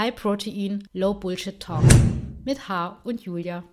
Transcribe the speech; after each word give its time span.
High 0.00 0.14
Protein, 0.14 0.88
Low 0.94 1.12
Bullshit 1.12 1.60
Talk 1.60 1.84
mit 2.46 2.70
H 2.70 3.02
und 3.04 3.20
Julia. 3.20 3.64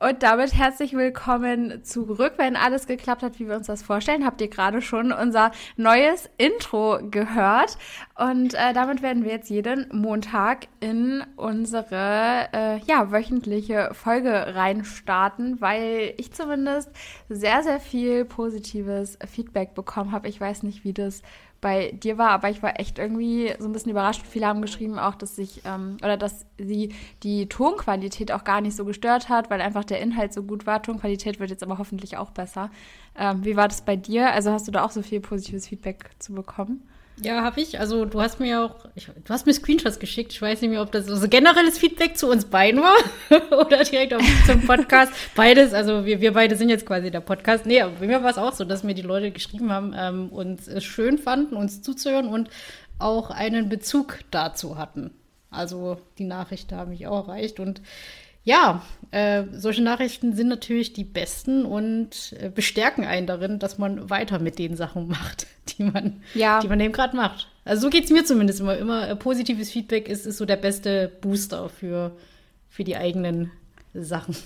Und 0.00 0.24
damit 0.24 0.52
herzlich 0.52 0.94
willkommen 0.94 1.84
zurück, 1.84 2.32
wenn 2.38 2.56
alles 2.56 2.88
geklappt 2.88 3.22
hat, 3.22 3.38
wie 3.38 3.46
wir 3.46 3.54
uns 3.54 3.68
das 3.68 3.84
vorstellen. 3.84 4.26
Habt 4.26 4.40
ihr 4.40 4.48
gerade 4.48 4.82
schon 4.82 5.12
unser 5.12 5.52
neues 5.76 6.28
Intro 6.38 6.98
gehört. 7.08 7.78
Und 8.18 8.54
äh, 8.54 8.72
damit 8.72 9.00
werden 9.00 9.22
wir 9.22 9.30
jetzt 9.30 9.48
jeden 9.48 9.86
Montag 9.92 10.66
in 10.80 11.22
unsere 11.36 12.48
äh, 12.52 12.78
ja, 12.86 13.12
wöchentliche 13.12 13.90
Folge 13.92 14.56
reinstarten, 14.56 15.60
weil 15.60 16.14
ich 16.16 16.32
zumindest 16.32 16.90
sehr, 17.28 17.62
sehr 17.62 17.78
viel 17.78 18.24
positives 18.24 19.16
Feedback 19.24 19.74
bekommen 19.74 20.10
habe. 20.10 20.26
Ich 20.28 20.40
weiß 20.40 20.64
nicht, 20.64 20.82
wie 20.82 20.92
das 20.92 21.22
bei 21.64 21.92
dir 21.92 22.18
war, 22.18 22.28
aber 22.28 22.50
ich 22.50 22.62
war 22.62 22.78
echt 22.78 22.98
irgendwie 22.98 23.54
so 23.58 23.64
ein 23.64 23.72
bisschen 23.72 23.90
überrascht. 23.90 24.20
Viele 24.28 24.46
haben 24.46 24.60
geschrieben 24.60 24.98
auch, 24.98 25.14
dass 25.14 25.34
sich 25.34 25.62
ähm, 25.64 25.96
oder 26.02 26.18
dass 26.18 26.44
sie 26.58 26.94
die 27.22 27.48
Tonqualität 27.48 28.32
auch 28.32 28.44
gar 28.44 28.60
nicht 28.60 28.76
so 28.76 28.84
gestört 28.84 29.30
hat, 29.30 29.48
weil 29.48 29.62
einfach 29.62 29.82
der 29.82 30.02
Inhalt 30.02 30.34
so 30.34 30.42
gut 30.42 30.66
war. 30.66 30.82
Tonqualität 30.82 31.40
wird 31.40 31.48
jetzt 31.48 31.62
aber 31.62 31.78
hoffentlich 31.78 32.18
auch 32.18 32.32
besser. 32.32 32.70
Ähm, 33.18 33.46
wie 33.46 33.56
war 33.56 33.66
das 33.66 33.80
bei 33.80 33.96
dir? 33.96 34.30
Also 34.30 34.50
hast 34.50 34.68
du 34.68 34.72
da 34.72 34.84
auch 34.84 34.90
so 34.90 35.00
viel 35.00 35.22
positives 35.22 35.66
Feedback 35.66 36.10
zu 36.18 36.34
bekommen? 36.34 36.86
Ja, 37.22 37.42
habe 37.42 37.60
ich. 37.60 37.78
Also 37.78 38.04
du 38.04 38.20
hast 38.20 38.40
mir 38.40 38.60
auch, 38.60 38.86
ich, 38.96 39.06
du 39.06 39.28
hast 39.28 39.46
mir 39.46 39.54
Screenshots 39.54 40.00
geschickt. 40.00 40.32
Ich 40.32 40.42
weiß 40.42 40.60
nicht 40.60 40.70
mehr, 40.70 40.82
ob 40.82 40.90
das 40.90 41.06
so 41.06 41.28
generelles 41.28 41.78
Feedback 41.78 42.16
zu 42.16 42.28
uns 42.28 42.44
beiden 42.44 42.80
war 42.80 42.96
oder 43.58 43.84
direkt 43.84 44.14
auf, 44.14 44.22
zum 44.46 44.66
Podcast. 44.66 45.12
Beides, 45.36 45.72
also 45.74 46.04
wir, 46.04 46.20
wir 46.20 46.32
beide 46.32 46.56
sind 46.56 46.70
jetzt 46.70 46.86
quasi 46.86 47.12
der 47.12 47.20
Podcast. 47.20 47.66
Nee, 47.66 47.80
aber 47.80 47.92
bei 48.00 48.06
mir 48.08 48.22
war 48.22 48.30
es 48.30 48.38
auch 48.38 48.52
so, 48.52 48.64
dass 48.64 48.82
mir 48.82 48.94
die 48.94 49.02
Leute 49.02 49.30
geschrieben 49.30 49.70
haben 49.70 49.94
ähm, 49.96 50.28
und 50.30 50.66
es 50.66 50.82
schön 50.82 51.18
fanden, 51.18 51.54
uns 51.56 51.82
zuzuhören 51.82 52.28
und 52.28 52.50
auch 52.98 53.30
einen 53.30 53.68
Bezug 53.68 54.18
dazu 54.32 54.76
hatten. 54.76 55.12
Also 55.50 55.98
die 56.18 56.24
Nachrichten 56.24 56.76
haben 56.76 56.90
mich 56.90 57.06
auch 57.06 57.28
erreicht 57.28 57.60
und 57.60 57.80
ja, 58.44 58.82
äh, 59.10 59.44
solche 59.52 59.82
Nachrichten 59.82 60.34
sind 60.34 60.48
natürlich 60.48 60.92
die 60.92 61.04
besten 61.04 61.64
und 61.64 62.34
äh, 62.38 62.50
bestärken 62.50 63.04
einen 63.04 63.26
darin, 63.26 63.58
dass 63.58 63.78
man 63.78 64.10
weiter 64.10 64.38
mit 64.38 64.58
den 64.58 64.76
Sachen 64.76 65.08
macht, 65.08 65.46
die 65.68 65.84
man, 65.84 66.22
ja. 66.34 66.60
die 66.60 66.68
man 66.68 66.80
eben 66.80 66.92
gerade 66.92 67.16
macht. 67.16 67.48
Also 67.64 67.82
so 67.82 67.90
geht 67.90 68.04
es 68.04 68.10
mir 68.10 68.24
zumindest 68.24 68.60
immer. 68.60 68.76
Immer 68.76 69.08
äh, 69.08 69.16
positives 69.16 69.70
Feedback 69.70 70.08
ist, 70.08 70.26
ist 70.26 70.36
so 70.36 70.44
der 70.44 70.56
beste 70.56 71.10
Booster 71.20 71.68
für, 71.70 72.16
für 72.68 72.84
die 72.84 72.96
eigenen 72.96 73.50
Sachen. 73.94 74.36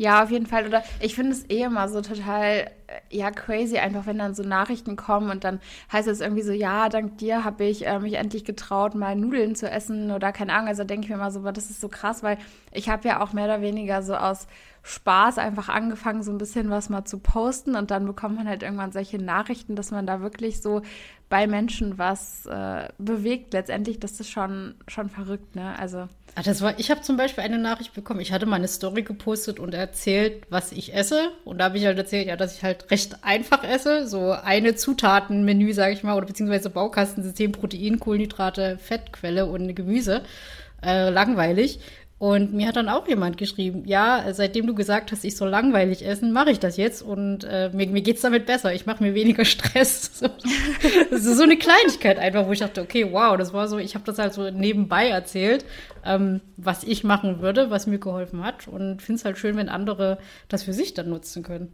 Ja, 0.00 0.22
auf 0.22 0.30
jeden 0.30 0.46
Fall. 0.46 0.64
Oder 0.66 0.84
ich 1.00 1.16
finde 1.16 1.32
es 1.32 1.50
eh 1.50 1.62
immer 1.64 1.88
so 1.88 2.00
total, 2.00 2.70
äh, 2.86 3.00
ja, 3.10 3.32
crazy, 3.32 3.78
einfach 3.78 4.06
wenn 4.06 4.16
dann 4.18 4.32
so 4.32 4.44
Nachrichten 4.44 4.94
kommen 4.94 5.28
und 5.28 5.42
dann 5.42 5.60
heißt 5.92 6.06
es 6.06 6.20
irgendwie 6.20 6.42
so, 6.42 6.52
ja, 6.52 6.88
dank 6.88 7.18
dir 7.18 7.42
habe 7.44 7.64
ich 7.64 7.84
äh, 7.84 7.98
mich 7.98 8.14
endlich 8.14 8.44
getraut, 8.44 8.94
mal 8.94 9.16
Nudeln 9.16 9.56
zu 9.56 9.68
essen 9.68 10.12
oder 10.12 10.30
keine 10.30 10.52
Ahnung. 10.52 10.68
Also 10.68 10.84
denke 10.84 11.04
ich 11.04 11.08
mir 11.10 11.16
immer 11.16 11.32
so, 11.32 11.42
das 11.50 11.68
ist 11.68 11.80
so 11.80 11.88
krass, 11.88 12.22
weil 12.22 12.38
ich 12.72 12.88
habe 12.88 13.08
ja 13.08 13.20
auch 13.20 13.32
mehr 13.32 13.46
oder 13.46 13.60
weniger 13.60 14.02
so 14.04 14.14
aus 14.14 14.46
Spaß 14.84 15.38
einfach 15.38 15.68
angefangen, 15.68 16.22
so 16.22 16.30
ein 16.30 16.38
bisschen 16.38 16.70
was 16.70 16.88
mal 16.88 17.04
zu 17.04 17.18
posten 17.18 17.74
und 17.74 17.90
dann 17.90 18.06
bekommt 18.06 18.36
man 18.36 18.48
halt 18.48 18.62
irgendwann 18.62 18.92
solche 18.92 19.18
Nachrichten, 19.18 19.74
dass 19.74 19.90
man 19.90 20.06
da 20.06 20.20
wirklich 20.20 20.62
so 20.62 20.82
bei 21.28 21.46
Menschen 21.46 21.98
was 21.98 22.46
äh, 22.46 22.88
bewegt. 22.98 23.52
Letztendlich, 23.52 24.00
das 24.00 24.18
ist 24.20 24.30
schon, 24.30 24.74
schon 24.86 25.10
verrückt, 25.10 25.54
ne? 25.56 25.78
Also. 25.78 26.08
Ach, 26.34 26.42
das 26.42 26.62
war, 26.62 26.78
ich 26.78 26.90
habe 26.90 27.00
zum 27.02 27.16
Beispiel 27.16 27.44
eine 27.44 27.58
Nachricht 27.58 27.94
bekommen. 27.94 28.20
Ich 28.20 28.32
hatte 28.32 28.46
mal 28.46 28.56
eine 28.56 28.68
Story 28.68 29.02
gepostet 29.02 29.58
und 29.58 29.74
erzählt, 29.74 30.44
was 30.50 30.72
ich 30.72 30.94
esse. 30.94 31.32
Und 31.44 31.58
da 31.58 31.64
habe 31.64 31.78
ich 31.78 31.84
halt 31.84 31.98
erzählt, 31.98 32.28
ja, 32.28 32.36
dass 32.36 32.56
ich 32.56 32.62
halt 32.62 32.90
recht 32.90 33.24
einfach 33.24 33.64
esse. 33.64 34.06
So 34.06 34.32
eine 34.32 34.74
Zutatenmenü, 34.74 35.72
sage 35.72 35.92
ich 35.92 36.02
mal, 36.02 36.16
oder 36.16 36.26
beziehungsweise 36.26 36.70
Baukastensystem, 36.70 37.52
Protein, 37.52 37.98
Kohlenhydrate, 37.98 38.78
Fettquelle 38.78 39.46
und 39.46 39.74
Gemüse. 39.74 40.22
Äh, 40.82 41.10
langweilig. 41.10 41.80
Und 42.18 42.52
mir 42.52 42.66
hat 42.66 42.74
dann 42.74 42.88
auch 42.88 43.06
jemand 43.06 43.36
geschrieben, 43.36 43.84
ja, 43.86 44.24
seitdem 44.32 44.66
du 44.66 44.74
gesagt 44.74 45.12
hast, 45.12 45.22
ich 45.24 45.36
soll 45.36 45.50
langweilig 45.50 46.04
essen, 46.04 46.32
mache 46.32 46.50
ich 46.50 46.58
das 46.58 46.76
jetzt 46.76 47.00
und 47.00 47.44
äh, 47.44 47.70
mir, 47.72 47.86
mir 47.86 48.02
geht's 48.02 48.22
damit 48.22 48.44
besser. 48.44 48.74
Ich 48.74 48.86
mache 48.86 49.04
mir 49.04 49.14
weniger 49.14 49.44
Stress. 49.44 50.20
das 51.10 51.24
ist 51.24 51.36
so 51.36 51.44
eine 51.44 51.56
Kleinigkeit 51.56 52.18
einfach, 52.18 52.48
wo 52.48 52.52
ich 52.52 52.58
dachte, 52.58 52.82
okay, 52.82 53.06
wow, 53.12 53.36
das 53.36 53.52
war 53.52 53.68
so, 53.68 53.78
ich 53.78 53.94
habe 53.94 54.04
das 54.04 54.18
halt 54.18 54.34
so 54.34 54.50
nebenbei 54.50 55.08
erzählt, 55.08 55.64
ähm, 56.04 56.40
was 56.56 56.82
ich 56.82 57.04
machen 57.04 57.40
würde, 57.40 57.70
was 57.70 57.86
mir 57.86 58.00
geholfen 58.00 58.42
hat 58.42 58.66
und 58.66 59.00
finde 59.00 59.20
es 59.20 59.24
halt 59.24 59.38
schön, 59.38 59.56
wenn 59.56 59.68
andere 59.68 60.18
das 60.48 60.64
für 60.64 60.72
sich 60.72 60.94
dann 60.94 61.08
nutzen 61.08 61.44
können. 61.44 61.72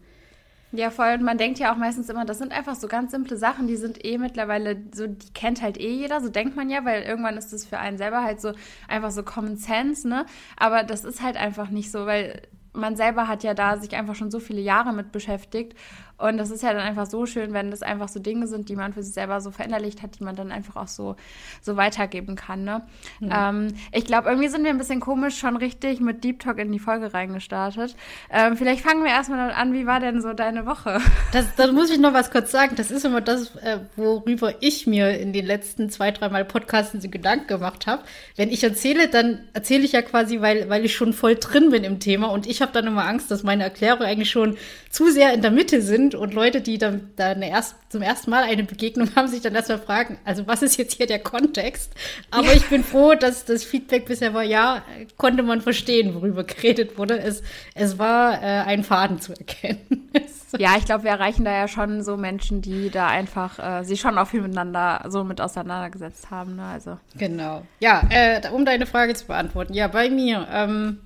Ja, 0.77 0.91
voll. 0.91 1.15
Und 1.15 1.23
man 1.23 1.39
denkt 1.39 1.61
ja 1.61 1.73
auch 1.73 1.77
meistens 1.77 2.09
immer, 2.09 2.25
das 2.25 2.39
sind 2.39 2.53
einfach 2.53 2.75
so 2.75 2.89
ganz 2.89 3.12
simple 3.12 3.37
Sachen, 3.37 3.69
die 3.69 3.77
sind 3.77 4.05
eh 4.05 4.19
mittlerweile 4.19 4.77
so, 4.93 5.07
die 5.07 5.33
kennt 5.33 5.62
halt 5.62 5.79
eh 5.79 5.95
jeder, 5.95 6.21
so 6.21 6.29
denkt 6.29 6.57
man 6.57 6.69
ja, 6.69 6.85
weil 6.85 7.03
irgendwann 7.03 7.37
ist 7.37 7.53
das 7.53 7.65
für 7.65 7.79
einen 7.79 7.97
selber 7.97 8.25
halt 8.25 8.41
so 8.41 8.53
einfach 8.89 9.12
so 9.12 9.23
Common 9.23 9.57
Sense, 9.57 10.09
ne? 10.09 10.27
Aber 10.57 10.83
das 10.83 11.05
ist 11.05 11.23
halt 11.23 11.37
einfach 11.37 11.71
nicht 11.71 11.93
so, 11.93 12.07
weil 12.07 12.43
man 12.73 12.97
selber 12.97 13.29
hat 13.29 13.45
ja 13.45 13.55
da 13.55 13.77
sich 13.77 13.95
einfach 13.95 14.17
schon 14.17 14.33
so 14.33 14.41
viele 14.41 14.61
Jahre 14.61 14.93
mit 14.93 15.12
beschäftigt 15.12 15.79
und 16.17 16.39
das 16.39 16.51
ist 16.51 16.63
ja 16.63 16.73
dann 16.73 16.83
einfach 16.83 17.07
so 17.07 17.27
schön, 17.27 17.53
wenn 17.53 17.71
das 17.71 17.83
einfach 17.83 18.09
so 18.09 18.21
Dinge 18.21 18.47
sind, 18.47 18.69
die 18.69 18.77
man 18.77 18.93
für 18.93 19.03
sich 19.03 19.15
selber 19.15 19.41
so 19.41 19.51
verinnerlicht 19.51 20.01
hat, 20.03 20.19
die 20.19 20.25
man 20.25 20.37
dann 20.37 20.53
einfach 20.53 20.77
auch 20.77 20.87
so, 20.87 21.17
so 21.61 21.77
weitergeben 21.77 22.37
kann. 22.37 22.63
Ne? 22.63 22.83
Mhm. 23.21 23.31
Ähm, 23.33 23.69
ich 23.93 24.05
glaube, 24.05 24.29
irgendwie 24.29 24.49
sind 24.49 24.63
wir 24.63 24.71
ein 24.71 24.79
bisschen 24.79 25.01
komisch 25.01 25.37
schon 25.37 25.57
richtig 25.57 26.01
mit 26.01 26.23
Deep 26.23 26.39
Talk 26.39 26.59
in 26.59 26.71
die 26.71 26.79
Folge 26.79 27.13
reingestartet. 27.13 27.97
Ähm, 28.31 28.57
vielleicht 28.57 28.83
fangen 28.83 29.03
wir 29.03 29.11
erstmal 29.11 29.51
an, 29.53 29.73
wie 29.73 29.87
war 29.87 29.99
denn 29.99 30.23
so 30.23 30.33
deine 30.33 30.67
Woche? 30.67 31.01
Das, 31.33 31.47
da 31.57 31.73
muss 31.73 31.91
ich 31.91 31.99
noch 31.99 32.15
was 32.15 32.31
kurz 32.31 32.53
sagen. 32.53 32.77
Das 32.77 32.93
ist 32.93 33.05
immer 33.05 33.21
das, 33.21 33.57
äh, 33.57 33.81
worüber 33.97 34.55
ich 34.61 34.87
mir 34.87 35.19
in 35.19 35.33
den 35.33 35.45
letzten 35.45 35.91
zwei, 35.91 36.13
dreimal 36.13 36.45
Podcasten 36.45 37.01
so 37.01 37.09
Gedanken 37.09 37.49
gemacht 37.49 37.89
habe. 37.89 38.05
Wenn 38.37 38.51
ich 38.51 38.63
erzähle, 38.63 39.09
dann 39.09 39.41
erzähle 39.53 39.83
ich 39.83 39.93
ja 39.93 40.03
quasi, 40.03 40.41
weil, 40.41 40.69
weil 40.69 40.85
ich 40.85 40.95
schon 40.95 41.13
voll 41.13 41.35
drin 41.35 41.71
bin 41.71 41.83
im 41.83 41.99
Thema 41.99 42.29
und 42.29 42.47
ich 42.47 42.63
habe 42.63 42.71
dann 42.73 42.87
immer 42.87 43.05
Angst, 43.05 43.33
dass 43.33 43.43
meine 43.43 43.65
Erklärungen 43.65 44.07
eigentlich 44.07 44.31
schon 44.31 44.57
zu 44.91 45.11
sehr 45.11 45.35
in 45.35 45.43
der 45.43 45.51
Mitte 45.51 45.83
sind 45.83 46.04
sind 46.05 46.15
und 46.15 46.35
Leute, 46.35 46.61
die 46.61 46.79
dann, 46.79 47.11
dann 47.17 47.43
erst, 47.43 47.77
zum 47.89 48.03
ersten 48.03 48.31
Mal 48.31 48.45
eine 48.45 48.65
Begegnung 48.65 49.09
haben, 49.17 49.29
sich 49.29 49.41
dann 49.41 49.55
erstmal 49.55 49.79
fragen, 49.79 50.19
also 50.25 50.47
was 50.47 50.63
ist 50.63 50.77
jetzt 50.77 50.95
hier 50.95 51.07
der 51.07 51.19
Kontext? 51.19 51.93
Aber 52.31 52.49
ja. 52.49 52.55
ich 52.55 52.69
bin 52.69 52.85
froh, 52.85 53.15
dass 53.15 53.45
das 53.45 53.65
Feedback 53.65 54.07
bisher 54.07 54.35
war, 54.35 54.43
ja, 54.43 54.83
konnte 55.17 55.43
man 55.43 55.61
verstehen, 55.61 56.15
worüber 56.15 56.45
geredet 56.45 56.99
wurde. 56.99 57.19
Es, 57.19 57.43
es 57.75 57.99
war 57.99 58.43
äh, 58.43 58.63
ein 58.63 58.85
Faden 58.85 59.21
zu 59.21 59.33
erkennen. 59.33 60.11
ja, 60.59 60.77
ich 60.77 60.85
glaube, 60.85 61.05
wir 61.05 61.11
erreichen 61.11 61.45
da 61.45 61.53
ja 61.53 61.69
schon 61.69 62.03
so 62.03 62.17
Menschen, 62.17 62.61
die 62.61 62.91
da 62.91 63.09
einfach 63.09 63.59
äh, 63.59 63.85
sich 63.85 64.01
schon 64.01 64.19
auch 64.19 64.29
viel 64.29 64.43
miteinander 64.43 65.05
so 65.09 65.25
mit 65.25 65.41
auseinandergesetzt 65.41 66.31
haben. 66.31 66.57
Ne? 66.57 66.65
Also. 66.65 66.99
Genau. 67.17 67.63
Ja, 67.81 68.03
äh, 68.11 68.49
um 68.51 68.65
deine 68.65 68.87
Frage 68.87 69.15
zu 69.15 69.27
beantworten. 69.27 69.75
Ja, 69.75 69.89
bei 69.89 70.11
mir. 70.11 70.47
Ähm, 70.53 70.99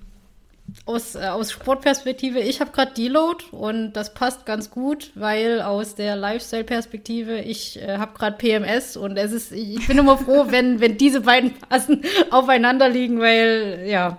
aus, 0.85 1.15
äh, 1.15 1.27
aus 1.29 1.53
Sportperspektive, 1.53 2.41
ich 2.41 2.61
habe 2.61 2.71
gerade 2.73 2.93
Deload 2.93 3.45
und 3.53 3.93
das 3.93 4.15
passt 4.15 4.47
ganz 4.47 4.71
gut, 4.71 5.11
weil 5.15 5.61
aus 5.63 5.95
der 5.95 6.17
Lifestyle-Perspektive, 6.17 7.41
ich 7.41 7.81
äh, 7.81 7.99
habe 7.99 8.17
gerade 8.17 8.37
PMS 8.37 8.97
und 8.97 9.17
es 9.17 9.33
ist, 9.33 9.53
ich 9.53 9.87
bin 9.87 9.99
immer 9.99 10.19
froh, 10.19 10.47
wenn, 10.51 10.81
wenn 10.81 10.97
diese 10.97 11.23
beiden 11.23 11.53
Phasen 11.53 12.03
aufeinander 12.31 12.89
liegen, 12.89 13.21
weil 13.21 13.85
ja, 13.87 14.19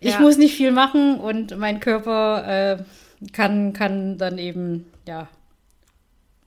ich 0.00 0.14
ja. 0.14 0.20
muss 0.20 0.38
nicht 0.38 0.56
viel 0.56 0.72
machen 0.72 1.18
und 1.18 1.56
mein 1.56 1.80
Körper 1.80 2.76
äh, 2.78 2.82
kann, 3.32 3.72
kann 3.72 4.18
dann 4.18 4.38
eben, 4.38 4.86
ja, 5.06 5.28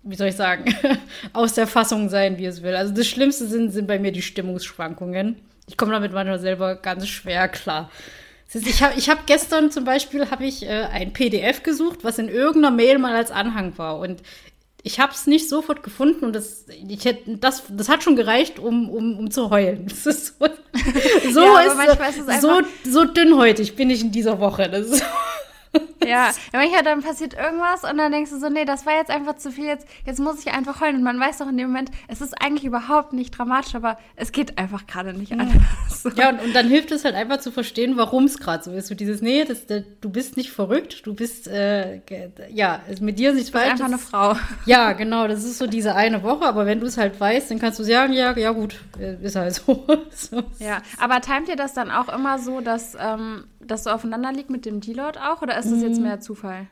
wie 0.03 0.15
soll 0.15 0.27
ich 0.27 0.35
sagen, 0.35 0.73
aus 1.33 1.53
der 1.53 1.67
Fassung 1.67 2.09
sein, 2.09 2.37
wie 2.37 2.45
es 2.45 2.63
will. 2.63 2.75
Also 2.75 2.93
das 2.93 3.07
Schlimmste 3.07 3.47
sind, 3.47 3.71
sind 3.71 3.87
bei 3.87 3.99
mir 3.99 4.11
die 4.11 4.21
Stimmungsschwankungen. 4.21 5.37
Ich 5.67 5.77
komme 5.77 5.91
damit 5.91 6.13
manchmal 6.13 6.39
selber 6.39 6.75
ganz 6.75 7.07
schwer 7.07 7.47
klar. 7.47 7.91
Ich 8.53 8.81
habe 8.81 8.93
ich 8.97 9.09
hab 9.09 9.27
gestern 9.27 9.71
zum 9.71 9.83
Beispiel 9.83 10.29
hab 10.31 10.41
ich, 10.41 10.63
äh, 10.63 10.85
ein 10.91 11.13
PDF 11.13 11.61
gesucht, 11.61 11.99
was 12.03 12.17
in 12.17 12.29
irgendeiner 12.29 12.75
Mail 12.75 12.97
mal 12.97 13.15
als 13.15 13.29
Anhang 13.29 13.77
war. 13.77 13.99
Und 13.99 14.23
ich 14.81 14.99
habe 14.99 15.13
es 15.13 15.27
nicht 15.27 15.49
sofort 15.49 15.83
gefunden 15.83 16.25
und 16.25 16.33
das, 16.33 16.65
ich 16.67 17.05
hätte, 17.05 17.37
das, 17.37 17.63
das 17.69 17.89
hat 17.89 18.01
schon 18.01 18.15
gereicht, 18.15 18.59
um, 18.59 18.89
um, 18.89 19.19
um 19.19 19.31
zu 19.31 19.49
heulen. 19.49 19.87
Das 19.89 20.05
ist 20.05 20.39
so, 20.39 20.47
so, 21.31 21.41
ja, 21.41 21.59
ist, 21.61 22.17
ist 22.17 22.41
so, 22.41 22.61
so 22.85 23.05
dünnhäutig 23.05 23.75
bin 23.75 23.89
ich 23.89 24.01
in 24.01 24.11
dieser 24.11 24.39
Woche. 24.39 24.69
Das 24.69 24.87
ist 24.87 25.03
ja, 26.05 26.31
manchmal 26.51 26.83
dann 26.83 27.01
passiert 27.01 27.33
irgendwas 27.33 27.83
und 27.83 27.97
dann 27.97 28.11
denkst 28.11 28.31
du 28.31 28.39
so, 28.39 28.49
nee, 28.49 28.65
das 28.65 28.85
war 28.85 28.93
jetzt 28.93 29.11
einfach 29.11 29.37
zu 29.37 29.51
viel, 29.51 29.65
jetzt, 29.65 29.87
jetzt 30.05 30.19
muss 30.19 30.39
ich 30.39 30.51
einfach 30.51 30.81
heulen. 30.81 30.97
Und 30.97 31.03
man 31.03 31.19
weiß 31.19 31.37
doch 31.39 31.47
in 31.47 31.57
dem 31.57 31.67
Moment, 31.67 31.91
es 32.07 32.21
ist 32.21 32.41
eigentlich 32.41 32.65
überhaupt 32.65 33.13
nicht 33.13 33.37
dramatisch, 33.37 33.75
aber 33.75 33.97
es 34.15 34.31
geht 34.31 34.57
einfach 34.57 34.87
gerade 34.87 35.13
nicht 35.13 35.31
anders. 35.33 35.53
So. 35.89 36.09
Ja, 36.19 36.29
und, 36.29 36.41
und, 36.41 36.55
dann 36.55 36.67
hilft 36.67 36.91
es 36.91 37.05
halt 37.05 37.15
einfach 37.15 37.39
zu 37.39 37.51
verstehen, 37.51 37.95
warum 37.95 38.25
es 38.25 38.39
gerade 38.39 38.63
so 38.63 38.71
ist. 38.71 38.87
So 38.87 38.95
dieses, 38.95 39.21
nee, 39.21 39.45
das, 39.45 39.67
das, 39.67 39.83
du 40.01 40.09
bist 40.09 40.37
nicht 40.37 40.51
verrückt, 40.51 41.05
du 41.05 41.13
bist, 41.13 41.47
äh, 41.47 42.01
ja, 42.51 42.81
mit 42.99 43.19
dir 43.19 43.33
nicht 43.33 43.51
falsch. 43.51 43.71
einfach 43.71 43.85
eine 43.85 43.97
Frau. 43.97 44.35
Ja, 44.65 44.93
genau, 44.93 45.27
das 45.27 45.43
ist 45.43 45.57
so 45.57 45.67
diese 45.67 45.95
eine 45.95 46.23
Woche, 46.23 46.45
aber 46.45 46.65
wenn 46.65 46.79
du 46.79 46.85
es 46.85 46.97
halt 46.97 47.19
weißt, 47.19 47.51
dann 47.51 47.59
kannst 47.59 47.79
du 47.79 47.83
sagen, 47.83 48.13
ja, 48.13 48.35
ja 48.37 48.51
gut, 48.51 48.79
äh, 48.99 49.15
ist 49.23 49.35
halt 49.35 49.53
so. 49.53 49.85
so. 50.11 50.43
Ja, 50.59 50.81
aber 50.99 51.21
timet 51.21 51.49
ihr 51.49 51.55
das 51.55 51.73
dann 51.73 51.91
auch 51.91 52.09
immer 52.09 52.39
so, 52.39 52.61
dass, 52.61 52.95
ähm, 52.99 53.45
das 53.59 53.83
so 53.83 53.89
aufeinander 53.89 54.31
liegt 54.31 54.49
mit 54.49 54.65
dem 54.65 54.81
Deload 54.81 55.19
auch, 55.19 55.41
oder 55.41 55.57
ist 55.59 55.71
das 55.71 55.81
jetzt 55.81 55.99
mm. 55.99 56.03
mehr 56.03 56.19
Zufall? 56.19 56.67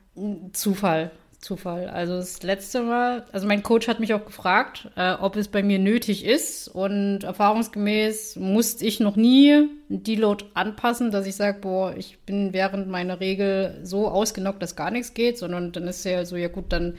Zufall. 0.53 1.11
Zufall. 1.39 1.87
Also 1.87 2.15
das 2.15 2.41
letzte 2.41 2.81
Mal, 2.81 3.25
also 3.31 3.45
mein 3.47 3.61
Coach 3.61 3.87
hat 3.87 3.99
mich 3.99 4.13
auch 4.13 4.25
gefragt, 4.25 4.89
äh, 4.95 5.13
ob 5.13 5.35
es 5.35 5.47
bei 5.47 5.61
mir 5.61 5.77
nötig 5.77 6.25
ist. 6.25 6.67
Und 6.67 7.23
erfahrungsgemäß 7.23 8.37
musste 8.37 8.85
ich 8.85 8.99
noch 8.99 9.15
nie 9.15 9.53
einen 9.53 10.03
Deload 10.03 10.45
anpassen, 10.55 11.11
dass 11.11 11.27
ich 11.27 11.35
sage, 11.35 11.59
boah, 11.59 11.95
ich 11.95 12.17
bin 12.25 12.53
während 12.53 12.87
meiner 12.87 13.19
Regel 13.19 13.79
so 13.83 14.07
ausgenockt, 14.07 14.61
dass 14.61 14.75
gar 14.75 14.89
nichts 14.89 15.13
geht, 15.13 15.37
sondern 15.37 15.71
dann 15.71 15.87
ist 15.87 16.03
ja 16.05 16.25
so, 16.25 16.35
ja 16.35 16.47
gut, 16.47 16.65
dann 16.69 16.95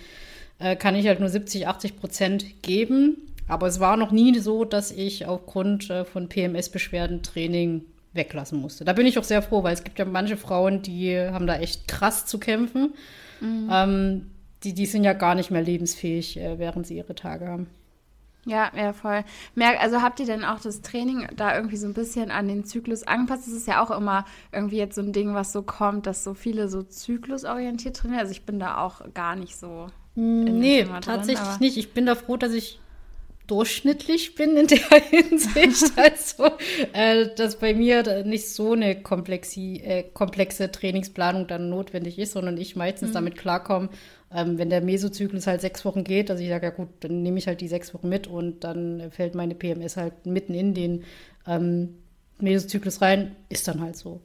äh, 0.60 0.76
kann 0.76 0.94
ich 0.94 1.06
halt 1.08 1.18
nur 1.18 1.28
70, 1.28 1.66
80 1.66 1.96
Prozent 1.96 2.62
geben. 2.62 3.34
Aber 3.48 3.66
es 3.66 3.80
war 3.80 3.96
noch 3.96 4.12
nie 4.12 4.38
so, 4.38 4.64
dass 4.64 4.92
ich 4.92 5.26
aufgrund 5.26 5.90
äh, 5.90 6.04
von 6.04 6.28
PMS-Beschwerden 6.28 7.22
Training 7.22 7.86
weglassen 8.18 8.60
musste. 8.60 8.84
Da 8.84 8.92
bin 8.92 9.06
ich 9.06 9.18
auch 9.18 9.24
sehr 9.24 9.40
froh, 9.40 9.62
weil 9.62 9.72
es 9.72 9.84
gibt 9.84 9.98
ja 9.98 10.04
manche 10.04 10.36
Frauen, 10.36 10.82
die 10.82 11.18
haben 11.18 11.46
da 11.46 11.56
echt 11.56 11.88
krass 11.88 12.26
zu 12.26 12.38
kämpfen. 12.38 12.92
Mhm. 13.40 13.70
Ähm, 13.72 14.30
die, 14.64 14.74
die 14.74 14.84
sind 14.84 15.04
ja 15.04 15.14
gar 15.14 15.34
nicht 15.34 15.50
mehr 15.50 15.62
lebensfähig, 15.62 16.38
äh, 16.38 16.58
während 16.58 16.86
sie 16.86 16.96
ihre 16.96 17.14
Tage 17.14 17.46
haben. 17.46 17.68
Ja, 18.44 18.70
ja, 18.74 18.92
voll. 18.92 19.24
Merk, 19.54 19.80
also 19.80 20.00
habt 20.00 20.20
ihr 20.20 20.26
denn 20.26 20.44
auch 20.44 20.60
das 20.60 20.80
Training 20.80 21.28
da 21.36 21.54
irgendwie 21.54 21.76
so 21.76 21.86
ein 21.86 21.92
bisschen 21.92 22.30
an 22.30 22.48
den 22.48 22.64
Zyklus 22.64 23.02
angepasst? 23.02 23.46
Das 23.46 23.52
ist 23.52 23.68
ja 23.68 23.82
auch 23.82 23.90
immer 23.90 24.24
irgendwie 24.52 24.78
jetzt 24.78 24.94
so 24.94 25.02
ein 25.02 25.12
Ding, 25.12 25.34
was 25.34 25.52
so 25.52 25.62
kommt, 25.62 26.06
dass 26.06 26.24
so 26.24 26.34
viele 26.34 26.68
so 26.68 26.82
zyklusorientiert 26.82 27.96
trainieren. 27.96 28.20
Also 28.20 28.32
ich 28.32 28.46
bin 28.46 28.58
da 28.58 28.78
auch 28.78 29.02
gar 29.12 29.36
nicht 29.36 29.56
so. 29.56 29.88
Nee, 30.14 30.84
tatsächlich 31.02 31.46
drin, 31.46 31.60
nicht. 31.60 31.76
Ich 31.76 31.92
bin 31.92 32.06
da 32.06 32.14
froh, 32.14 32.36
dass 32.36 32.52
ich 32.52 32.80
durchschnittlich 33.48 34.36
bin 34.36 34.56
in 34.56 34.68
der 34.68 34.78
Hinsicht. 35.10 35.92
also, 35.96 36.50
äh, 36.92 37.34
dass 37.34 37.58
bei 37.58 37.74
mir 37.74 38.24
nicht 38.24 38.48
so 38.50 38.72
eine 38.72 39.02
komplexi, 39.02 39.82
äh, 39.84 40.04
komplexe 40.04 40.70
Trainingsplanung 40.70 41.48
dann 41.48 41.68
notwendig 41.68 42.18
ist, 42.18 42.32
sondern 42.32 42.56
ich 42.56 42.76
meistens 42.76 43.10
mhm. 43.10 43.14
damit 43.14 43.36
klarkomme, 43.36 43.88
ähm, 44.32 44.58
wenn 44.58 44.70
der 44.70 44.82
Mesozyklus 44.82 45.46
halt 45.46 45.60
sechs 45.60 45.84
Wochen 45.84 46.04
geht, 46.04 46.30
also 46.30 46.42
ich 46.42 46.50
sage, 46.50 46.66
ja 46.66 46.70
gut, 46.70 46.88
dann 47.00 47.22
nehme 47.22 47.38
ich 47.38 47.46
halt 47.46 47.60
die 47.60 47.68
sechs 47.68 47.92
Wochen 47.94 48.08
mit 48.08 48.26
und 48.26 48.62
dann 48.62 49.10
fällt 49.10 49.34
meine 49.34 49.54
PMS 49.54 49.96
halt 49.96 50.26
mitten 50.26 50.54
in 50.54 50.74
den 50.74 51.04
ähm, 51.46 51.96
Mesozyklus 52.38 53.00
rein, 53.00 53.34
ist 53.48 53.66
dann 53.66 53.80
halt 53.80 53.96
so. 53.96 54.20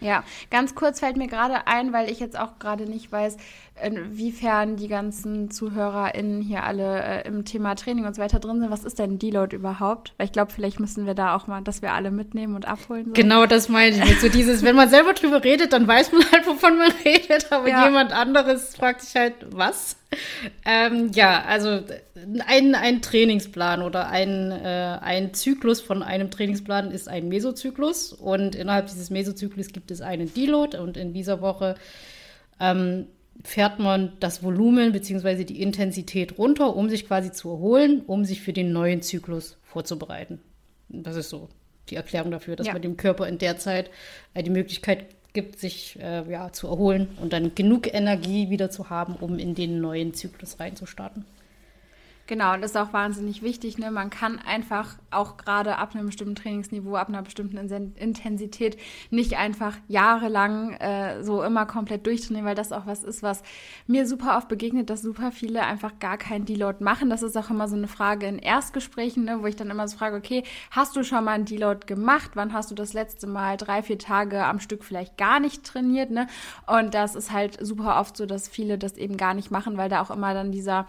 Ja, 0.00 0.24
ganz 0.50 0.74
kurz 0.74 1.00
fällt 1.00 1.16
mir 1.16 1.28
gerade 1.28 1.66
ein, 1.66 1.92
weil 1.92 2.10
ich 2.10 2.20
jetzt 2.20 2.38
auch 2.38 2.58
gerade 2.58 2.84
nicht 2.84 3.10
weiß, 3.10 3.36
inwiefern 3.82 4.76
die 4.76 4.86
ganzen 4.86 5.50
ZuhörerInnen 5.50 6.40
hier 6.40 6.62
alle 6.62 7.02
äh, 7.02 7.26
im 7.26 7.44
Thema 7.44 7.74
Training 7.74 8.04
und 8.04 8.14
so 8.14 8.22
weiter 8.22 8.38
drin 8.38 8.60
sind. 8.60 8.70
Was 8.70 8.84
ist 8.84 8.98
denn 8.98 9.18
Deload 9.18 9.54
überhaupt? 9.56 10.14
Weil 10.16 10.26
ich 10.26 10.32
glaube, 10.32 10.52
vielleicht 10.52 10.78
müssen 10.78 11.06
wir 11.06 11.14
da 11.14 11.34
auch 11.34 11.48
mal, 11.48 11.60
dass 11.62 11.82
wir 11.82 11.92
alle 11.92 12.12
mitnehmen 12.12 12.54
und 12.54 12.68
abholen. 12.68 13.06
So. 13.06 13.12
Genau, 13.12 13.46
das 13.46 13.68
meine 13.68 13.96
ich. 13.96 14.20
So 14.20 14.28
dieses, 14.28 14.62
wenn 14.62 14.76
man 14.76 14.88
selber 14.88 15.12
drüber 15.12 15.42
redet, 15.42 15.72
dann 15.72 15.88
weiß 15.88 16.12
man 16.12 16.22
halt, 16.30 16.46
wovon 16.46 16.78
man 16.78 16.92
redet, 17.04 17.50
aber 17.50 17.68
ja. 17.68 17.84
jemand 17.84 18.12
anderes 18.12 18.76
fragt 18.76 19.00
sich 19.00 19.14
halt, 19.16 19.34
was? 19.50 19.96
Ähm, 20.64 21.10
ja, 21.12 21.42
also 21.42 21.80
ein, 22.46 22.74
ein 22.74 23.02
Trainingsplan 23.02 23.82
oder 23.82 24.08
ein, 24.08 24.52
äh, 24.52 24.98
ein 25.00 25.34
Zyklus 25.34 25.80
von 25.80 26.02
einem 26.02 26.30
Trainingsplan 26.30 26.90
ist 26.92 27.08
ein 27.08 27.28
Mesozyklus 27.28 28.12
und 28.12 28.54
innerhalb 28.54 28.86
dieses 28.86 29.10
Mesozyklus 29.10 29.68
gibt 29.68 29.83
es 29.90 30.00
einen 30.00 30.32
Deload 30.32 30.78
und 30.78 30.96
in 30.96 31.12
dieser 31.12 31.40
Woche 31.40 31.74
ähm, 32.60 33.06
fährt 33.42 33.78
man 33.78 34.12
das 34.20 34.42
Volumen 34.42 34.92
bzw. 34.92 35.44
die 35.44 35.60
Intensität 35.60 36.38
runter, 36.38 36.76
um 36.76 36.88
sich 36.88 37.06
quasi 37.06 37.32
zu 37.32 37.50
erholen, 37.50 38.02
um 38.06 38.24
sich 38.24 38.42
für 38.42 38.52
den 38.52 38.72
neuen 38.72 39.02
Zyklus 39.02 39.56
vorzubereiten. 39.62 40.40
Das 40.88 41.16
ist 41.16 41.30
so 41.30 41.48
die 41.90 41.96
Erklärung 41.96 42.30
dafür, 42.30 42.56
dass 42.56 42.68
ja. 42.68 42.72
man 42.72 42.82
dem 42.82 42.96
Körper 42.96 43.26
in 43.28 43.38
der 43.38 43.58
Zeit 43.58 43.90
äh, 44.34 44.42
die 44.42 44.50
Möglichkeit 44.50 45.06
gibt, 45.32 45.58
sich 45.58 45.98
äh, 46.00 46.30
ja, 46.30 46.52
zu 46.52 46.68
erholen 46.68 47.08
und 47.20 47.32
dann 47.32 47.54
genug 47.54 47.92
Energie 47.92 48.50
wieder 48.50 48.70
zu 48.70 48.88
haben, 48.88 49.16
um 49.16 49.38
in 49.38 49.54
den 49.54 49.80
neuen 49.80 50.14
Zyklus 50.14 50.60
reinzustarten. 50.60 51.24
Genau, 52.26 52.56
das 52.56 52.70
ist 52.70 52.76
auch 52.78 52.94
wahnsinnig 52.94 53.42
wichtig. 53.42 53.76
Ne? 53.76 53.90
Man 53.90 54.08
kann 54.08 54.38
einfach 54.38 54.94
auch 55.10 55.36
gerade 55.36 55.76
ab 55.76 55.94
einem 55.94 56.06
bestimmten 56.06 56.34
Trainingsniveau, 56.34 56.96
ab 56.96 57.08
einer 57.08 57.20
bestimmten 57.20 57.58
Intensität 57.96 58.78
nicht 59.10 59.36
einfach 59.36 59.76
jahrelang 59.88 60.72
äh, 60.74 61.22
so 61.22 61.42
immer 61.42 61.66
komplett 61.66 62.06
durchtrainieren, 62.06 62.46
weil 62.46 62.54
das 62.54 62.72
auch 62.72 62.86
was 62.86 63.04
ist, 63.04 63.22
was 63.22 63.42
mir 63.86 64.06
super 64.06 64.38
oft 64.38 64.48
begegnet, 64.48 64.88
dass 64.88 65.02
super 65.02 65.32
viele 65.32 65.64
einfach 65.64 65.98
gar 65.98 66.16
keinen 66.16 66.46
Deload 66.46 66.82
machen. 66.82 67.10
Das 67.10 67.22
ist 67.22 67.36
auch 67.36 67.50
immer 67.50 67.68
so 67.68 67.76
eine 67.76 67.88
Frage 67.88 68.26
in 68.26 68.38
Erstgesprächen, 68.38 69.24
ne? 69.24 69.42
wo 69.42 69.46
ich 69.46 69.56
dann 69.56 69.68
immer 69.68 69.86
so 69.86 69.98
frage, 69.98 70.16
okay, 70.16 70.44
hast 70.70 70.96
du 70.96 71.02
schon 71.02 71.24
mal 71.24 71.32
einen 71.32 71.44
Deload 71.44 71.86
gemacht? 71.86 72.30
Wann 72.34 72.54
hast 72.54 72.70
du 72.70 72.74
das 72.74 72.94
letzte 72.94 73.26
Mal 73.26 73.58
drei, 73.58 73.82
vier 73.82 73.98
Tage 73.98 74.44
am 74.44 74.60
Stück 74.60 74.82
vielleicht 74.82 75.18
gar 75.18 75.40
nicht 75.40 75.64
trainiert? 75.64 76.10
Ne? 76.10 76.26
Und 76.66 76.94
das 76.94 77.16
ist 77.16 77.32
halt 77.32 77.58
super 77.60 78.00
oft 78.00 78.16
so, 78.16 78.24
dass 78.24 78.48
viele 78.48 78.78
das 78.78 78.96
eben 78.96 79.18
gar 79.18 79.34
nicht 79.34 79.50
machen, 79.50 79.76
weil 79.76 79.90
da 79.90 80.00
auch 80.00 80.10
immer 80.10 80.32
dann 80.32 80.52
dieser, 80.52 80.86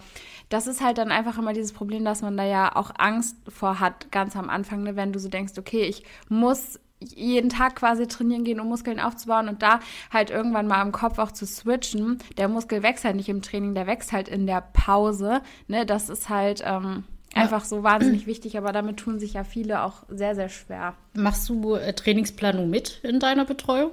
das 0.48 0.68
ist 0.68 0.82
halt 0.82 0.98
dann 0.98 1.12
einfach 1.12 1.25
einfach 1.26 1.40
immer 1.40 1.54
dieses 1.54 1.74
Problem, 1.74 2.06
dass 2.06 2.22
man 2.22 2.38
da 2.38 2.46
ja 2.46 2.76
auch 2.76 2.92
Angst 2.98 3.38
vor 3.48 3.80
hat, 3.80 4.12
ganz 4.12 4.36
am 4.36 4.50
Anfang, 4.50 4.84
ne? 4.84 4.96
wenn 4.96 5.12
du 5.12 5.20
so 5.20 5.30
denkst, 5.30 5.54
okay, 5.58 5.84
ich 5.84 6.04
muss 6.30 6.80
jeden 7.00 7.50
Tag 7.50 7.76
quasi 7.76 8.08
trainieren 8.08 8.44
gehen, 8.44 8.60
um 8.60 8.70
Muskeln 8.70 9.00
aufzubauen 9.00 9.50
und 9.50 9.62
da 9.62 9.80
halt 10.12 10.30
irgendwann 10.30 10.68
mal 10.68 10.82
im 10.82 10.92
Kopf 10.92 11.20
auch 11.20 11.32
zu 11.32 11.46
switchen. 11.46 12.20
Der 12.38 12.48
Muskel 12.48 12.84
wächst 12.84 13.04
halt 13.04 13.16
nicht 13.16 13.30
im 13.30 13.42
Training, 13.42 13.76
der 13.76 13.88
wächst 13.88 14.12
halt 14.12 14.30
in 14.30 14.48
der 14.48 14.62
Pause. 14.62 15.42
Ne? 15.68 15.86
Das 15.86 16.10
ist 16.10 16.30
halt 16.30 16.64
ähm, 16.66 17.04
ja. 17.36 17.42
einfach 17.42 17.66
so 17.66 17.84
wahnsinnig 17.84 18.28
wichtig, 18.28 18.58
aber 18.58 18.72
damit 18.72 18.98
tun 18.98 19.20
sich 19.20 19.34
ja 19.34 19.44
viele 19.44 19.84
auch 19.84 20.04
sehr, 20.08 20.36
sehr 20.36 20.50
schwer. 20.50 20.94
Machst 21.14 21.50
du 21.50 21.76
äh, 21.76 21.94
Trainingsplanung 21.94 22.70
mit 22.70 23.02
in 23.04 23.20
deiner 23.20 23.46
Betreuung? 23.46 23.92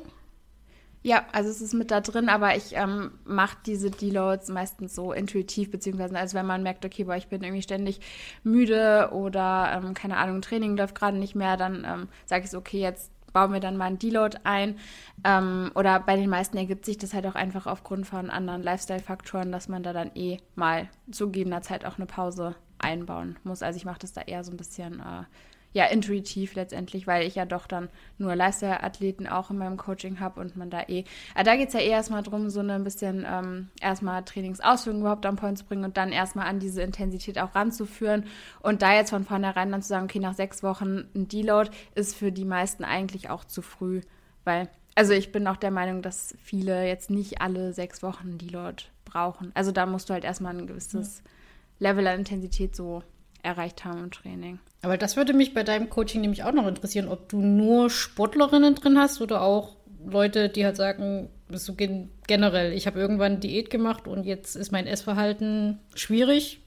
Ja, 1.04 1.24
also 1.32 1.50
es 1.50 1.60
ist 1.60 1.74
mit 1.74 1.90
da 1.90 2.00
drin, 2.00 2.28
aber 2.28 2.56
ich 2.56 2.76
ähm, 2.76 3.12
mache 3.24 3.56
diese 3.66 3.90
Deloads 3.90 4.48
meistens 4.48 4.94
so 4.94 5.12
intuitiv, 5.12 5.70
beziehungsweise 5.70 6.16
als 6.16 6.32
wenn 6.32 6.46
man 6.46 6.62
merkt, 6.62 6.84
okay, 6.84 7.04
boah, 7.04 7.16
ich 7.16 7.26
bin 7.26 7.42
irgendwie 7.42 7.62
ständig 7.62 8.00
müde 8.44 9.10
oder 9.12 9.82
ähm, 9.82 9.94
keine 9.94 10.16
Ahnung, 10.18 10.42
Training 10.42 10.76
läuft 10.76 10.94
gerade 10.94 11.18
nicht 11.18 11.34
mehr, 11.34 11.56
dann 11.56 11.84
ähm, 11.84 12.08
sage 12.24 12.44
ich 12.44 12.50
so, 12.50 12.58
okay, 12.58 12.80
jetzt 12.80 13.10
bauen 13.32 13.52
wir 13.52 13.60
dann 13.60 13.76
mal 13.76 13.86
einen 13.86 13.98
Deload 13.98 14.38
ein. 14.44 14.78
Ähm, 15.24 15.72
oder 15.74 15.98
bei 16.00 16.16
den 16.16 16.30
meisten 16.30 16.56
ergibt 16.56 16.84
sich 16.84 16.98
das 16.98 17.14
halt 17.14 17.26
auch 17.26 17.34
einfach 17.34 17.66
aufgrund 17.66 18.06
von 18.06 18.30
anderen 18.30 18.62
Lifestyle-Faktoren, 18.62 19.50
dass 19.50 19.68
man 19.68 19.82
da 19.82 19.92
dann 19.92 20.12
eh 20.14 20.38
mal 20.54 20.88
zu 21.10 21.26
gegebener 21.26 21.62
Zeit 21.62 21.84
auch 21.84 21.96
eine 21.96 22.06
Pause 22.06 22.54
einbauen 22.78 23.38
muss. 23.42 23.62
Also 23.62 23.76
ich 23.76 23.84
mache 23.84 24.00
das 24.00 24.12
da 24.12 24.20
eher 24.20 24.44
so 24.44 24.50
ein 24.50 24.56
bisschen 24.56 25.00
äh, 25.00 25.24
ja 25.72 25.86
intuitiv 25.86 26.54
letztendlich, 26.54 27.06
weil 27.06 27.26
ich 27.26 27.34
ja 27.34 27.44
doch 27.44 27.66
dann 27.66 27.88
nur 28.18 28.36
Lifestyle-Athleten 28.36 29.26
auch 29.26 29.50
in 29.50 29.58
meinem 29.58 29.76
Coaching 29.76 30.20
habe 30.20 30.40
und 30.40 30.56
man 30.56 30.70
da 30.70 30.82
eh, 30.82 31.04
äh, 31.34 31.44
da 31.44 31.56
geht 31.56 31.68
es 31.68 31.74
ja 31.74 31.80
eh 31.80 31.88
erstmal 31.88 32.22
darum, 32.22 32.50
so 32.50 32.60
ein 32.60 32.84
bisschen 32.84 33.26
ähm, 33.28 33.70
erstmal 33.80 34.22
Trainingsausführungen 34.24 35.02
überhaupt 35.02 35.26
am 35.26 35.36
Point 35.36 35.58
zu 35.58 35.64
bringen 35.64 35.84
und 35.84 35.96
dann 35.96 36.12
erstmal 36.12 36.46
an 36.46 36.60
diese 36.60 36.82
Intensität 36.82 37.38
auch 37.38 37.54
ranzuführen 37.54 38.24
und 38.60 38.82
da 38.82 38.94
jetzt 38.94 39.10
von 39.10 39.24
vornherein 39.24 39.70
dann 39.70 39.82
zu 39.82 39.88
sagen, 39.88 40.04
okay, 40.04 40.18
nach 40.18 40.34
sechs 40.34 40.62
Wochen 40.62 41.04
ein 41.14 41.28
Deload 41.28 41.70
ist 41.94 42.14
für 42.14 42.32
die 42.32 42.44
meisten 42.44 42.84
eigentlich 42.84 43.30
auch 43.30 43.44
zu 43.44 43.62
früh, 43.62 44.02
weil, 44.44 44.68
also 44.94 45.14
ich 45.14 45.32
bin 45.32 45.46
auch 45.46 45.56
der 45.56 45.70
Meinung, 45.70 46.02
dass 46.02 46.34
viele 46.42 46.86
jetzt 46.86 47.10
nicht 47.10 47.40
alle 47.40 47.72
sechs 47.72 48.02
Wochen 48.02 48.36
Deload 48.36 48.84
brauchen. 49.04 49.52
Also 49.54 49.72
da 49.72 49.86
musst 49.86 50.08
du 50.08 50.14
halt 50.14 50.24
erstmal 50.24 50.56
ein 50.56 50.66
gewisses 50.66 51.22
ja. 51.24 51.90
Level 51.90 52.06
an 52.06 52.20
Intensität 52.20 52.76
so 52.76 53.02
erreicht 53.42 53.84
haben 53.84 54.04
im 54.04 54.10
Training. 54.10 54.58
Aber 54.82 54.96
das 54.96 55.16
würde 55.16 55.32
mich 55.32 55.54
bei 55.54 55.62
deinem 55.62 55.90
Coaching 55.90 56.20
nämlich 56.20 56.44
auch 56.44 56.52
noch 56.52 56.66
interessieren, 56.66 57.08
ob 57.08 57.28
du 57.28 57.40
nur 57.40 57.90
Sportlerinnen 57.90 58.74
drin 58.74 58.98
hast 58.98 59.20
oder 59.20 59.42
auch 59.42 59.76
Leute, 60.04 60.48
die 60.48 60.64
halt 60.64 60.76
sagen, 60.76 61.28
so 61.50 61.74
generell, 61.74 62.72
ich 62.72 62.86
habe 62.86 62.98
irgendwann 62.98 63.40
Diät 63.40 63.70
gemacht 63.70 64.08
und 64.08 64.24
jetzt 64.24 64.56
ist 64.56 64.72
mein 64.72 64.86
Essverhalten 64.86 65.78
schwierig, 65.94 66.60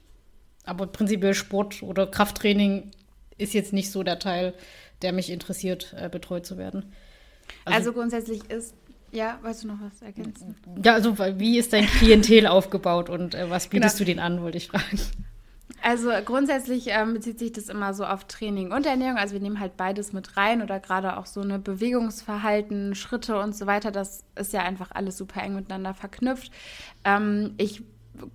aber 0.64 0.86
prinzipiell 0.86 1.34
Sport 1.34 1.82
oder 1.82 2.06
Krafttraining 2.06 2.90
ist 3.36 3.52
jetzt 3.52 3.72
nicht 3.72 3.90
so 3.90 4.02
der 4.02 4.18
Teil, 4.18 4.54
der 5.02 5.12
mich 5.12 5.30
interessiert, 5.30 5.94
äh, 5.98 6.08
betreut 6.08 6.46
zu 6.46 6.56
werden. 6.56 6.92
Also, 7.64 7.78
also 7.78 7.92
grundsätzlich 7.92 8.44
ist 8.48 8.74
ja, 9.12 9.38
weißt 9.42 9.64
du 9.64 9.68
noch 9.68 9.78
was 9.80 10.02
ergänzen? 10.02 10.56
Ja, 10.82 10.94
also 10.94 11.16
wie 11.18 11.58
ist 11.58 11.72
dein 11.72 11.86
Klientel 11.86 12.46
aufgebaut 12.46 13.08
und 13.08 13.34
äh, 13.34 13.48
was 13.48 13.68
bietest 13.68 13.96
genau. 13.96 14.04
du 14.06 14.12
denen 14.12 14.20
an, 14.20 14.42
wollte 14.42 14.58
ich 14.58 14.68
fragen. 14.68 14.98
Also 15.82 16.10
grundsätzlich 16.24 16.88
ähm, 16.88 17.14
bezieht 17.14 17.38
sich 17.38 17.52
das 17.52 17.68
immer 17.68 17.94
so 17.94 18.04
auf 18.04 18.24
Training 18.24 18.72
und 18.72 18.86
Ernährung. 18.86 19.18
Also 19.18 19.34
wir 19.34 19.40
nehmen 19.40 19.60
halt 19.60 19.76
beides 19.76 20.12
mit 20.12 20.36
rein 20.36 20.62
oder 20.62 20.80
gerade 20.80 21.16
auch 21.16 21.26
so 21.26 21.40
eine 21.40 21.58
Bewegungsverhalten, 21.58 22.94
Schritte 22.94 23.38
und 23.38 23.54
so 23.54 23.66
weiter. 23.66 23.90
Das 23.92 24.24
ist 24.34 24.52
ja 24.52 24.62
einfach 24.62 24.90
alles 24.92 25.16
super 25.16 25.42
eng 25.42 25.54
miteinander 25.54 25.94
verknüpft. 25.94 26.50
Ähm, 27.04 27.54
ich 27.56 27.82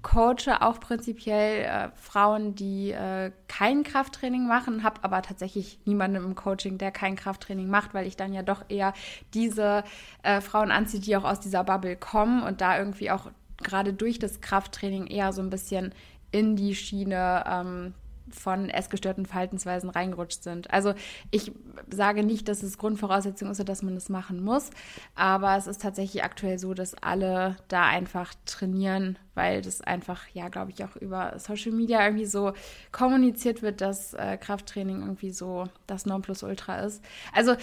coache 0.02 0.62
auch 0.62 0.80
prinzipiell 0.80 1.64
äh, 1.64 1.90
Frauen, 1.96 2.56
die 2.56 2.92
äh, 2.92 3.32
kein 3.48 3.84
Krafttraining 3.84 4.48
machen, 4.48 4.84
habe 4.84 5.04
aber 5.04 5.22
tatsächlich 5.22 5.80
niemanden 5.86 6.18
im 6.18 6.36
Coaching, 6.36 6.78
der 6.78 6.92
kein 6.92 7.16
Krafttraining 7.16 7.68
macht, 7.68 7.94
weil 7.94 8.08
ich 8.08 8.16
dann 8.16 8.34
ja 8.34 8.44
doch 8.44 8.64
eher 8.70 8.94
diese 9.34 9.84
äh, 10.24 10.42
Frauen 10.42 10.72
anziehe, 10.72 11.02
die 11.02 11.16
auch 11.16 11.24
aus 11.24 11.40
dieser 11.40 11.64
Bubble 11.64 11.96
kommen 11.96 12.44
und 12.44 12.62
da 12.62 12.78
irgendwie 12.78 13.12
auch 13.12 13.32
gerade 13.64 13.94
durch 13.94 14.20
das 14.20 14.42
Krafttraining 14.42 15.08
eher 15.08 15.34
so 15.34 15.42
ein 15.42 15.50
bisschen 15.50 15.94
in 16.32 16.56
die 16.56 16.76
Schiene 16.76 17.44
ähm, 17.48 17.94
von 18.34 18.70
essgestörten 18.70 19.26
Verhaltensweisen 19.26 19.90
reingerutscht 19.90 20.44
sind. 20.44 20.72
Also 20.72 20.94
ich 21.32 21.52
sage 21.90 22.24
nicht, 22.24 22.48
dass 22.48 22.64
es 22.64 22.78
Grundvoraussetzung 22.78 23.50
ist, 23.52 23.68
dass 23.68 23.84
man 23.84 23.96
das 23.96 24.10
machen 24.10 24.44
muss, 24.44 24.70
aber 25.16 25.58
es 25.58 25.68
ist 25.68 25.82
tatsächlich 25.82 26.24
aktuell 26.24 26.60
so, 26.60 26.74
dass 26.74 26.96
alle 26.96 27.58
da 27.68 27.86
einfach 27.86 28.34
trainieren, 28.46 29.18
weil 29.36 29.62
das 29.62 29.82
einfach, 29.82 30.28
ja, 30.34 30.50
glaube 30.50 30.72
ich, 30.72 30.84
auch 30.84 30.96
über 30.96 31.38
Social 31.40 31.72
Media 31.72 32.04
irgendwie 32.04 32.26
so 32.26 32.54
kommuniziert 32.92 33.62
wird, 33.62 33.82
dass 33.82 34.14
äh, 34.14 34.38
Krafttraining 34.38 35.02
irgendwie 35.02 35.32
so 35.32 35.68
das 35.88 36.06
Nonplusultra 36.06 36.80
ist. 36.80 37.04
Also 37.34 37.56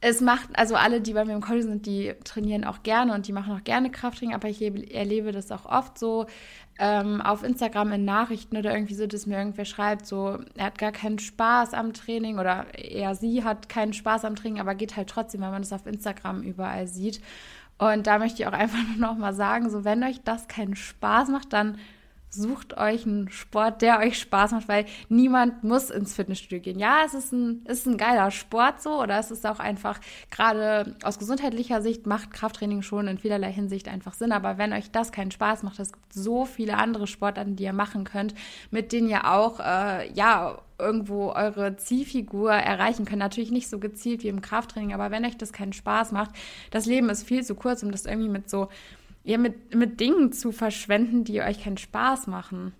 es 0.00 0.20
macht, 0.20 0.50
also 0.58 0.76
alle, 0.76 1.00
die 1.00 1.14
bei 1.14 1.24
mir 1.24 1.32
im 1.32 1.40
College 1.40 1.64
sind, 1.64 1.86
die 1.86 2.14
trainieren 2.24 2.64
auch 2.64 2.82
gerne 2.82 3.14
und 3.14 3.26
die 3.26 3.32
machen 3.32 3.56
auch 3.56 3.64
gerne 3.64 3.90
Krafttraining, 3.90 4.34
aber 4.34 4.48
ich 4.48 4.62
erlebe 4.62 5.32
das 5.32 5.50
auch 5.50 5.64
oft 5.64 5.98
so 5.98 6.26
ähm, 6.78 7.22
auf 7.22 7.42
Instagram 7.42 7.92
in 7.92 8.04
Nachrichten 8.04 8.56
oder 8.56 8.74
irgendwie 8.74 8.94
so, 8.94 9.06
dass 9.06 9.26
mir 9.26 9.38
irgendwer 9.38 9.64
schreibt, 9.64 10.06
so, 10.06 10.38
er 10.54 10.66
hat 10.66 10.78
gar 10.78 10.92
keinen 10.92 11.18
Spaß 11.18 11.72
am 11.72 11.94
Training 11.94 12.38
oder 12.38 12.66
eher 12.74 13.14
sie 13.14 13.42
hat 13.42 13.68
keinen 13.68 13.94
Spaß 13.94 14.24
am 14.26 14.36
Training, 14.36 14.60
aber 14.60 14.74
geht 14.74 14.96
halt 14.96 15.08
trotzdem, 15.08 15.40
weil 15.40 15.50
man 15.50 15.62
das 15.62 15.72
auf 15.72 15.86
Instagram 15.86 16.42
überall 16.42 16.86
sieht. 16.86 17.20
Und 17.78 18.06
da 18.06 18.18
möchte 18.18 18.42
ich 18.42 18.48
auch 18.48 18.52
einfach 18.58 18.78
nur 18.88 19.08
noch 19.08 19.16
mal 19.16 19.34
sagen, 19.34 19.70
so, 19.70 19.84
wenn 19.84 20.04
euch 20.04 20.22
das 20.24 20.48
keinen 20.48 20.76
Spaß 20.76 21.30
macht, 21.30 21.52
dann 21.52 21.78
sucht 22.36 22.76
euch 22.76 23.06
einen 23.06 23.30
Sport, 23.30 23.82
der 23.82 23.98
euch 23.98 24.18
Spaß 24.18 24.52
macht, 24.52 24.68
weil 24.68 24.86
niemand 25.08 25.64
muss 25.64 25.90
ins 25.90 26.14
Fitnessstudio 26.14 26.60
gehen. 26.60 26.78
Ja, 26.78 27.02
es 27.04 27.14
ist 27.14 27.32
ein, 27.32 27.64
ist 27.66 27.86
ein 27.86 27.96
geiler 27.96 28.30
Sport 28.30 28.82
so 28.82 29.02
oder 29.02 29.18
es 29.18 29.30
ist 29.30 29.46
auch 29.46 29.58
einfach 29.58 30.00
gerade 30.30 30.94
aus 31.02 31.18
gesundheitlicher 31.18 31.82
Sicht 31.82 32.06
macht 32.06 32.30
Krafttraining 32.32 32.82
schon 32.82 33.08
in 33.08 33.18
vielerlei 33.18 33.52
Hinsicht 33.52 33.88
einfach 33.88 34.14
Sinn. 34.14 34.32
Aber 34.32 34.58
wenn 34.58 34.72
euch 34.72 34.90
das 34.90 35.12
keinen 35.12 35.30
Spaß 35.30 35.62
macht, 35.62 35.78
es 35.80 35.92
gibt 35.92 36.12
so 36.12 36.44
viele 36.44 36.76
andere 36.76 37.06
Sportarten, 37.06 37.56
die 37.56 37.64
ihr 37.64 37.72
machen 37.72 38.04
könnt, 38.04 38.34
mit 38.70 38.92
denen 38.92 39.08
ihr 39.08 39.30
auch, 39.30 39.60
äh, 39.60 40.12
ja, 40.12 40.58
irgendwo 40.78 41.30
eure 41.30 41.76
Zielfigur 41.76 42.52
erreichen 42.52 43.06
könnt. 43.06 43.20
Natürlich 43.20 43.50
nicht 43.50 43.68
so 43.68 43.78
gezielt 43.78 44.22
wie 44.22 44.28
im 44.28 44.42
Krafttraining, 44.42 44.92
aber 44.92 45.10
wenn 45.10 45.24
euch 45.24 45.36
das 45.36 45.52
keinen 45.52 45.72
Spaß 45.72 46.12
macht, 46.12 46.30
das 46.70 46.86
Leben 46.86 47.08
ist 47.08 47.22
viel 47.22 47.44
zu 47.44 47.54
kurz, 47.54 47.82
um 47.82 47.90
das 47.90 48.04
irgendwie 48.04 48.28
mit 48.28 48.50
so 48.50 48.68
ja, 49.26 49.38
mit, 49.38 49.74
mit 49.74 49.98
Dingen 49.98 50.32
zu 50.32 50.52
verschwenden, 50.52 51.24
die 51.24 51.42
euch 51.42 51.64
keinen 51.64 51.78
Spaß 51.78 52.28
machen. 52.28 52.72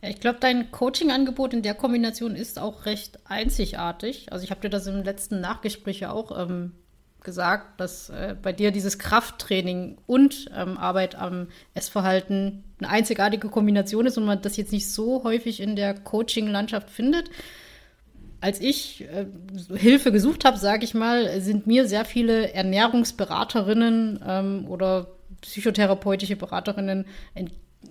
Ich 0.00 0.20
glaube, 0.20 0.38
dein 0.40 0.70
Coaching-Angebot 0.70 1.52
in 1.52 1.62
der 1.62 1.74
Kombination 1.74 2.34
ist 2.34 2.58
auch 2.58 2.86
recht 2.86 3.18
einzigartig. 3.24 4.32
Also 4.32 4.44
ich 4.44 4.50
habe 4.50 4.62
dir 4.62 4.70
das 4.70 4.86
im 4.86 5.02
letzten 5.02 5.40
Nachgespräch 5.40 6.00
ja 6.00 6.12
auch 6.12 6.40
ähm, 6.40 6.72
gesagt, 7.20 7.78
dass 7.78 8.08
äh, 8.08 8.36
bei 8.40 8.52
dir 8.52 8.70
dieses 8.70 8.98
Krafttraining 8.98 9.98
und 10.06 10.50
ähm, 10.56 10.78
Arbeit 10.78 11.14
am 11.14 11.48
Essverhalten 11.74 12.64
eine 12.78 12.88
einzigartige 12.88 13.48
Kombination 13.48 14.06
ist 14.06 14.16
und 14.16 14.24
man 14.24 14.40
das 14.40 14.56
jetzt 14.56 14.72
nicht 14.72 14.90
so 14.90 15.24
häufig 15.24 15.60
in 15.60 15.76
der 15.76 15.94
Coaching-Landschaft 15.94 16.88
findet 16.88 17.28
als 18.42 18.60
ich 18.60 19.04
äh, 19.04 19.26
Hilfe 19.76 20.10
gesucht 20.10 20.44
habe, 20.44 20.58
sage 20.58 20.84
ich 20.84 20.94
mal, 20.94 21.40
sind 21.40 21.68
mir 21.68 21.86
sehr 21.86 22.04
viele 22.04 22.52
Ernährungsberaterinnen 22.52 24.20
ähm, 24.26 24.66
oder 24.68 25.06
psychotherapeutische 25.42 26.34
Beraterinnen 26.34 27.06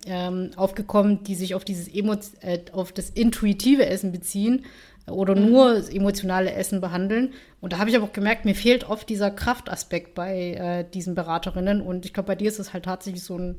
ähm, 0.06 0.52
aufgekommen, 0.58 1.24
die 1.24 1.36
sich 1.36 1.56
auf 1.56 1.64
dieses 1.64 1.88
Emo 1.88 2.16
äh, 2.42 2.60
auf 2.74 2.92
das 2.92 3.10
intuitive 3.10 3.86
Essen 3.86 4.12
beziehen 4.12 4.66
oder 5.10 5.36
mhm. 5.38 5.50
nur 5.50 5.74
das 5.76 5.88
emotionale 5.88 6.52
Essen 6.52 6.82
behandeln. 6.82 7.34
Und 7.62 7.72
da 7.72 7.78
habe 7.78 7.90
ich 7.90 7.96
aber 7.96 8.06
auch 8.06 8.14
gemerkt, 8.14 8.44
mir 8.44 8.56
fehlt 8.56 8.90
oft 8.90 9.08
dieser 9.08 9.32
Kraftaspekt 9.32 10.16
bei 10.16 10.52
äh, 10.52 10.86
diesen 10.94 11.16
Beraterinnen. 11.16 11.80
Und 11.80 12.06
ich 12.06 12.14
glaube, 12.14 12.28
bei 12.28 12.36
dir 12.36 12.50
ist 12.50 12.60
es 12.60 12.74
halt 12.74 12.84
tatsächlich 12.84 13.24
so 13.24 13.38
ein 13.38 13.56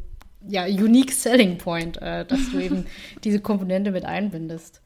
ja, 0.46 0.66
unique 0.66 1.12
selling 1.12 1.56
point, 1.56 2.02
äh, 2.02 2.26
dass 2.26 2.50
du 2.50 2.58
eben 2.58 2.84
diese 3.24 3.40
Komponente 3.40 3.92
mit 3.92 4.04
einbindest. 4.04 4.81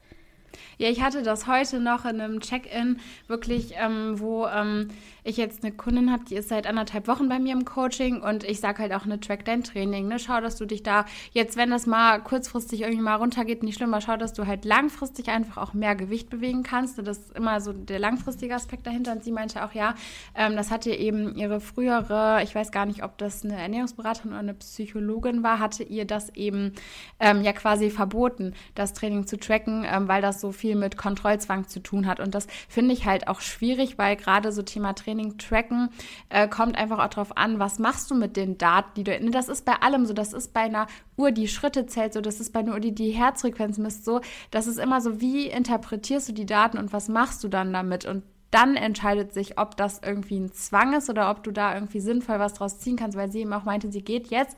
Ja, 0.79 0.89
ich 0.89 1.01
hatte 1.01 1.23
das 1.23 1.47
heute 1.47 1.79
noch 1.79 2.05
in 2.05 2.21
einem 2.21 2.39
Check-in, 2.39 2.99
wirklich, 3.27 3.73
ähm, 3.77 4.19
wo 4.19 4.45
ähm, 4.45 4.89
ich 5.23 5.35
jetzt 5.35 5.63
eine 5.63 5.73
Kundin 5.73 6.11
habe, 6.11 6.23
die 6.23 6.35
ist 6.35 6.49
seit 6.49 6.67
anderthalb 6.67 7.07
Wochen 7.07 7.27
bei 7.27 7.39
mir 7.39 7.53
im 7.53 7.65
Coaching 7.65 8.21
und 8.21 8.43
ich 8.43 8.59
sage 8.59 8.83
halt 8.83 8.93
auch 8.93 9.03
eine 9.03 9.19
Track 9.19 9.43
Dein 9.43 9.63
Training. 9.63 10.07
Ne? 10.07 10.19
Schau, 10.19 10.39
dass 10.39 10.55
du 10.55 10.65
dich 10.65 10.83
da 10.83 11.05
jetzt, 11.33 11.57
wenn 11.57 11.71
das 11.71 11.87
mal 11.87 12.19
kurzfristig 12.19 12.81
irgendwie 12.81 13.01
mal 13.01 13.15
runtergeht, 13.15 13.63
nicht 13.63 13.75
schlimm, 13.75 13.93
aber 13.93 14.01
schau, 14.01 14.17
dass 14.17 14.33
du 14.33 14.45
halt 14.45 14.65
langfristig 14.65 15.29
einfach 15.29 15.57
auch 15.57 15.73
mehr 15.73 15.95
Gewicht 15.95 16.29
bewegen 16.29 16.63
kannst. 16.63 16.99
Und 16.99 17.07
das 17.07 17.17
ist 17.17 17.35
immer 17.35 17.59
so 17.59 17.73
der 17.73 17.99
langfristige 17.99 18.53
Aspekt 18.55 18.85
dahinter. 18.85 19.13
Und 19.13 19.23
sie 19.23 19.31
meinte 19.31 19.65
auch, 19.65 19.73
ja, 19.73 19.95
ähm, 20.35 20.55
das 20.55 20.71
hatte 20.71 20.91
eben 20.91 21.35
ihre 21.35 21.59
frühere, 21.59 22.41
ich 22.43 22.53
weiß 22.53 22.71
gar 22.71 22.85
nicht, 22.85 23.03
ob 23.03 23.17
das 23.17 23.43
eine 23.43 23.57
Ernährungsberaterin 23.57 24.31
oder 24.31 24.39
eine 24.39 24.53
Psychologin 24.53 25.43
war, 25.43 25.59
hatte 25.59 25.83
ihr 25.83 26.05
das 26.05 26.29
eben 26.35 26.73
ähm, 27.19 27.41
ja 27.41 27.51
quasi 27.51 27.89
verboten, 27.89 28.53
das 28.75 28.93
Training 28.93 29.27
zu 29.27 29.37
tracken, 29.37 29.85
ähm, 29.85 30.07
weil 30.07 30.21
das 30.21 30.39
so 30.39 30.51
viel 30.51 30.66
mit 30.75 30.97
Kontrollzwang 30.97 31.67
zu 31.67 31.81
tun 31.81 32.07
hat. 32.07 32.19
Und 32.19 32.35
das 32.35 32.47
finde 32.67 32.93
ich 32.93 33.05
halt 33.05 33.27
auch 33.27 33.41
schwierig, 33.41 33.97
weil 33.97 34.15
gerade 34.15 34.51
so 34.51 34.61
Thema 34.61 34.93
Training 34.93 35.37
tracken, 35.37 35.89
äh, 36.29 36.47
kommt 36.47 36.77
einfach 36.77 36.99
auch 36.99 37.09
darauf 37.09 37.37
an, 37.37 37.59
was 37.59 37.79
machst 37.79 38.09
du 38.11 38.15
mit 38.15 38.37
den 38.37 38.57
Daten, 38.57 38.91
die 38.95 39.03
du. 39.03 39.17
Das 39.31 39.49
ist 39.49 39.65
bei 39.65 39.73
allem 39.73 40.05
so, 40.05 40.13
das 40.13 40.33
ist 40.33 40.53
bei 40.53 40.61
einer 40.61 40.87
Uhr, 41.15 41.31
die 41.31 41.47
Schritte 41.47 41.85
zählt, 41.85 42.13
so, 42.13 42.21
das 42.21 42.39
ist 42.39 42.53
bei 42.53 42.59
einer 42.59 42.73
Uhr, 42.73 42.79
die 42.79 42.93
die 42.93 43.11
Herzfrequenz 43.11 43.77
misst, 43.77 44.05
so. 44.05 44.21
Das 44.51 44.67
ist 44.67 44.79
immer 44.79 45.01
so, 45.01 45.21
wie 45.21 45.47
interpretierst 45.47 46.29
du 46.29 46.33
die 46.33 46.45
Daten 46.45 46.77
und 46.77 46.93
was 46.93 47.09
machst 47.09 47.43
du 47.43 47.47
dann 47.47 47.73
damit? 47.73 48.05
Und 48.05 48.23
dann 48.51 48.75
entscheidet 48.75 49.33
sich, 49.33 49.59
ob 49.59 49.75
das 49.75 50.01
irgendwie 50.05 50.39
ein 50.39 50.53
Zwang 50.53 50.93
ist 50.93 51.09
oder 51.09 51.29
ob 51.29 51.43
du 51.43 51.51
da 51.51 51.73
irgendwie 51.73 51.99
sinnvoll 51.99 52.39
was 52.39 52.53
draus 52.53 52.79
ziehen 52.79 52.95
kannst, 52.95 53.17
weil 53.17 53.31
sie 53.31 53.41
eben 53.41 53.51
auch 53.53 53.65
meinte, 53.65 53.91
sie 53.91 54.01
geht 54.01 54.27
jetzt 54.27 54.57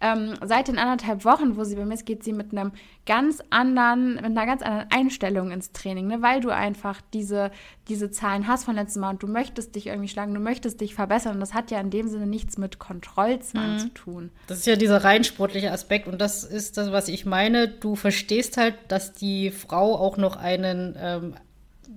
ähm, 0.00 0.34
seit 0.44 0.68
den 0.68 0.78
anderthalb 0.78 1.24
Wochen, 1.24 1.56
wo 1.56 1.64
sie 1.64 1.76
bei 1.76 1.84
mir 1.84 1.94
ist, 1.94 2.06
geht 2.06 2.24
sie 2.24 2.32
mit 2.32 2.52
einem 2.52 2.72
ganz 3.06 3.42
anderen, 3.50 4.16
mit 4.16 4.24
einer 4.24 4.46
ganz 4.46 4.62
anderen 4.62 4.90
Einstellung 4.90 5.50
ins 5.50 5.72
Training, 5.72 6.08
ne? 6.08 6.20
weil 6.20 6.40
du 6.40 6.50
einfach 6.50 7.00
diese, 7.12 7.50
diese 7.88 8.10
Zahlen 8.10 8.48
hast 8.48 8.64
von 8.64 8.74
letztem 8.74 9.02
Mal 9.02 9.10
und 9.10 9.22
du 9.22 9.28
möchtest 9.28 9.76
dich 9.76 9.86
irgendwie 9.86 10.08
schlagen, 10.08 10.34
du 10.34 10.40
möchtest 10.40 10.80
dich 10.80 10.94
verbessern 10.94 11.34
und 11.34 11.40
das 11.40 11.54
hat 11.54 11.70
ja 11.70 11.80
in 11.80 11.90
dem 11.90 12.08
Sinne 12.08 12.26
nichts 12.26 12.58
mit 12.58 12.78
Kontrollzwang 12.78 13.74
mhm. 13.74 13.78
zu 13.78 13.88
tun. 13.94 14.30
Das 14.48 14.58
ist 14.58 14.66
ja 14.66 14.76
dieser 14.76 15.04
rein 15.04 15.24
sportliche 15.24 15.72
Aspekt 15.72 16.08
und 16.08 16.20
das 16.20 16.44
ist 16.44 16.76
das, 16.76 16.92
was 16.92 17.08
ich 17.08 17.24
meine. 17.24 17.68
Du 17.68 17.94
verstehst 17.94 18.56
halt, 18.56 18.74
dass 18.88 19.12
die 19.12 19.50
Frau 19.50 19.96
auch 19.96 20.16
noch 20.16 20.36
einen 20.36 20.96
ähm, 20.98 21.34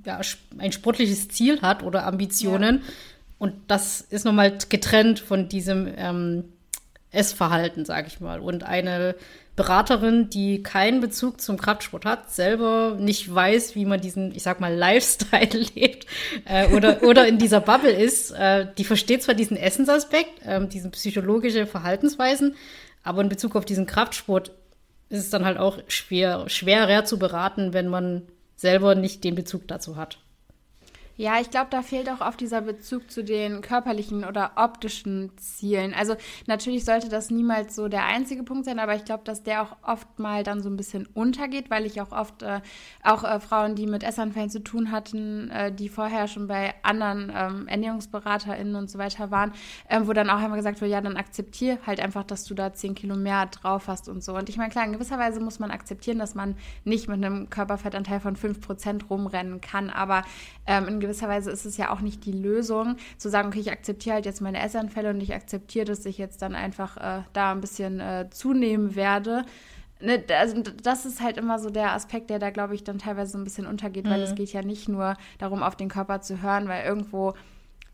ja, 0.05 0.21
ein 0.57 0.71
sportliches 0.71 1.29
Ziel 1.29 1.61
hat 1.61 1.83
oder 1.83 2.05
Ambitionen. 2.05 2.77
Ja. 2.77 2.93
Und 3.39 3.53
das 3.67 4.01
ist 4.01 4.25
nochmal 4.25 4.57
getrennt 4.69 5.19
von 5.19 5.49
diesem 5.49 5.91
ähm, 5.97 6.43
Essverhalten, 7.11 7.85
sage 7.85 8.07
ich 8.07 8.19
mal. 8.19 8.39
Und 8.39 8.63
eine 8.63 9.15
Beraterin, 9.55 10.29
die 10.29 10.63
keinen 10.63 11.01
Bezug 11.01 11.41
zum 11.41 11.57
Kraftsport 11.57 12.05
hat, 12.05 12.31
selber 12.31 12.95
nicht 12.97 13.33
weiß, 13.33 13.75
wie 13.75 13.85
man 13.85 13.99
diesen, 13.99 14.33
ich 14.33 14.43
sag 14.43 14.61
mal, 14.61 14.73
Lifestyle 14.73 15.65
lebt 15.75 16.05
äh, 16.45 16.73
oder, 16.73 17.03
oder 17.03 17.27
in 17.27 17.37
dieser 17.37 17.59
Bubble 17.59 17.91
ist, 17.91 18.31
äh, 18.31 18.67
die 18.77 18.85
versteht 18.85 19.23
zwar 19.23 19.35
diesen 19.35 19.57
Essensaspekt, 19.57 20.45
äh, 20.45 20.65
diesen 20.67 20.91
psychologische 20.91 21.67
Verhaltensweisen, 21.67 22.55
aber 23.03 23.21
in 23.21 23.29
Bezug 23.29 23.55
auf 23.55 23.65
diesen 23.65 23.85
Kraftsport 23.85 24.51
ist 25.09 25.19
es 25.19 25.29
dann 25.29 25.43
halt 25.43 25.57
auch 25.57 25.79
schwer, 25.87 26.47
schwerer 26.47 27.03
zu 27.03 27.19
beraten, 27.19 27.73
wenn 27.73 27.87
man 27.87 28.23
selber 28.61 28.95
nicht 28.95 29.23
den 29.23 29.35
Bezug 29.35 29.67
dazu 29.67 29.95
hat. 29.95 30.19
Ja, 31.21 31.39
ich 31.39 31.51
glaube, 31.51 31.67
da 31.69 31.83
fehlt 31.83 32.09
auch 32.09 32.19
oft 32.19 32.41
dieser 32.41 32.61
Bezug 32.61 33.11
zu 33.11 33.23
den 33.23 33.61
körperlichen 33.61 34.25
oder 34.25 34.53
optischen 34.55 35.29
Zielen. 35.37 35.93
Also 35.93 36.15
natürlich 36.47 36.83
sollte 36.83 37.09
das 37.09 37.29
niemals 37.29 37.75
so 37.75 37.89
der 37.89 38.05
einzige 38.05 38.41
Punkt 38.41 38.65
sein, 38.65 38.79
aber 38.79 38.95
ich 38.95 39.05
glaube, 39.05 39.23
dass 39.23 39.43
der 39.43 39.61
auch 39.61 39.75
oft 39.83 40.17
mal 40.17 40.41
dann 40.41 40.63
so 40.63 40.69
ein 40.71 40.77
bisschen 40.77 41.07
untergeht, 41.13 41.69
weil 41.69 41.85
ich 41.85 42.01
auch 42.01 42.11
oft 42.11 42.41
äh, 42.41 42.61
auch 43.03 43.23
äh, 43.23 43.39
Frauen, 43.39 43.75
die 43.75 43.85
mit 43.85 44.01
Essanfällen 44.01 44.49
zu 44.49 44.63
tun 44.63 44.89
hatten, 44.91 45.51
äh, 45.51 45.71
die 45.71 45.89
vorher 45.89 46.27
schon 46.27 46.47
bei 46.47 46.73
anderen 46.81 47.31
ähm, 47.35 47.67
ErnährungsberaterInnen 47.67 48.75
und 48.75 48.89
so 48.89 48.97
weiter 48.97 49.29
waren, 49.29 49.51
ähm, 49.89 50.07
wo 50.07 50.13
dann 50.13 50.27
auch 50.27 50.39
einmal 50.39 50.57
gesagt 50.57 50.81
wurde, 50.81 50.89
ja, 50.89 51.01
dann 51.01 51.17
akzeptier 51.17 51.77
halt 51.85 51.99
einfach, 51.99 52.23
dass 52.23 52.45
du 52.45 52.55
da 52.55 52.73
zehn 52.73 52.95
Kilo 52.95 53.15
mehr 53.15 53.45
drauf 53.45 53.87
hast 53.87 54.09
und 54.09 54.23
so. 54.23 54.35
Und 54.35 54.49
ich 54.49 54.57
meine, 54.57 54.71
klar, 54.71 54.85
in 54.85 54.93
gewisser 54.93 55.19
Weise 55.19 55.39
muss 55.39 55.59
man 55.59 55.69
akzeptieren, 55.69 56.17
dass 56.17 56.33
man 56.33 56.55
nicht 56.83 57.07
mit 57.07 57.23
einem 57.23 57.51
Körperfettanteil 57.51 58.19
von 58.19 58.35
5% 58.35 59.07
rumrennen 59.07 59.61
kann, 59.61 59.91
aber 59.91 60.23
ähm, 60.65 60.87
in 60.87 60.99
gewisser 60.99 61.10
gewisser 61.11 61.27
Weise 61.27 61.51
ist 61.51 61.65
es 61.65 61.77
ja 61.77 61.91
auch 61.91 61.99
nicht 61.99 62.25
die 62.25 62.31
Lösung, 62.31 62.95
zu 63.17 63.29
sagen, 63.29 63.49
okay, 63.49 63.59
ich 63.59 63.71
akzeptiere 63.71 64.15
halt 64.15 64.25
jetzt 64.25 64.41
meine 64.41 64.61
Essanfälle 64.61 65.09
und 65.09 65.21
ich 65.21 65.33
akzeptiere, 65.33 65.85
dass 65.85 66.05
ich 66.05 66.17
jetzt 66.17 66.41
dann 66.41 66.55
einfach 66.55 66.97
äh, 66.97 67.23
da 67.33 67.51
ein 67.51 67.61
bisschen 67.61 67.99
äh, 67.99 68.29
zunehmen 68.31 68.95
werde. 68.95 69.43
Ne, 69.99 70.23
also 70.39 70.61
das 70.61 71.05
ist 71.05 71.21
halt 71.21 71.37
immer 71.37 71.59
so 71.59 71.69
der 71.69 71.93
Aspekt, 71.93 72.29
der 72.29 72.39
da, 72.39 72.49
glaube 72.49 72.75
ich, 72.75 72.83
dann 72.83 72.97
teilweise 72.97 73.33
so 73.33 73.37
ein 73.37 73.43
bisschen 73.43 73.67
untergeht, 73.67 74.05
mhm. 74.05 74.09
weil 74.09 74.21
es 74.21 74.35
geht 74.35 74.53
ja 74.53 74.61
nicht 74.63 74.89
nur 74.89 75.15
darum, 75.37 75.61
auf 75.61 75.75
den 75.75 75.89
Körper 75.89 76.21
zu 76.21 76.41
hören, 76.41 76.67
weil 76.67 76.85
irgendwo 76.85 77.33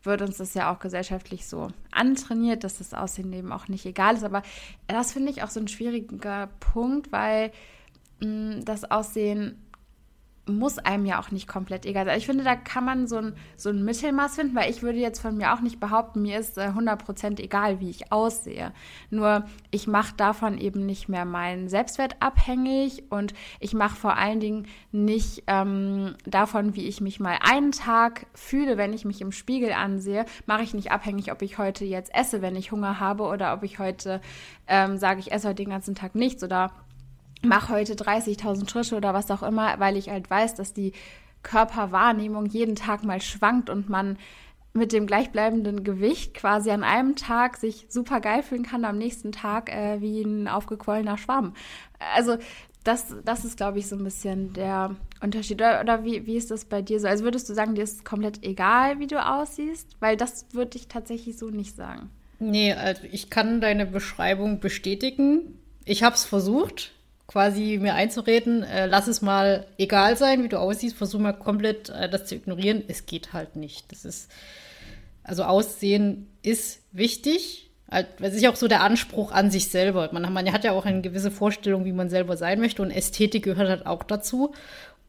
wird 0.03 0.21
uns 0.21 0.37
das 0.37 0.53
ja 0.53 0.71
auch 0.71 0.79
gesellschaftlich 0.79 1.47
so 1.47 1.69
antrainiert, 1.91 2.63
dass 2.63 2.77
das 2.77 2.93
Aussehen 2.93 3.33
eben 3.33 3.51
auch 3.51 3.67
nicht 3.67 3.85
egal 3.85 4.15
ist. 4.15 4.23
Aber 4.23 4.43
das 4.87 5.11
finde 5.11 5.31
ich 5.31 5.43
auch 5.43 5.49
so 5.49 5.59
ein 5.59 5.67
schwieriger 5.67 6.49
Punkt, 6.59 7.11
weil 7.11 7.51
mh, 8.21 8.61
das 8.63 8.89
Aussehen 8.89 9.66
muss 10.47 10.77
einem 10.79 11.05
ja 11.05 11.19
auch 11.19 11.31
nicht 11.31 11.47
komplett 11.47 11.85
egal 11.85 12.05
sein. 12.05 12.17
Ich 12.17 12.25
finde, 12.25 12.43
da 12.43 12.55
kann 12.55 12.85
man 12.85 13.07
so 13.07 13.17
ein, 13.17 13.33
so 13.55 13.69
ein 13.69 13.83
Mittelmaß 13.83 14.35
finden, 14.35 14.55
weil 14.55 14.69
ich 14.69 14.81
würde 14.81 14.99
jetzt 14.99 15.19
von 15.19 15.37
mir 15.37 15.53
auch 15.53 15.61
nicht 15.61 15.79
behaupten, 15.79 16.21
mir 16.21 16.39
ist 16.39 16.57
äh, 16.57 16.69
100% 16.69 17.39
egal, 17.39 17.79
wie 17.79 17.89
ich 17.89 18.11
aussehe. 18.11 18.71
Nur 19.09 19.45
ich 19.71 19.87
mache 19.87 20.15
davon 20.15 20.57
eben 20.57 20.85
nicht 20.85 21.09
mehr 21.09 21.25
meinen 21.25 21.69
Selbstwert 21.69 22.15
abhängig 22.19 23.03
und 23.09 23.33
ich 23.59 23.73
mache 23.73 23.95
vor 23.95 24.17
allen 24.17 24.39
Dingen 24.39 24.67
nicht 24.91 25.43
ähm, 25.47 26.15
davon, 26.25 26.75
wie 26.75 26.87
ich 26.87 27.01
mich 27.01 27.19
mal 27.19 27.37
einen 27.41 27.71
Tag 27.71 28.27
fühle, 28.33 28.77
wenn 28.77 28.93
ich 28.93 29.05
mich 29.05 29.21
im 29.21 29.31
Spiegel 29.31 29.71
ansehe, 29.71 30.25
mache 30.45 30.63
ich 30.63 30.73
nicht 30.73 30.91
abhängig, 30.91 31.31
ob 31.31 31.41
ich 31.41 31.57
heute 31.57 31.85
jetzt 31.85 32.13
esse, 32.13 32.41
wenn 32.41 32.55
ich 32.55 32.71
Hunger 32.71 32.99
habe 32.99 33.23
oder 33.23 33.53
ob 33.53 33.63
ich 33.63 33.79
heute 33.79 34.21
ähm, 34.67 34.97
sage, 34.97 35.19
ich 35.19 35.31
esse 35.31 35.47
heute 35.47 35.63
den 35.63 35.69
ganzen 35.69 35.95
Tag 35.95 36.15
nichts 36.15 36.43
oder 36.43 36.71
mache 37.43 37.73
heute 37.73 37.93
30.000 37.93 38.69
Schritte 38.69 38.95
oder 38.95 39.13
was 39.13 39.31
auch 39.31 39.43
immer, 39.43 39.79
weil 39.79 39.97
ich 39.97 40.09
halt 40.09 40.29
weiß, 40.29 40.55
dass 40.55 40.73
die 40.73 40.93
Körperwahrnehmung 41.43 42.45
jeden 42.47 42.75
Tag 42.75 43.03
mal 43.03 43.21
schwankt 43.21 43.69
und 43.69 43.89
man 43.89 44.17
mit 44.73 44.91
dem 44.91 45.07
gleichbleibenden 45.07 45.83
Gewicht 45.83 46.33
quasi 46.33 46.69
an 46.69 46.83
einem 46.83 47.15
Tag 47.15 47.57
sich 47.57 47.87
super 47.89 48.21
geil 48.21 48.43
fühlen 48.43 48.63
kann, 48.63 48.85
am 48.85 48.97
nächsten 48.97 49.31
Tag 49.31 49.73
äh, 49.73 50.01
wie 50.01 50.21
ein 50.21 50.47
aufgequollener 50.47 51.17
Schwamm. 51.17 51.53
Also 52.15 52.37
das, 52.83 53.15
das 53.25 53.43
ist, 53.43 53.57
glaube 53.57 53.79
ich, 53.79 53.87
so 53.87 53.95
ein 53.95 54.03
bisschen 54.03 54.53
der 54.53 54.95
Unterschied. 55.21 55.57
Oder, 55.57 55.81
oder 55.81 56.05
wie, 56.05 56.25
wie 56.25 56.37
ist 56.37 56.51
das 56.51 56.65
bei 56.65 56.81
dir 56.81 56.99
so? 56.99 57.07
Also 57.07 57.23
würdest 57.23 57.49
du 57.49 57.53
sagen, 57.53 57.75
dir 57.75 57.83
ist 57.83 58.05
komplett 58.05 58.43
egal, 58.43 58.99
wie 58.99 59.07
du 59.07 59.23
aussiehst? 59.23 59.97
Weil 59.99 60.15
das 60.15 60.45
würde 60.53 60.77
ich 60.77 60.87
tatsächlich 60.87 61.37
so 61.37 61.49
nicht 61.49 61.75
sagen. 61.75 62.09
Nee, 62.39 62.73
also 62.73 63.01
ich 63.11 63.29
kann 63.29 63.61
deine 63.61 63.85
Beschreibung 63.85 64.59
bestätigen. 64.59 65.59
Ich 65.85 66.03
habe 66.03 66.15
es 66.15 66.23
versucht 66.23 66.93
quasi 67.27 67.77
mir 67.81 67.93
einzureden, 67.93 68.63
äh, 68.63 68.85
lass 68.85 69.07
es 69.07 69.21
mal 69.21 69.65
egal 69.77 70.17
sein, 70.17 70.43
wie 70.43 70.47
du 70.47 70.59
aussiehst, 70.59 70.95
versuch 70.95 71.19
mal 71.19 71.33
komplett 71.33 71.89
äh, 71.89 72.09
das 72.09 72.25
zu 72.25 72.35
ignorieren. 72.35 72.83
Es 72.87 73.05
geht 73.05 73.33
halt 73.33 73.55
nicht. 73.57 73.91
Das 73.91 74.05
ist, 74.05 74.31
also 75.23 75.43
Aussehen 75.43 76.27
ist 76.41 76.81
wichtig. 76.93 77.69
Halt, 77.91 78.07
das 78.19 78.33
ist 78.33 78.41
ja 78.41 78.49
auch 78.49 78.55
so 78.55 78.67
der 78.67 78.81
Anspruch 78.81 79.31
an 79.31 79.51
sich 79.51 79.69
selber. 79.69 80.09
Man, 80.13 80.31
man 80.31 80.51
hat 80.51 80.63
ja 80.63 80.71
auch 80.71 80.85
eine 80.85 81.01
gewisse 81.01 81.31
Vorstellung, 81.31 81.85
wie 81.85 81.93
man 81.93 82.09
selber 82.09 82.37
sein 82.37 82.59
möchte 82.59 82.81
und 82.81 82.91
Ästhetik 82.91 83.43
gehört 83.43 83.69
halt 83.69 83.85
auch 83.85 84.03
dazu. 84.03 84.53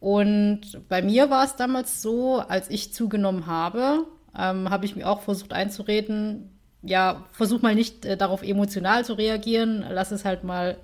Und 0.01 0.61
bei 0.89 1.03
mir 1.03 1.31
war 1.31 1.45
es 1.45 1.57
damals 1.57 2.03
so, 2.03 2.39
als 2.39 2.71
ich 2.71 2.93
zugenommen 2.93 3.47
habe, 3.47 4.07
ähm, 4.37 4.71
habe 4.71 4.85
ich 4.85 4.95
mir 4.95 5.09
auch 5.09 5.23
versucht 5.23 5.53
einzureden, 5.53 6.51
ja, 6.83 7.25
versuch 7.33 7.63
mal 7.63 7.75
nicht 7.75 8.05
äh, 8.05 8.17
darauf 8.17 8.43
emotional 8.43 9.05
zu 9.05 9.15
reagieren, 9.15 9.85
lass 9.89 10.13
es 10.13 10.25
halt 10.25 10.45
mal 10.45 10.77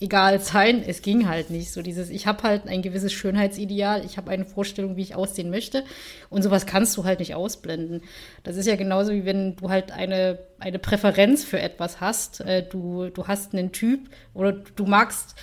egal 0.00 0.40
sein. 0.40 0.82
Es 0.84 1.02
ging 1.02 1.28
halt 1.28 1.50
nicht. 1.50 1.72
So 1.72 1.82
dieses, 1.82 2.10
ich 2.10 2.26
habe 2.26 2.42
halt 2.42 2.66
ein 2.66 2.82
gewisses 2.82 3.12
Schönheitsideal, 3.12 4.04
ich 4.04 4.16
habe 4.16 4.30
eine 4.30 4.46
Vorstellung, 4.46 4.96
wie 4.96 5.02
ich 5.02 5.14
aussehen 5.14 5.50
möchte. 5.50 5.84
Und 6.30 6.42
sowas 6.42 6.66
kannst 6.66 6.96
du 6.96 7.04
halt 7.04 7.20
nicht 7.20 7.34
ausblenden. 7.34 8.02
Das 8.42 8.56
ist 8.56 8.66
ja 8.66 8.76
genauso 8.76 9.12
wie 9.12 9.24
wenn 9.24 9.56
du 9.56 9.68
halt 9.68 9.92
eine, 9.92 10.38
eine 10.58 10.78
Präferenz 10.78 11.44
für 11.44 11.60
etwas 11.60 12.00
hast. 12.00 12.40
Äh, 12.40 12.66
du, 12.68 13.10
du 13.10 13.28
hast 13.28 13.52
einen 13.52 13.72
Typ 13.72 14.08
oder 14.34 14.52
du 14.52 14.86
magst 14.86 15.36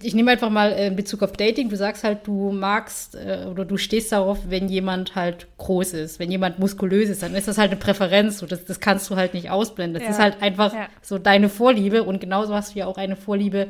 ich 0.00 0.14
nehme 0.14 0.30
einfach 0.30 0.50
mal 0.50 0.72
äh, 0.72 0.86
in 0.86 0.96
Bezug 0.96 1.22
auf 1.22 1.32
Dating, 1.32 1.68
du 1.68 1.76
sagst 1.76 2.04
halt, 2.04 2.26
du 2.26 2.52
magst 2.52 3.14
äh, 3.14 3.46
oder 3.50 3.64
du 3.64 3.76
stehst 3.76 4.12
darauf, 4.12 4.38
wenn 4.48 4.68
jemand 4.68 5.14
halt 5.14 5.46
groß 5.58 5.94
ist, 5.94 6.18
wenn 6.18 6.30
jemand 6.30 6.58
muskulös 6.58 7.08
ist, 7.08 7.22
dann 7.22 7.34
ist 7.34 7.48
das 7.48 7.58
halt 7.58 7.70
eine 7.70 7.80
Präferenz, 7.80 8.38
so, 8.38 8.46
das, 8.46 8.64
das 8.64 8.80
kannst 8.80 9.08
du 9.10 9.16
halt 9.16 9.34
nicht 9.34 9.50
ausblenden. 9.50 9.94
Das 9.94 10.04
ja. 10.04 10.10
ist 10.10 10.18
halt 10.18 10.42
einfach 10.42 10.72
ja. 10.74 10.88
so 11.02 11.18
deine 11.18 11.48
Vorliebe 11.48 12.04
und 12.04 12.20
genauso 12.20 12.54
hast 12.54 12.74
du 12.74 12.78
ja 12.80 12.86
auch 12.86 12.96
eine 12.96 13.16
Vorliebe 13.16 13.68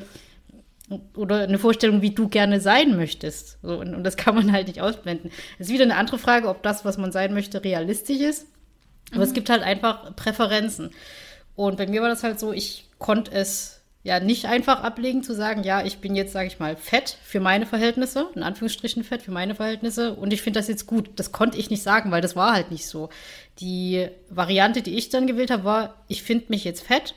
oder 1.17 1.43
eine 1.43 1.59
Vorstellung, 1.59 2.03
wie 2.03 2.11
du 2.11 2.29
gerne 2.29 2.61
sein 2.61 2.97
möchtest. 2.97 3.59
So, 3.63 3.79
und, 3.79 3.95
und 3.95 4.05
das 4.05 4.17
kann 4.17 4.35
man 4.35 4.53
halt 4.53 4.67
nicht 4.67 4.81
ausblenden. 4.81 5.31
Es 5.59 5.67
ist 5.67 5.73
wieder 5.73 5.85
eine 5.85 5.97
andere 5.97 6.19
Frage, 6.19 6.49
ob 6.49 6.63
das, 6.63 6.85
was 6.85 6.99
man 6.99 7.13
sein 7.13 7.33
möchte, 7.33 7.63
realistisch 7.63 8.21
ist. 8.21 8.47
Aber 9.11 9.19
mhm. 9.19 9.25
es 9.25 9.33
gibt 9.33 9.51
halt 9.51 9.63
einfach 9.63 10.15
Präferenzen. 10.17 10.91
Und 11.55 11.77
bei 11.77 11.87
mir 11.87 12.03
war 12.03 12.09
das 12.09 12.25
halt 12.25 12.41
so, 12.41 12.53
ich 12.53 12.89
konnte 12.99 13.31
es 13.33 13.80
ja 14.03 14.19
nicht 14.19 14.47
einfach 14.47 14.83
ablegen 14.83 15.23
zu 15.23 15.35
sagen, 15.35 15.63
ja, 15.63 15.85
ich 15.85 15.99
bin 15.99 16.17
jetzt, 16.17 16.33
sage 16.33 16.47
ich 16.47 16.59
mal, 16.59 16.77
fett 16.77 17.19
für 17.23 17.41
meine 17.41 17.67
Verhältnisse, 17.67 18.29
in 18.35 18.43
Anführungsstrichen 18.43 19.05
fett 19.05 19.23
für 19.23 19.31
meine 19.31 19.55
Verhältnisse 19.55 20.15
und 20.15 20.33
ich 20.33 20.41
finde 20.41 20.59
das 20.59 20.69
jetzt 20.69 20.87
gut. 20.87 21.11
Das 21.17 21.33
konnte 21.33 21.59
ich 21.59 21.69
nicht 21.69 21.83
sagen, 21.83 22.11
weil 22.11 22.23
das 22.23 22.37
war 22.37 22.55
halt 22.55 22.71
nicht 22.71 22.87
so. 22.87 23.11
Die 23.61 24.09
Variante, 24.31 24.81
die 24.81 24.97
ich 24.97 25.11
dann 25.11 25.27
gewählt 25.27 25.51
habe, 25.51 25.65
war, 25.65 25.95
ich 26.09 26.23
finde 26.23 26.47
mich 26.49 26.65
jetzt 26.65 26.83
fett, 26.83 27.15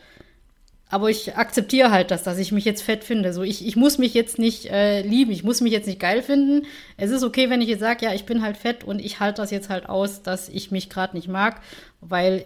aber 0.89 1.09
ich 1.09 1.37
akzeptiere 1.37 1.89
halt 1.89 2.11
das, 2.11 2.23
dass 2.23 2.37
ich 2.37 2.51
mich 2.51 2.65
jetzt 2.65 2.83
fett 2.83 3.05
finde. 3.05 3.33
So, 3.33 3.43
ich, 3.43 3.65
ich 3.65 3.75
muss 3.77 3.97
mich 3.97 4.13
jetzt 4.13 4.37
nicht 4.37 4.65
äh, 4.65 5.01
lieben, 5.01 5.31
ich 5.31 5.43
muss 5.43 5.61
mich 5.61 5.71
jetzt 5.71 5.87
nicht 5.87 5.99
geil 5.99 6.21
finden. 6.21 6.67
Es 6.97 7.11
ist 7.11 7.23
okay, 7.23 7.49
wenn 7.49 7.61
ich 7.61 7.69
jetzt 7.69 7.79
sage, 7.79 8.05
ja, 8.05 8.13
ich 8.13 8.25
bin 8.25 8.43
halt 8.43 8.57
fett 8.57 8.83
und 8.83 8.99
ich 8.99 9.21
halte 9.21 9.41
das 9.41 9.51
jetzt 9.51 9.69
halt 9.69 9.87
aus, 9.87 10.21
dass 10.21 10.49
ich 10.49 10.69
mich 10.69 10.89
gerade 10.89 11.15
nicht 11.15 11.29
mag, 11.29 11.61
weil 12.01 12.45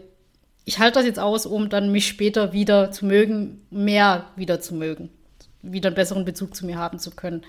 ich 0.67 0.79
halte 0.79 0.99
das 0.99 1.05
jetzt 1.05 1.17
aus, 1.17 1.45
um 1.45 1.69
dann 1.69 1.93
mich 1.93 2.07
später 2.07 2.51
wieder 2.51 2.91
zu 2.91 3.05
mögen, 3.05 3.61
mehr 3.71 4.25
wieder 4.35 4.59
zu 4.59 4.75
mögen, 4.75 5.09
wieder 5.61 5.87
einen 5.87 5.95
besseren 5.95 6.25
Bezug 6.25 6.57
zu 6.57 6.65
mir 6.65 6.77
haben 6.77 6.99
zu 6.99 7.11
können. 7.11 7.43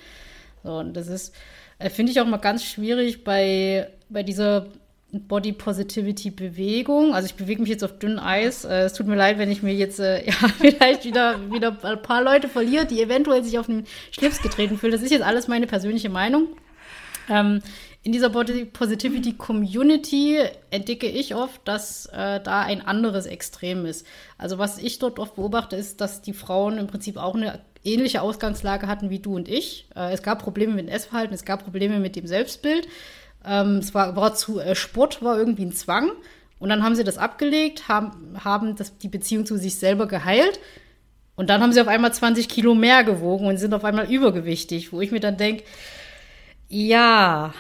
So, 0.63 0.79
und 0.79 0.95
das 0.95 1.09
ist, 1.09 1.35
äh, 1.81 1.91
finde 1.91 2.13
ich 2.13 2.21
auch 2.21 2.27
mal 2.27 2.37
ganz 2.37 2.63
schwierig 2.65 3.25
bei, 3.25 3.89
bei 4.09 4.23
dieser 4.23 4.69
Body 5.11 5.53
Positivity 5.53 6.31
Bewegung. 6.31 7.13
Also 7.13 7.27
ich 7.27 7.35
bewege 7.35 7.61
mich 7.61 7.71
jetzt 7.71 7.83
auf 7.83 7.99
dünnem 7.99 8.21
Eis. 8.21 8.65
Äh, 8.65 8.83
es 8.83 8.93
tut 8.93 9.09
mir 9.09 9.17
leid, 9.17 9.39
wenn 9.39 9.51
ich 9.51 9.65
mir 9.65 9.75
jetzt 9.75 9.99
äh, 9.99 10.25
ja, 10.25 10.35
vielleicht 10.57 11.05
wieder, 11.05 11.51
wieder 11.51 11.77
ein 11.83 12.01
paar 12.01 12.23
Leute 12.23 12.49
verliere, 12.49 12.87
die 12.87 13.03
eventuell 13.03 13.43
sich 13.43 13.59
auf 13.59 13.67
den 13.67 13.85
Schlips 14.13 14.41
getreten 14.41 14.79
fühlen. 14.79 14.93
Das 14.93 15.03
ist 15.03 15.11
jetzt 15.11 15.25
alles 15.25 15.49
meine 15.49 15.67
persönliche 15.67 16.09
Meinung. 16.09 16.51
Ähm, 17.29 17.63
in 18.09 18.13
dieser 18.13 18.31
Body 18.31 18.65
Positivity 18.65 19.35
Community 19.35 20.39
entdecke 20.71 21.07
ich 21.07 21.35
oft, 21.35 21.61
dass 21.69 22.07
äh, 22.07 22.41
da 22.41 22.63
ein 22.63 22.81
anderes 22.81 23.27
Extrem 23.27 23.85
ist. 23.85 24.07
Also 24.39 24.57
was 24.57 24.79
ich 24.79 24.99
dort 24.99 25.19
oft 25.19 25.35
beobachte, 25.35 25.77
ist, 25.77 26.01
dass 26.01 26.23
die 26.23 26.33
Frauen 26.33 26.79
im 26.79 26.87
Prinzip 26.87 27.19
auch 27.19 27.35
eine 27.35 27.61
ähnliche 27.85 28.23
Ausgangslage 28.23 28.87
hatten 28.87 29.11
wie 29.11 29.19
du 29.19 29.37
und 29.37 29.47
ich. 29.47 29.91
Äh, 29.95 30.15
es 30.15 30.23
gab 30.23 30.43
Probleme 30.43 30.73
mit 30.73 30.87
dem 30.87 30.95
Essverhalten, 30.95 31.35
es 31.35 31.45
gab 31.45 31.65
Probleme 31.65 31.99
mit 31.99 32.17
dem 32.17 32.27
Selbstbild. 32.27 32.89
Ähm, 33.45 33.77
es 33.77 33.93
war, 33.93 34.17
war 34.17 34.35
zu 34.35 34.59
äh, 34.59 34.75
Sport 34.75 35.21
war 35.21 35.39
irgendwie 35.39 35.67
ein 35.67 35.73
Zwang. 35.73 36.11
Und 36.59 36.71
dann 36.71 36.83
haben 36.83 36.95
sie 36.95 37.05
das 37.05 37.19
abgelegt, 37.19 37.89
haben, 37.89 38.39
haben 38.43 38.75
das, 38.75 38.97
die 38.97 39.09
Beziehung 39.09 39.45
zu 39.45 39.59
sich 39.59 39.77
selber 39.77 40.09
geheilt. 40.09 40.61
Und 41.37 41.51
dann 41.51 41.61
haben 41.61 41.75
sie 41.75 41.81
auf 41.83 41.89
einmal 41.89 42.15
20 42.15 42.49
Kilo 42.49 42.75
mehr 42.75 43.05
gewogen 43.05 43.49
und 43.49 43.59
sind 43.59 43.75
auf 43.75 43.85
einmal 43.85 44.11
übergewichtig, 44.11 44.95
wo 44.95 45.03
ich 45.03 45.13
mir 45.13 45.21
dann 45.21 45.37
denke, 45.37 45.65
ja, 46.71 47.53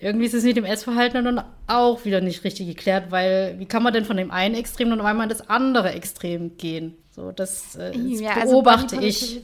irgendwie 0.00 0.26
ist 0.26 0.34
es 0.34 0.44
mit 0.44 0.56
dem 0.56 0.64
Essverhalten 0.64 1.24
dann 1.24 1.44
auch 1.66 2.04
wieder 2.04 2.20
nicht 2.20 2.42
richtig 2.44 2.66
geklärt, 2.66 3.10
weil 3.10 3.56
wie 3.58 3.66
kann 3.66 3.82
man 3.82 3.92
denn 3.92 4.04
von 4.04 4.16
dem 4.16 4.30
einen 4.30 4.54
Extrem 4.54 4.90
dann 4.90 5.00
auf 5.00 5.06
einmal 5.06 5.24
in 5.24 5.30
das 5.30 5.48
andere 5.48 5.92
Extrem 5.92 6.56
gehen? 6.56 6.96
So, 7.10 7.32
das, 7.32 7.76
äh, 7.76 7.92
das 7.92 8.20
ja, 8.20 8.32
also 8.32 8.52
beobachte 8.52 8.96
also 8.96 9.06
ich. 9.06 9.42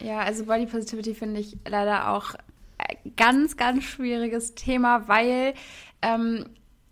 Ja, 0.00 0.20
also 0.20 0.44
Body 0.44 0.66
Positivity 0.66 1.14
finde 1.14 1.40
ich 1.40 1.56
leider 1.68 2.10
auch 2.10 2.34
ein 2.78 3.12
ganz, 3.16 3.56
ganz 3.56 3.84
schwieriges 3.84 4.54
Thema, 4.54 5.08
weil 5.08 5.54
ähm, 6.00 6.46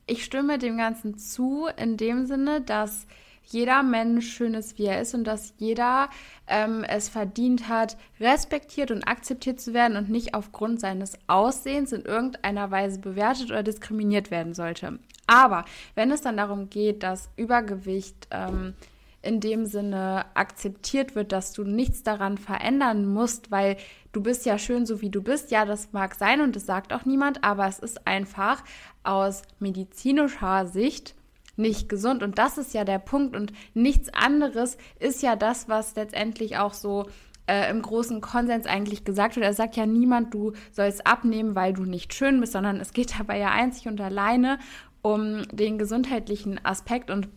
ich 0.06 0.24
stimme 0.24 0.58
dem 0.58 0.76
Ganzen 0.76 1.16
zu, 1.16 1.68
in 1.76 1.96
dem 1.96 2.26
Sinne, 2.26 2.60
dass 2.60 3.06
jeder 3.46 3.82
Mensch 3.82 4.32
schön 4.32 4.54
ist, 4.54 4.78
wie 4.78 4.86
er 4.86 5.00
ist 5.00 5.14
und 5.14 5.24
dass 5.24 5.54
jeder 5.58 6.10
ähm, 6.46 6.84
es 6.84 7.08
verdient 7.08 7.68
hat, 7.68 7.96
respektiert 8.20 8.90
und 8.90 9.04
akzeptiert 9.04 9.60
zu 9.60 9.72
werden 9.72 9.96
und 9.96 10.10
nicht 10.10 10.34
aufgrund 10.34 10.80
seines 10.80 11.18
Aussehens 11.28 11.92
in 11.92 12.02
irgendeiner 12.02 12.70
Weise 12.70 12.98
bewertet 12.98 13.50
oder 13.50 13.62
diskriminiert 13.62 14.30
werden 14.30 14.54
sollte. 14.54 14.98
Aber 15.26 15.64
wenn 15.94 16.10
es 16.10 16.22
dann 16.22 16.36
darum 16.36 16.70
geht, 16.70 17.02
dass 17.02 17.30
Übergewicht 17.36 18.28
ähm, 18.30 18.74
in 19.22 19.40
dem 19.40 19.66
Sinne 19.66 20.26
akzeptiert 20.34 21.14
wird, 21.14 21.32
dass 21.32 21.52
du 21.52 21.64
nichts 21.64 22.02
daran 22.02 22.38
verändern 22.38 23.06
musst, 23.12 23.50
weil 23.50 23.76
du 24.12 24.22
bist 24.22 24.46
ja 24.46 24.58
schön 24.58 24.86
so 24.86 25.00
wie 25.00 25.10
du 25.10 25.22
bist. 25.22 25.50
Ja, 25.50 25.64
das 25.64 25.92
mag 25.92 26.14
sein 26.14 26.40
und 26.40 26.54
das 26.54 26.66
sagt 26.66 26.92
auch 26.92 27.04
niemand, 27.04 27.42
aber 27.42 27.66
es 27.66 27.80
ist 27.80 28.06
einfach 28.06 28.62
aus 29.02 29.42
medizinischer 29.58 30.66
Sicht 30.66 31.14
nicht 31.56 31.88
gesund. 31.88 32.22
Und 32.22 32.38
das 32.38 32.58
ist 32.58 32.74
ja 32.74 32.84
der 32.84 32.98
Punkt. 32.98 33.36
Und 33.36 33.52
nichts 33.74 34.12
anderes 34.12 34.76
ist 34.98 35.22
ja 35.22 35.36
das, 35.36 35.68
was 35.68 35.94
letztendlich 35.96 36.58
auch 36.58 36.74
so 36.74 37.06
äh, 37.46 37.70
im 37.70 37.82
großen 37.82 38.20
Konsens 38.20 38.66
eigentlich 38.66 39.04
gesagt 39.04 39.36
wird. 39.36 39.46
Er 39.46 39.54
sagt 39.54 39.76
ja 39.76 39.86
niemand, 39.86 40.34
du 40.34 40.52
sollst 40.72 41.06
abnehmen, 41.06 41.54
weil 41.54 41.72
du 41.72 41.84
nicht 41.84 42.14
schön 42.14 42.40
bist, 42.40 42.52
sondern 42.52 42.80
es 42.80 42.92
geht 42.92 43.18
dabei 43.18 43.38
ja 43.38 43.50
einzig 43.50 43.88
und 43.88 44.00
alleine 44.00 44.58
um 45.02 45.46
den 45.52 45.78
gesundheitlichen 45.78 46.64
Aspekt 46.64 47.10
und 47.10 47.28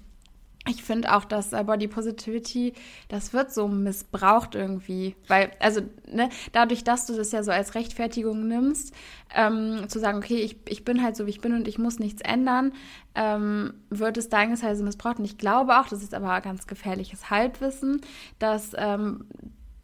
ich 0.70 0.84
finde 0.84 1.16
auch, 1.16 1.26
dass 1.26 1.54
äh, 1.54 1.64
Body 1.64 1.88
Positivity, 1.88 2.74
das 3.08 3.34
wird 3.34 3.54
so 3.54 3.68
missbraucht 3.68 4.56
irgendwie. 4.56 5.16
Weil, 5.28 5.52
also, 5.60 5.82
ne, 6.12 6.30
dadurch, 6.52 6.84
dass 6.84 7.06
du 7.06 7.16
das 7.16 7.32
ja 7.32 7.44
so 7.44 7.52
als 7.52 7.76
Rechtfertigung 7.76 8.48
nimmst, 8.48 8.94
ähm, 9.36 9.88
zu 9.90 10.00
sagen, 10.00 10.20
okay, 10.20 10.38
ich, 10.38 10.58
ich 10.68 10.86
bin 10.86 11.04
halt 11.04 11.16
so, 11.16 11.26
wie 11.26 11.32
ich 11.32 11.42
bin 11.42 11.54
und 11.54 11.68
ich 11.68 11.78
muss 11.78 12.00
nichts 12.00 12.22
ändern, 12.22 12.74
ähm, 13.16 13.74
wird 13.90 14.18
es 14.18 14.30
deinesweise 14.30 14.84
missbraucht. 14.84 15.20
Und 15.20 15.26
ich 15.26 15.38
glaube 15.38 15.80
auch, 15.80 15.88
das 15.88 16.04
ist 16.04 16.14
aber 16.14 16.42
ganz 16.42 16.68
gefährliches 16.68 17.30
Halbwissen, 17.30 18.02
dass 18.40 18.72
ähm, 18.76 19.26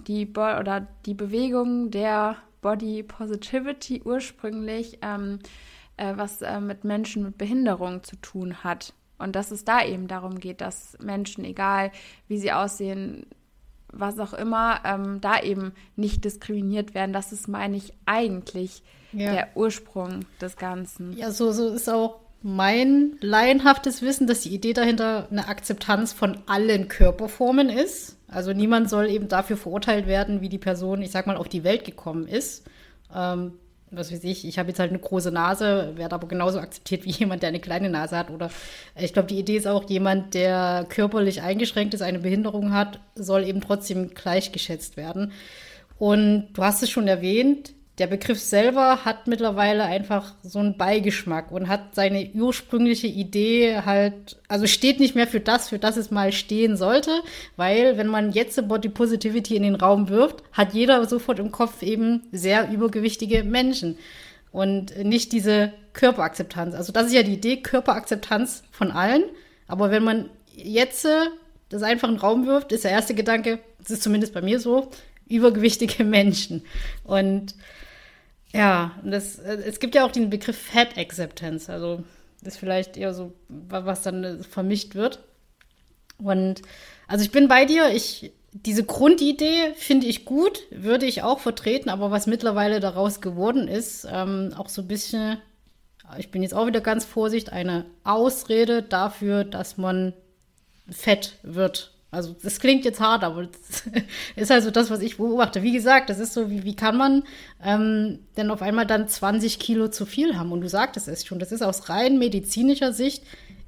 die 0.07 0.25
Bo 0.25 0.59
oder 0.59 0.87
die 1.05 1.15
Bewegung 1.15 1.91
der 1.91 2.37
Body 2.61 3.03
Positivity 3.03 4.01
ursprünglich 4.03 4.99
ähm, 5.01 5.39
äh, 5.97 6.13
was 6.15 6.41
äh, 6.41 6.59
mit 6.59 6.83
Menschen 6.83 7.23
mit 7.23 7.37
Behinderung 7.37 8.03
zu 8.03 8.15
tun 8.17 8.63
hat. 8.63 8.93
Und 9.17 9.35
dass 9.35 9.51
es 9.51 9.63
da 9.65 9.83
eben 9.83 10.07
darum 10.07 10.39
geht, 10.39 10.61
dass 10.61 10.97
Menschen, 11.01 11.45
egal 11.45 11.91
wie 12.27 12.37
sie 12.37 12.51
aussehen, 12.51 13.25
was 13.91 14.19
auch 14.19 14.33
immer, 14.33 14.81
ähm, 14.83 15.21
da 15.21 15.39
eben 15.39 15.73
nicht 15.95 16.25
diskriminiert 16.25 16.93
werden. 16.93 17.13
Das 17.13 17.31
ist, 17.31 17.47
meine 17.47 17.77
ich, 17.77 17.93
eigentlich 18.05 18.83
ja. 19.13 19.31
der 19.31 19.47
Ursprung 19.55 20.25
des 20.41 20.57
Ganzen. 20.57 21.17
Ja, 21.17 21.31
so, 21.31 21.51
so 21.51 21.69
ist 21.69 21.89
auch 21.89 22.19
mein 22.41 23.17
laienhaftes 23.21 24.01
Wissen, 24.01 24.27
dass 24.27 24.41
die 24.41 24.53
Idee 24.53 24.73
dahinter 24.73 25.27
eine 25.31 25.47
Akzeptanz 25.47 26.13
von 26.13 26.37
allen 26.45 26.87
Körperformen 26.89 27.69
ist. 27.69 28.17
Also 28.27 28.53
niemand 28.53 28.89
soll 28.89 29.07
eben 29.07 29.27
dafür 29.27 29.57
verurteilt 29.57 30.07
werden, 30.07 30.41
wie 30.41 30.49
die 30.49 30.57
Person, 30.57 31.01
ich 31.01 31.11
sag 31.11 31.25
mal, 31.25 31.37
auf 31.37 31.47
die 31.47 31.63
Welt 31.63 31.85
gekommen 31.85 32.27
ist. 32.27 32.67
Ähm, 33.13 33.53
was 33.91 34.11
weiß 34.11 34.23
ich, 34.23 34.47
ich 34.47 34.59
habe 34.59 34.69
jetzt 34.69 34.79
halt 34.79 34.89
eine 34.89 34.99
große 34.99 35.31
Nase, 35.31 35.93
werde 35.95 36.15
aber 36.15 36.27
genauso 36.27 36.59
akzeptiert 36.59 37.05
wie 37.05 37.11
jemand, 37.11 37.43
der 37.43 37.49
eine 37.49 37.59
kleine 37.59 37.89
Nase 37.89 38.17
hat. 38.17 38.29
Oder 38.29 38.49
ich 38.99 39.13
glaube, 39.13 39.27
die 39.27 39.39
Idee 39.39 39.57
ist 39.57 39.67
auch, 39.67 39.89
jemand, 39.89 40.33
der 40.33 40.85
körperlich 40.89 41.41
eingeschränkt 41.41 41.93
ist, 41.93 42.01
eine 42.01 42.19
Behinderung 42.19 42.73
hat, 42.73 42.99
soll 43.15 43.43
eben 43.43 43.61
trotzdem 43.61 44.13
gleichgeschätzt 44.13 44.97
werden. 44.97 45.31
Und 45.97 46.49
du 46.53 46.63
hast 46.63 46.83
es 46.83 46.89
schon 46.89 47.07
erwähnt, 47.07 47.73
der 47.97 48.07
Begriff 48.07 48.39
selber 48.39 49.05
hat 49.05 49.27
mittlerweile 49.27 49.83
einfach 49.83 50.33
so 50.43 50.59
einen 50.59 50.77
Beigeschmack 50.77 51.51
und 51.51 51.69
hat 51.69 51.95
seine 51.95 52.29
ursprüngliche 52.33 53.07
Idee 53.07 53.81
halt, 53.85 54.37
also 54.49 54.67
steht 54.67 54.99
nicht 54.99 55.15
mehr 55.15 55.27
für 55.27 55.39
das, 55.39 55.69
für 55.69 55.79
das 55.79 55.95
es 55.95 56.11
mal 56.11 56.33
stehen 56.33 56.75
sollte, 56.75 57.21
weil 57.55 57.97
wenn 57.97 58.07
man 58.07 58.33
jetzt 58.33 58.67
Body 58.67 58.89
Positivity 58.89 59.55
in 59.55 59.63
den 59.63 59.75
Raum 59.75 60.09
wirft, 60.09 60.43
hat 60.51 60.73
jeder 60.73 61.05
sofort 61.05 61.39
im 61.39 61.51
Kopf 61.51 61.81
eben 61.83 62.23
sehr 62.33 62.69
übergewichtige 62.69 63.43
Menschen 63.43 63.97
und 64.51 64.97
nicht 65.03 65.31
diese 65.31 65.71
Körperakzeptanz. 65.93 66.75
Also 66.75 66.91
das 66.91 67.07
ist 67.07 67.13
ja 67.13 67.23
die 67.23 67.33
Idee, 67.33 67.57
Körperakzeptanz 67.57 68.63
von 68.71 68.91
allen. 68.91 69.23
Aber 69.67 69.89
wenn 69.91 70.03
man 70.03 70.29
jetzt 70.53 71.07
das 71.69 71.83
einfach 71.83 72.09
in 72.09 72.15
den 72.15 72.21
Raum 72.21 72.45
wirft, 72.45 72.71
ist 72.71 72.83
der 72.83 72.91
erste 72.91 73.15
Gedanke, 73.15 73.59
das 73.79 73.91
ist 73.91 74.03
zumindest 74.03 74.33
bei 74.33 74.41
mir 74.41 74.59
so, 74.59 74.91
übergewichtige 75.27 76.03
Menschen. 76.03 76.63
Und 77.03 77.55
ja, 78.55 78.91
das, 79.03 79.39
äh, 79.39 79.57
es 79.65 79.79
gibt 79.79 79.95
ja 79.95 80.05
auch 80.05 80.11
den 80.11 80.29
Begriff 80.29 80.57
Fat 80.57 80.97
Acceptance, 80.97 81.71
also 81.71 82.03
das 82.41 82.53
ist 82.53 82.59
vielleicht 82.59 82.95
eher 82.95 83.13
so, 83.13 83.33
was 83.49 84.03
dann 84.03 84.23
äh, 84.23 84.43
vermischt 84.43 84.95
wird. 84.95 85.19
Und 86.17 86.61
also 87.07 87.23
ich 87.23 87.31
bin 87.31 87.47
bei 87.47 87.65
dir, 87.65 87.89
ich, 87.89 88.31
diese 88.51 88.85
Grundidee 88.85 89.73
finde 89.75 90.07
ich 90.07 90.25
gut, 90.25 90.63
würde 90.71 91.05
ich 91.05 91.23
auch 91.23 91.39
vertreten, 91.39 91.89
aber 91.89 92.11
was 92.11 92.27
mittlerweile 92.27 92.79
daraus 92.79 93.19
geworden 93.19 93.67
ist, 93.67 94.07
ähm, 94.09 94.53
auch 94.57 94.69
so 94.69 94.83
ein 94.83 94.87
bisschen, 94.87 95.37
ich 96.17 96.31
bin 96.31 96.41
jetzt 96.41 96.53
auch 96.53 96.67
wieder 96.67 96.81
ganz 96.81 97.03
vorsichtig, 97.03 97.51
eine 97.51 97.85
Ausrede 98.03 98.81
dafür, 98.81 99.43
dass 99.43 99.77
man 99.77 100.13
fett 100.89 101.37
wird. 101.43 101.94
Also 102.15 102.35
das 102.41 102.59
klingt 102.59 102.85
jetzt 102.85 102.99
hart, 102.99 103.23
aber 103.23 103.47
das 103.47 103.83
ist 104.35 104.51
also 104.51 104.71
das, 104.71 104.89
was 104.89 105.01
ich 105.01 105.17
beobachte. 105.17 105.61
Wie 105.61 105.73
gesagt, 105.73 106.09
das 106.09 106.19
ist 106.19 106.33
so, 106.33 106.49
wie, 106.49 106.63
wie 106.63 106.75
kann 106.75 106.97
man 106.97 107.23
ähm, 107.63 108.19
denn 108.37 108.49
auf 108.49 108.61
einmal 108.61 108.85
dann 108.85 109.07
20 109.07 109.59
Kilo 109.59 109.89
zu 109.89 110.05
viel 110.05 110.37
haben? 110.37 110.51
Und 110.51 110.61
du 110.61 110.69
sagtest 110.69 111.07
es 111.07 111.25
schon, 111.25 111.39
das 111.39 111.51
ist 111.51 111.61
aus 111.61 111.89
rein 111.89 112.17
medizinischer 112.17 112.93
Sicht, 112.93 113.23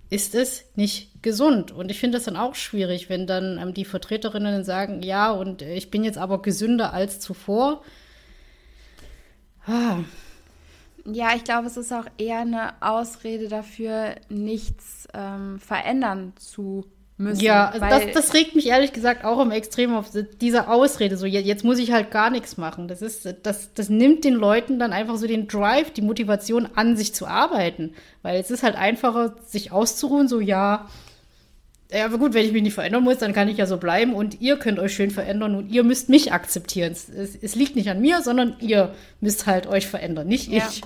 ist 0.10 0.36
es 0.36 0.66
nicht 0.76 1.22
gesund. 1.22 1.72
Und 1.72 1.92
ich 1.92 2.00
finde 2.00 2.18
das 2.18 2.26
dann 2.26 2.38
auch 2.38 2.56
schwierig, 2.56 3.10
wenn 3.10 3.28
dann 3.28 3.60
ähm, 3.62 3.74
die 3.74 3.86
Vertreterinnen 3.86 4.64
sagen, 4.64 5.04
ja, 5.04 5.32
und 5.32 5.62
ich 5.62 5.92
bin 5.92 6.04
jetzt 6.04 6.18
aber 6.18 6.42
gesünder 6.42 6.94
als 6.94 7.20
zuvor. 7.20 7.84
Ah. 9.66 10.00
Ja, 11.06 11.36
ich 11.36 11.44
glaube, 11.44 11.68
es 11.68 11.78
ist 11.78 11.94
auch 11.94 12.06
eher 12.18 12.40
eine 12.40 12.82
Ausrede 12.82 13.48
dafür, 13.48 14.16
nichts 14.28 15.08
ähm, 15.14 15.60
verändern 15.60 16.34
zu 16.38 16.86
müssen. 17.18 17.42
Ja, 17.42 17.70
also 17.70 17.86
das, 17.86 18.14
das 18.14 18.34
regt 18.34 18.56
mich 18.56 18.68
ehrlich 18.68 18.94
gesagt 18.94 19.26
auch 19.26 19.42
im 19.42 19.52
Extrem 19.52 19.96
auf 19.96 20.08
diese 20.40 20.68
Ausrede. 20.68 21.18
So, 21.18 21.26
jetzt 21.26 21.64
muss 21.64 21.80
ich 21.80 21.92
halt 21.92 22.12
gar 22.12 22.30
nichts 22.30 22.58
machen. 22.58 22.88
Das 22.88 23.02
ist, 23.02 23.28
das, 23.44 23.74
das 23.74 23.90
nimmt 23.90 24.24
den 24.24 24.36
Leuten 24.36 24.80
dann 24.80 24.94
einfach 24.94 25.18
so 25.18 25.28
den 25.28 25.48
Drive, 25.48 25.92
die 25.92 26.02
Motivation 26.02 26.68
an, 26.76 26.96
sich 26.96 27.14
zu 27.14 27.28
arbeiten. 27.28 27.94
Weil 28.22 28.40
es 28.40 28.52
ist 28.52 28.64
halt 28.64 28.76
einfacher, 28.76 29.36
sich 29.46 29.72
auszuruhen, 29.72 30.28
so, 30.28 30.40
ja, 30.40 30.88
ja, 31.92 32.06
aber 32.06 32.18
gut, 32.18 32.34
wenn 32.34 32.46
ich 32.46 32.52
mich 32.52 32.64
nicht 32.64 32.74
verändern 32.74 33.04
muss, 33.04 33.20
dann 33.20 33.32
kann 33.32 33.48
ich 33.48 33.58
ja 33.58 33.66
so 33.66 33.78
bleiben 33.78 34.14
und 34.14 34.42
ihr 34.42 34.58
könnt 34.58 34.78
euch 34.78 34.94
schön 34.94 35.10
verändern 35.10 35.56
und 35.56 35.70
ihr 35.70 35.86
müsst 35.86 36.10
mich 36.10 36.34
akzeptieren. 36.34 36.92
Es, 36.92 37.08
es 37.10 37.56
liegt 37.56 37.78
nicht 37.78 37.90
an 37.90 38.02
mir, 38.02 38.22
sondern 38.22 38.58
ihr 38.60 38.94
müsst 39.22 39.46
halt 39.46 39.68
euch 39.68 39.88
verändern, 39.88 40.28
nicht 40.28 40.52
ja. 40.52 40.68
ich. 40.70 40.82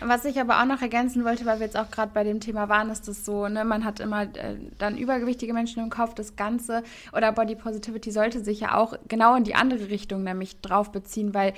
Was 0.00 0.24
ich 0.24 0.40
aber 0.40 0.60
auch 0.60 0.66
noch 0.66 0.82
ergänzen 0.82 1.24
wollte, 1.24 1.46
weil 1.46 1.58
wir 1.58 1.66
jetzt 1.66 1.76
auch 1.76 1.90
gerade 1.90 2.12
bei 2.12 2.24
dem 2.24 2.40
Thema 2.40 2.68
waren, 2.68 2.90
ist 2.90 3.08
das 3.08 3.24
so, 3.24 3.48
ne, 3.48 3.64
man 3.64 3.84
hat 3.84 4.00
immer 4.00 4.22
äh, 4.22 4.56
dann 4.78 4.96
übergewichtige 4.96 5.52
Menschen 5.52 5.82
im 5.82 5.90
Kopf, 5.90 6.14
das 6.14 6.36
Ganze 6.36 6.82
oder 7.12 7.32
Body 7.32 7.54
Positivity 7.54 8.10
sollte 8.10 8.42
sich 8.42 8.60
ja 8.60 8.76
auch 8.76 8.94
genau 9.08 9.34
in 9.36 9.44
die 9.44 9.54
andere 9.54 9.88
Richtung 9.88 10.22
nämlich 10.22 10.60
drauf 10.60 10.92
beziehen, 10.92 11.34
weil 11.34 11.54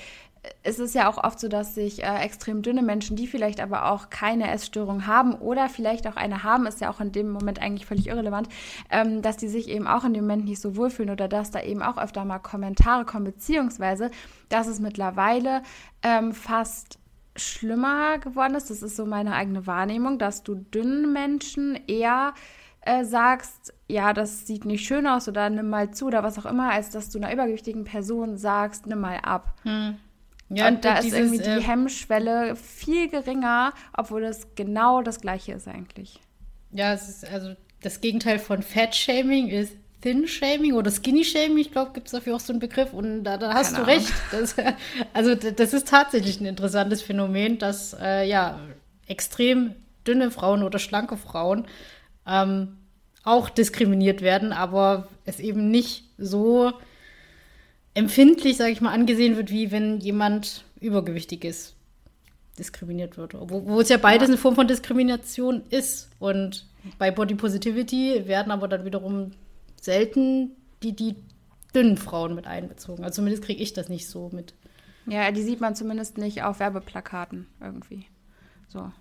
es 0.62 0.78
ist 0.78 0.94
ja 0.94 1.08
auch 1.08 1.22
oft 1.22 1.40
so, 1.40 1.48
dass 1.48 1.74
sich 1.74 2.02
äh, 2.02 2.18
extrem 2.18 2.62
dünne 2.62 2.82
Menschen, 2.82 3.16
die 3.16 3.26
vielleicht 3.26 3.60
aber 3.60 3.90
auch 3.90 4.10
keine 4.10 4.50
Essstörung 4.50 5.06
haben 5.06 5.34
oder 5.34 5.68
vielleicht 5.68 6.06
auch 6.06 6.16
eine 6.16 6.42
haben, 6.42 6.66
ist 6.66 6.80
ja 6.80 6.90
auch 6.90 7.00
in 7.00 7.12
dem 7.12 7.30
Moment 7.30 7.60
eigentlich 7.60 7.86
völlig 7.86 8.06
irrelevant, 8.06 8.48
ähm, 8.90 9.22
dass 9.22 9.36
die 9.36 9.48
sich 9.48 9.68
eben 9.68 9.86
auch 9.86 10.04
in 10.04 10.14
dem 10.14 10.24
Moment 10.24 10.44
nicht 10.44 10.60
so 10.60 10.76
wohlfühlen 10.76 11.10
oder 11.10 11.28
dass 11.28 11.50
da 11.50 11.62
eben 11.62 11.82
auch 11.82 11.98
öfter 11.98 12.24
mal 12.24 12.38
Kommentare 12.38 13.04
kommen, 13.04 13.24
beziehungsweise 13.24 14.10
dass 14.48 14.66
es 14.66 14.80
mittlerweile 14.80 15.62
ähm, 16.02 16.32
fast 16.32 16.98
schlimmer 17.38 18.18
geworden 18.18 18.54
ist, 18.54 18.70
das 18.70 18.82
ist 18.82 18.96
so 18.96 19.06
meine 19.06 19.34
eigene 19.34 19.66
Wahrnehmung, 19.66 20.18
dass 20.18 20.42
du 20.42 20.54
dünnen 20.54 21.12
Menschen 21.12 21.78
eher 21.86 22.34
äh, 22.82 23.04
sagst, 23.04 23.74
ja, 23.88 24.12
das 24.12 24.46
sieht 24.46 24.64
nicht 24.64 24.86
schön 24.86 25.06
aus 25.06 25.28
oder 25.28 25.50
nimm 25.50 25.68
mal 25.68 25.90
zu 25.90 26.06
oder 26.06 26.22
was 26.22 26.38
auch 26.38 26.46
immer, 26.46 26.70
als 26.72 26.90
dass 26.90 27.10
du 27.10 27.18
einer 27.18 27.32
übergewichtigen 27.32 27.84
Person 27.84 28.36
sagst, 28.36 28.86
nimm 28.86 29.00
mal 29.00 29.18
ab. 29.18 29.54
Hm. 29.62 29.96
Ja, 30.50 30.68
und 30.68 30.84
da 30.84 30.94
ist 30.94 31.04
dieses, 31.04 31.18
irgendwie 31.18 31.38
die 31.42 31.50
äh, 31.50 31.60
Hemmschwelle 31.60 32.56
viel 32.56 33.08
geringer, 33.08 33.74
obwohl 33.92 34.24
es 34.24 34.54
genau 34.54 35.02
das 35.02 35.20
Gleiche 35.20 35.52
ist 35.52 35.68
eigentlich. 35.68 36.20
Ja, 36.72 36.94
es 36.94 37.08
ist 37.08 37.30
also 37.30 37.54
das 37.82 38.00
Gegenteil 38.00 38.38
von 38.38 38.62
Fat-Shaming 38.62 39.48
ist 39.48 39.76
Thin-Shaming 40.00 40.74
oder 40.74 40.90
Skinny-Shaming, 40.90 41.58
ich 41.58 41.72
glaube, 41.72 41.92
gibt 41.92 42.06
es 42.06 42.12
dafür 42.12 42.36
auch 42.36 42.40
so 42.40 42.52
einen 42.52 42.60
Begriff 42.60 42.92
und 42.92 43.24
da, 43.24 43.36
da 43.36 43.54
hast 43.54 43.74
Keine 43.74 43.84
du 43.84 43.90
recht. 43.90 44.12
Das, 44.30 44.54
also 45.12 45.34
das 45.34 45.72
ist 45.74 45.88
tatsächlich 45.88 46.40
ein 46.40 46.46
interessantes 46.46 47.02
Phänomen, 47.02 47.58
dass 47.58 47.96
äh, 48.00 48.28
ja 48.28 48.60
extrem 49.06 49.74
dünne 50.06 50.30
Frauen 50.30 50.62
oder 50.62 50.78
schlanke 50.78 51.16
Frauen 51.16 51.66
ähm, 52.26 52.76
auch 53.24 53.48
diskriminiert 53.48 54.22
werden, 54.22 54.52
aber 54.52 55.08
es 55.24 55.40
eben 55.40 55.70
nicht 55.70 56.04
so 56.16 56.72
empfindlich, 57.94 58.56
sage 58.56 58.70
ich 58.70 58.80
mal, 58.80 58.92
angesehen 58.92 59.36
wird, 59.36 59.50
wie 59.50 59.70
wenn 59.72 59.98
jemand 59.98 60.64
übergewichtig 60.80 61.44
ist, 61.44 61.74
diskriminiert 62.58 63.16
wird. 63.16 63.34
Wo, 63.34 63.66
wo 63.66 63.80
es 63.80 63.88
ja 63.88 63.96
beides 63.96 64.28
ja. 64.28 64.34
eine 64.34 64.38
Form 64.38 64.54
von 64.54 64.68
Diskrimination 64.68 65.62
ist. 65.70 66.08
Und 66.18 66.66
bei 66.98 67.10
Body 67.10 67.34
Positivity 67.34 68.22
werden 68.26 68.52
aber 68.52 68.68
dann 68.68 68.84
wiederum 68.84 69.32
selten 69.80 70.52
die, 70.82 70.94
die 70.94 71.16
dünnen 71.74 71.96
Frauen 71.96 72.34
mit 72.34 72.46
einbezogen. 72.46 73.04
Also 73.04 73.16
zumindest 73.16 73.44
kriege 73.44 73.62
ich 73.62 73.72
das 73.72 73.88
nicht 73.88 74.08
so 74.08 74.30
mit. 74.32 74.54
Ja, 75.06 75.30
die 75.30 75.42
sieht 75.42 75.60
man 75.60 75.74
zumindest 75.74 76.18
nicht 76.18 76.42
auf 76.42 76.60
Werbeplakaten 76.60 77.46
irgendwie. 77.60 78.06
So. 78.68 78.92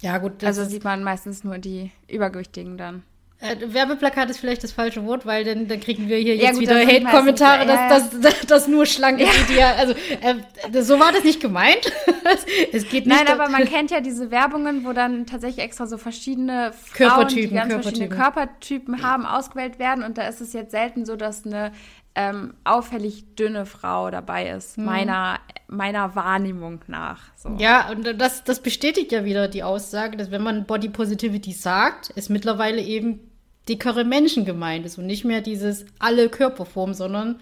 Ja, 0.00 0.18
gut. 0.18 0.44
also 0.44 0.64
sieht 0.64 0.84
man 0.84 1.02
meistens 1.02 1.42
nur 1.42 1.58
die 1.58 1.90
Übergewichtigen 2.08 2.76
dann. 2.76 3.02
Äh, 3.40 3.72
Werbeplakat 3.72 4.28
ist 4.30 4.40
vielleicht 4.40 4.64
das 4.64 4.72
falsche 4.72 5.04
Wort, 5.06 5.24
weil 5.24 5.44
dann, 5.44 5.68
dann 5.68 5.78
kriegen 5.78 6.08
wir 6.08 6.16
hier 6.16 6.34
ja, 6.34 6.46
jetzt 6.48 6.54
gut, 6.54 6.62
wieder 6.62 6.84
Hate-Kommentare, 6.84 7.66
dass, 7.66 8.10
dass, 8.10 8.20
dass, 8.20 8.40
dass 8.46 8.68
nur 8.68 8.84
schlanke 8.84 9.22
ja. 9.22 9.30
Ideal. 9.48 9.74
Also 9.76 9.94
äh, 9.94 10.82
so 10.82 10.98
war 10.98 11.12
das 11.12 11.22
nicht 11.22 11.40
gemeint. 11.40 11.92
es 12.72 12.88
geht 12.88 13.06
nicht. 13.06 13.16
Nein, 13.16 13.28
aber 13.28 13.48
man 13.48 13.64
kennt 13.66 13.92
ja 13.92 14.00
diese 14.00 14.32
Werbungen, 14.32 14.84
wo 14.84 14.92
dann 14.92 15.24
tatsächlich 15.26 15.64
extra 15.64 15.86
so 15.86 15.98
verschiedene 15.98 16.72
Frauen, 16.72 17.10
Körpertypen, 17.10 17.50
die 17.50 17.54
ganz 17.54 17.68
Körpertypen. 17.68 17.82
verschiedene 17.82 18.08
Körpertypen 18.08 19.02
haben, 19.02 19.24
ausgewählt 19.24 19.78
werden. 19.78 20.02
Und 20.02 20.18
da 20.18 20.26
ist 20.26 20.40
es 20.40 20.52
jetzt 20.52 20.72
selten 20.72 21.06
so, 21.06 21.14
dass 21.14 21.46
eine 21.46 21.70
ähm, 22.18 22.54
auffällig 22.64 23.36
dünne 23.36 23.64
Frau 23.64 24.10
dabei 24.10 24.50
ist, 24.50 24.76
hm. 24.76 24.84
meiner, 24.84 25.38
meiner 25.68 26.16
Wahrnehmung 26.16 26.80
nach. 26.88 27.20
So. 27.36 27.54
Ja, 27.58 27.90
und 27.92 28.20
das, 28.20 28.42
das 28.42 28.60
bestätigt 28.60 29.12
ja 29.12 29.24
wieder 29.24 29.46
die 29.46 29.62
Aussage, 29.62 30.16
dass 30.16 30.32
wenn 30.32 30.42
man 30.42 30.66
Body 30.66 30.88
Positivity 30.88 31.52
sagt, 31.52 32.10
ist 32.10 32.28
mittlerweile 32.28 32.82
eben 32.82 33.20
dickere 33.68 34.02
Menschen 34.02 34.44
gemeint 34.44 34.84
ist 34.84 34.98
und 34.98 35.06
nicht 35.06 35.24
mehr 35.24 35.42
dieses 35.42 35.86
alle 36.00 36.28
Körperformen, 36.28 36.96
sondern 36.96 37.38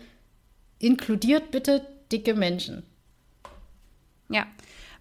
inkludiert 0.78 1.52
bitte 1.52 1.86
dicke 2.12 2.34
Menschen. 2.34 2.82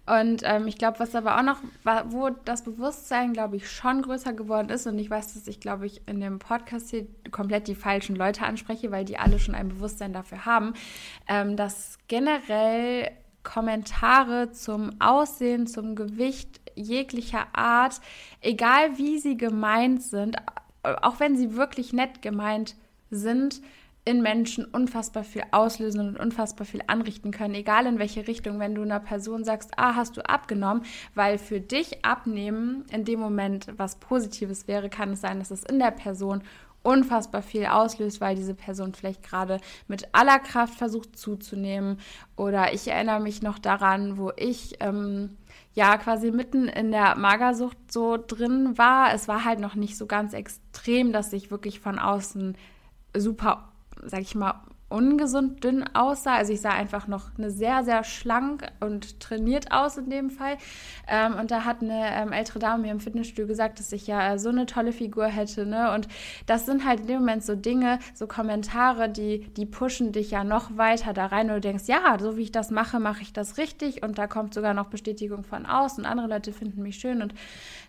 Und 0.06 0.42
ähm, 0.44 0.68
ich 0.68 0.78
glaube, 0.78 1.00
was 1.00 1.14
aber 1.14 1.36
auch 1.36 1.42
noch, 1.42 1.60
wo 2.06 2.30
das 2.30 2.62
Bewusstsein, 2.62 3.32
glaube 3.32 3.56
ich, 3.56 3.68
schon 3.68 4.02
größer 4.02 4.32
geworden 4.32 4.68
ist, 4.68 4.86
und 4.86 4.98
ich 4.98 5.10
weiß, 5.10 5.34
dass 5.34 5.48
ich, 5.48 5.58
glaube 5.58 5.86
ich, 5.86 6.06
in 6.06 6.20
dem 6.20 6.38
Podcast 6.38 6.90
hier 6.90 7.06
komplett 7.32 7.66
die 7.66 7.74
falschen 7.74 8.14
Leute 8.14 8.44
anspreche, 8.44 8.92
weil 8.92 9.04
die 9.04 9.18
alle 9.18 9.38
schon 9.40 9.56
ein 9.56 9.68
Bewusstsein 9.68 10.12
dafür 10.12 10.46
haben, 10.46 10.74
ähm, 11.26 11.56
dass 11.56 11.98
generell 12.06 13.10
Kommentare 13.42 14.52
zum 14.52 14.90
Aussehen, 15.00 15.66
zum 15.66 15.94
Gewicht 15.94 16.60
jeglicher 16.74 17.46
Art, 17.52 18.00
egal 18.40 18.98
wie 18.98 19.18
sie 19.18 19.36
gemeint 19.36 20.02
sind, 20.02 20.36
auch 20.82 21.20
wenn 21.20 21.36
sie 21.36 21.56
wirklich 21.56 21.92
nett 21.92 22.22
gemeint 22.22 22.76
sind, 23.10 23.60
in 24.06 24.22
Menschen 24.22 24.64
unfassbar 24.64 25.24
viel 25.24 25.42
auslösen 25.50 26.08
und 26.08 26.18
unfassbar 26.18 26.64
viel 26.64 26.80
anrichten 26.86 27.32
können, 27.32 27.54
egal 27.54 27.86
in 27.86 27.98
welche 27.98 28.26
Richtung. 28.26 28.60
Wenn 28.60 28.74
du 28.74 28.82
einer 28.82 29.00
Person 29.00 29.44
sagst, 29.44 29.72
ah, 29.76 29.96
hast 29.96 30.16
du 30.16 30.26
abgenommen, 30.26 30.84
weil 31.14 31.38
für 31.38 31.60
dich 31.60 32.04
abnehmen 32.04 32.84
in 32.92 33.04
dem 33.04 33.18
Moment 33.18 33.66
was 33.76 33.96
Positives 33.96 34.68
wäre, 34.68 34.88
kann 34.88 35.12
es 35.12 35.20
sein, 35.20 35.40
dass 35.40 35.50
es 35.50 35.64
in 35.64 35.80
der 35.80 35.90
Person 35.90 36.42
unfassbar 36.84 37.42
viel 37.42 37.66
auslöst, 37.66 38.20
weil 38.20 38.36
diese 38.36 38.54
Person 38.54 38.94
vielleicht 38.94 39.24
gerade 39.24 39.58
mit 39.88 40.14
aller 40.14 40.38
Kraft 40.38 40.74
versucht 40.74 41.18
zuzunehmen. 41.18 41.98
Oder 42.36 42.74
ich 42.74 42.86
erinnere 42.86 43.18
mich 43.18 43.42
noch 43.42 43.58
daran, 43.58 44.18
wo 44.18 44.30
ich 44.36 44.76
ähm, 44.78 45.36
ja 45.74 45.96
quasi 45.98 46.30
mitten 46.30 46.68
in 46.68 46.92
der 46.92 47.18
Magersucht 47.18 47.76
so 47.90 48.16
drin 48.24 48.78
war. 48.78 49.12
Es 49.12 49.26
war 49.26 49.44
halt 49.44 49.58
noch 49.58 49.74
nicht 49.74 49.98
so 49.98 50.06
ganz 50.06 50.32
extrem, 50.32 51.12
dass 51.12 51.32
ich 51.32 51.50
wirklich 51.50 51.80
von 51.80 51.98
außen 51.98 52.56
super, 53.16 53.72
sag 54.04 54.20
ich 54.20 54.34
mal, 54.34 54.62
ungesund 54.88 55.64
dünn 55.64 55.84
aussah. 55.94 56.36
Also 56.36 56.52
ich 56.52 56.60
sah 56.60 56.70
einfach 56.70 57.08
noch 57.08 57.36
eine 57.36 57.50
sehr, 57.50 57.82
sehr 57.82 58.04
schlank 58.04 58.66
und 58.80 59.18
trainiert 59.18 59.72
aus 59.72 59.96
in 59.96 60.10
dem 60.10 60.30
Fall. 60.30 60.58
Ähm, 61.08 61.34
und 61.34 61.50
da 61.50 61.64
hat 61.64 61.82
eine 61.82 62.06
ähm, 62.12 62.32
ältere 62.32 62.60
Dame 62.60 62.84
mir 62.84 62.92
im 62.92 63.00
Fitnessstudio 63.00 63.48
gesagt, 63.48 63.80
dass 63.80 63.90
ich 63.90 64.06
ja 64.06 64.38
so 64.38 64.48
eine 64.48 64.66
tolle 64.66 64.92
Figur 64.92 65.26
hätte. 65.26 65.66
Ne? 65.66 65.92
Und 65.92 66.06
das 66.46 66.66
sind 66.66 66.86
halt 66.86 67.00
in 67.00 67.06
dem 67.08 67.18
Moment 67.20 67.44
so 67.44 67.56
Dinge, 67.56 67.98
so 68.14 68.28
Kommentare, 68.28 69.08
die, 69.08 69.40
die 69.54 69.66
pushen 69.66 70.12
dich 70.12 70.30
ja 70.30 70.44
noch 70.44 70.76
weiter 70.76 71.12
da 71.12 71.26
rein. 71.26 71.48
Und 71.48 71.56
du 71.56 71.60
denkst, 71.62 71.84
ja, 71.86 72.16
so 72.20 72.36
wie 72.36 72.42
ich 72.42 72.52
das 72.52 72.70
mache, 72.70 73.00
mache 73.00 73.22
ich 73.22 73.32
das 73.32 73.58
richtig. 73.58 74.04
Und 74.04 74.18
da 74.18 74.28
kommt 74.28 74.54
sogar 74.54 74.72
noch 74.72 74.86
Bestätigung 74.86 75.42
von 75.42 75.66
außen. 75.66 76.04
Und 76.04 76.10
andere 76.10 76.28
Leute 76.28 76.52
finden 76.52 76.82
mich 76.82 76.96
schön. 76.96 77.22
Und 77.22 77.34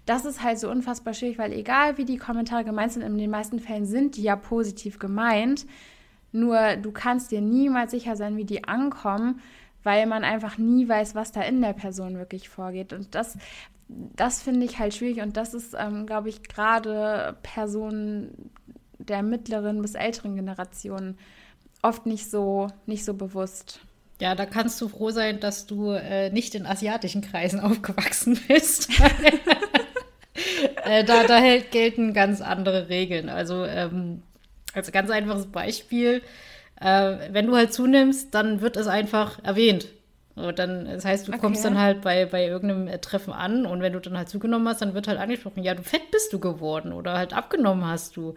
das 0.07 0.25
ist 0.25 0.41
halt 0.41 0.57
so 0.57 0.71
unfassbar 0.71 1.13
schwierig, 1.13 1.37
weil 1.37 1.53
egal 1.53 1.99
wie 1.99 2.05
die 2.05 2.17
Kommentare 2.17 2.63
gemeint 2.63 2.93
sind, 2.93 3.03
in 3.03 3.19
den 3.19 3.29
meisten 3.29 3.59
Fällen 3.59 3.85
sind 3.85 4.17
die 4.17 4.23
ja 4.23 4.35
positiv 4.35 4.97
gemeint 4.97 5.67
nur 6.31 6.75
du 6.77 6.91
kannst 6.91 7.31
dir 7.31 7.41
niemals 7.41 7.91
sicher 7.91 8.15
sein, 8.15 8.37
wie 8.37 8.45
die 8.45 8.63
ankommen, 8.65 9.41
weil 9.83 10.05
man 10.05 10.23
einfach 10.23 10.57
nie 10.57 10.87
weiß, 10.87 11.15
was 11.15 11.31
da 11.31 11.41
in 11.41 11.61
der 11.61 11.73
Person 11.73 12.17
wirklich 12.17 12.49
vorgeht. 12.49 12.93
Und 12.93 13.15
das, 13.15 13.37
das 13.87 14.41
finde 14.41 14.65
ich 14.65 14.79
halt 14.79 14.93
schwierig. 14.93 15.21
Und 15.21 15.37
das 15.37 15.53
ist, 15.53 15.75
ähm, 15.77 16.05
glaube 16.05 16.29
ich, 16.29 16.43
gerade 16.43 17.37
Personen 17.43 18.51
der 18.97 19.23
mittleren 19.23 19.81
bis 19.81 19.95
älteren 19.95 20.35
Generation 20.35 21.17
oft 21.81 22.05
nicht 22.05 22.29
so, 22.29 22.67
nicht 22.85 23.05
so 23.05 23.13
bewusst. 23.13 23.79
Ja, 24.19 24.35
da 24.35 24.45
kannst 24.45 24.81
du 24.81 24.87
froh 24.89 25.11
sein, 25.11 25.39
dass 25.39 25.67
du 25.67 25.91
äh, 25.91 26.31
nicht 26.31 26.55
in 26.55 26.65
asiatischen 26.65 27.21
Kreisen 27.21 27.59
aufgewachsen 27.61 28.39
bist. 28.47 28.89
äh, 30.83 31.03
da, 31.03 31.23
da 31.23 31.39
gelten 31.71 32.13
ganz 32.13 32.41
andere 32.41 32.89
Regeln. 32.89 33.29
Also 33.29 33.63
ähm, 33.63 34.23
als 34.77 34.91
ganz 34.91 35.09
einfaches 35.09 35.47
Beispiel, 35.47 36.21
äh, 36.79 37.17
wenn 37.31 37.47
du 37.47 37.55
halt 37.55 37.73
zunimmst, 37.73 38.33
dann 38.33 38.61
wird 38.61 38.77
es 38.77 38.87
einfach 38.87 39.43
erwähnt. 39.43 39.87
So, 40.35 40.51
dann, 40.51 40.85
das 40.85 41.03
heißt, 41.03 41.27
du 41.27 41.31
okay. 41.31 41.41
kommst 41.41 41.65
dann 41.65 41.79
halt 41.79 42.01
bei, 42.01 42.27
bei 42.27 42.45
irgendeinem 42.45 42.87
äh, 42.87 42.99
Treffen 42.99 43.33
an 43.33 43.65
und 43.65 43.81
wenn 43.81 43.93
du 43.93 43.99
dann 43.99 44.15
halt 44.15 44.29
zugenommen 44.29 44.67
hast, 44.67 44.83
dann 44.83 44.93
wird 44.93 45.07
halt 45.07 45.19
angesprochen, 45.19 45.63
ja, 45.63 45.73
du 45.73 45.81
fett 45.81 46.11
bist 46.11 46.31
du 46.31 46.39
geworden 46.39 46.93
oder 46.93 47.17
halt 47.17 47.33
abgenommen 47.33 47.87
hast 47.87 48.15
du. 48.15 48.35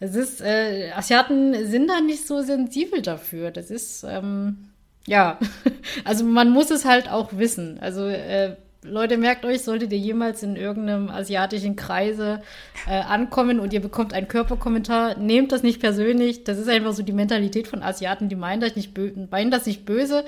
Es 0.00 0.14
ist, 0.14 0.40
äh, 0.40 0.92
Asiaten 0.92 1.66
sind 1.66 1.88
da 1.88 2.00
nicht 2.00 2.26
so 2.26 2.40
sensibel 2.40 3.02
dafür. 3.02 3.50
Das 3.50 3.70
ist, 3.70 4.02
ähm, 4.02 4.70
ja, 5.06 5.38
also 6.04 6.24
man 6.24 6.48
muss 6.48 6.70
es 6.70 6.86
halt 6.86 7.10
auch 7.10 7.34
wissen. 7.34 7.78
Also 7.80 8.06
äh, 8.06 8.56
Leute, 8.84 9.16
merkt 9.16 9.44
euch, 9.44 9.62
solltet 9.62 9.92
ihr 9.92 9.98
jemals 9.98 10.42
in 10.42 10.56
irgendeinem 10.56 11.08
asiatischen 11.08 11.76
Kreise 11.76 12.42
äh, 12.88 13.00
ankommen 13.00 13.60
und 13.60 13.72
ihr 13.72 13.80
bekommt 13.80 14.12
einen 14.12 14.26
Körperkommentar, 14.26 15.16
nehmt 15.18 15.52
das 15.52 15.62
nicht 15.62 15.80
persönlich. 15.80 16.42
Das 16.42 16.58
ist 16.58 16.68
einfach 16.68 16.92
so 16.92 17.04
die 17.04 17.12
Mentalität 17.12 17.68
von 17.68 17.82
Asiaten, 17.82 18.28
die 18.28 18.34
meinen 18.34 18.60
das 18.60 18.74
nicht, 18.74 18.98
meinen 19.30 19.52
das 19.52 19.66
nicht 19.66 19.84
böse, 19.84 20.24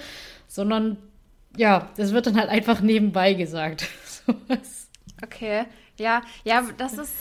sondern 0.47 0.99
ja, 1.57 1.90
das 1.97 2.12
wird 2.12 2.29
dann 2.29 2.38
halt 2.38 2.49
einfach 2.49 2.81
nebenbei 2.81 3.35
gesagt. 3.35 3.88
okay, 5.23 5.64
ja, 5.99 6.23
ja, 6.45 6.64
das 6.79 6.99
ist. 6.99 7.14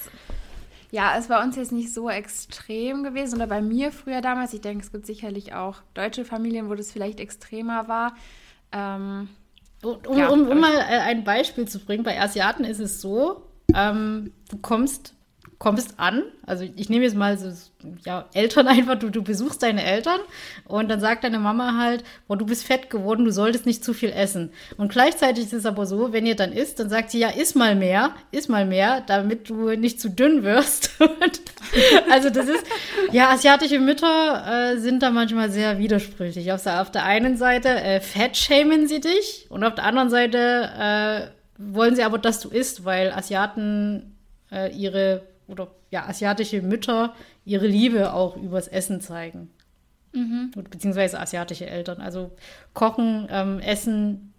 Ja, 0.91 1.17
es 1.17 1.27
war 1.27 1.43
uns 1.43 1.55
jetzt 1.55 1.71
nicht 1.71 1.91
so 1.91 2.07
extrem 2.07 3.03
gewesen 3.03 3.37
oder 3.37 3.47
bei 3.47 3.61
mir 3.61 3.91
früher 3.91 4.21
damals. 4.21 4.53
Ich 4.53 4.61
denke, 4.61 4.83
es 4.83 4.91
gibt 4.91 5.07
sicherlich 5.07 5.55
auch 5.55 5.77
deutsche 5.95 6.23
Familien, 6.23 6.69
wo 6.69 6.75
das 6.75 6.91
vielleicht 6.91 7.19
extremer 7.19 7.87
war. 7.87 8.15
Ähm, 8.71 9.27
um, 9.83 10.17
ja, 10.17 10.29
um, 10.29 10.47
um 10.47 10.59
mal 10.59 10.73
äh, 10.73 10.99
ein 10.99 11.23
Beispiel 11.23 11.67
zu 11.67 11.79
bringen, 11.79 12.03
bei 12.03 12.19
Asiaten 12.19 12.63
ist 12.63 12.79
es 12.79 13.01
so, 13.01 13.43
ähm, 13.75 14.31
du 14.49 14.57
kommst 14.57 15.15
kommst 15.63 15.97
an, 15.97 16.23
also 16.45 16.65
ich 16.75 16.89
nehme 16.89 17.05
jetzt 17.05 17.15
mal 17.15 17.37
so, 17.37 17.49
ja, 18.05 18.25
Eltern 18.33 18.67
einfach, 18.67 18.99
du, 18.99 19.09
du 19.09 19.23
besuchst 19.23 19.63
deine 19.63 19.81
Eltern 19.81 20.19
und 20.65 20.89
dann 20.89 20.99
sagt 20.99 21.23
deine 21.23 21.39
Mama 21.39 21.77
halt, 21.77 22.03
boah, 22.27 22.35
du 22.35 22.45
bist 22.45 22.65
fett 22.65 22.89
geworden, 22.89 23.23
du 23.23 23.31
solltest 23.31 23.65
nicht 23.65 23.81
zu 23.81 23.93
viel 23.93 24.11
essen. 24.11 24.51
Und 24.75 24.91
gleichzeitig 24.91 25.45
ist 25.45 25.53
es 25.53 25.65
aber 25.65 25.85
so, 25.85 26.11
wenn 26.11 26.25
ihr 26.25 26.35
dann 26.35 26.51
isst, 26.51 26.81
dann 26.81 26.89
sagt 26.89 27.11
sie, 27.11 27.19
ja, 27.19 27.29
iss 27.29 27.55
mal 27.55 27.77
mehr, 27.77 28.11
iss 28.31 28.49
mal 28.49 28.65
mehr, 28.65 29.03
damit 29.07 29.49
du 29.49 29.69
nicht 29.77 30.01
zu 30.01 30.09
dünn 30.09 30.43
wirst. 30.43 30.91
also 32.11 32.29
das 32.29 32.49
ist, 32.49 32.65
ja, 33.13 33.29
asiatische 33.29 33.79
Mütter 33.79 34.73
äh, 34.73 34.77
sind 34.79 35.01
da 35.01 35.11
manchmal 35.11 35.49
sehr 35.49 35.79
widersprüchlich. 35.79 36.51
Auf 36.51 36.63
der, 36.63 36.81
auf 36.81 36.91
der 36.91 37.05
einen 37.05 37.37
Seite 37.37 37.69
äh, 37.69 38.01
fett 38.01 38.35
schämen 38.35 38.89
sie 38.89 38.99
dich 38.99 39.45
und 39.47 39.63
auf 39.63 39.75
der 39.75 39.85
anderen 39.85 40.09
Seite 40.09 40.69
äh, 40.77 41.27
wollen 41.57 41.95
sie 41.95 42.03
aber, 42.03 42.17
dass 42.17 42.41
du 42.41 42.49
isst, 42.49 42.83
weil 42.83 43.13
Asiaten 43.13 44.17
äh, 44.51 44.69
ihre 44.75 45.21
oder 45.53 45.71
ja, 45.91 46.05
asiatische 46.07 46.61
Mütter 46.61 47.13
ihre 47.45 47.67
Liebe 47.67 48.13
auch 48.13 48.35
übers 48.35 48.67
Essen 48.67 48.99
zeigen. 48.99 49.49
Mhm. 50.11 50.51
Beziehungsweise 50.69 51.19
asiatische 51.19 51.67
Eltern. 51.67 52.01
Also 52.01 52.31
kochen, 52.73 53.27
ähm, 53.31 53.59
essen 53.59 54.33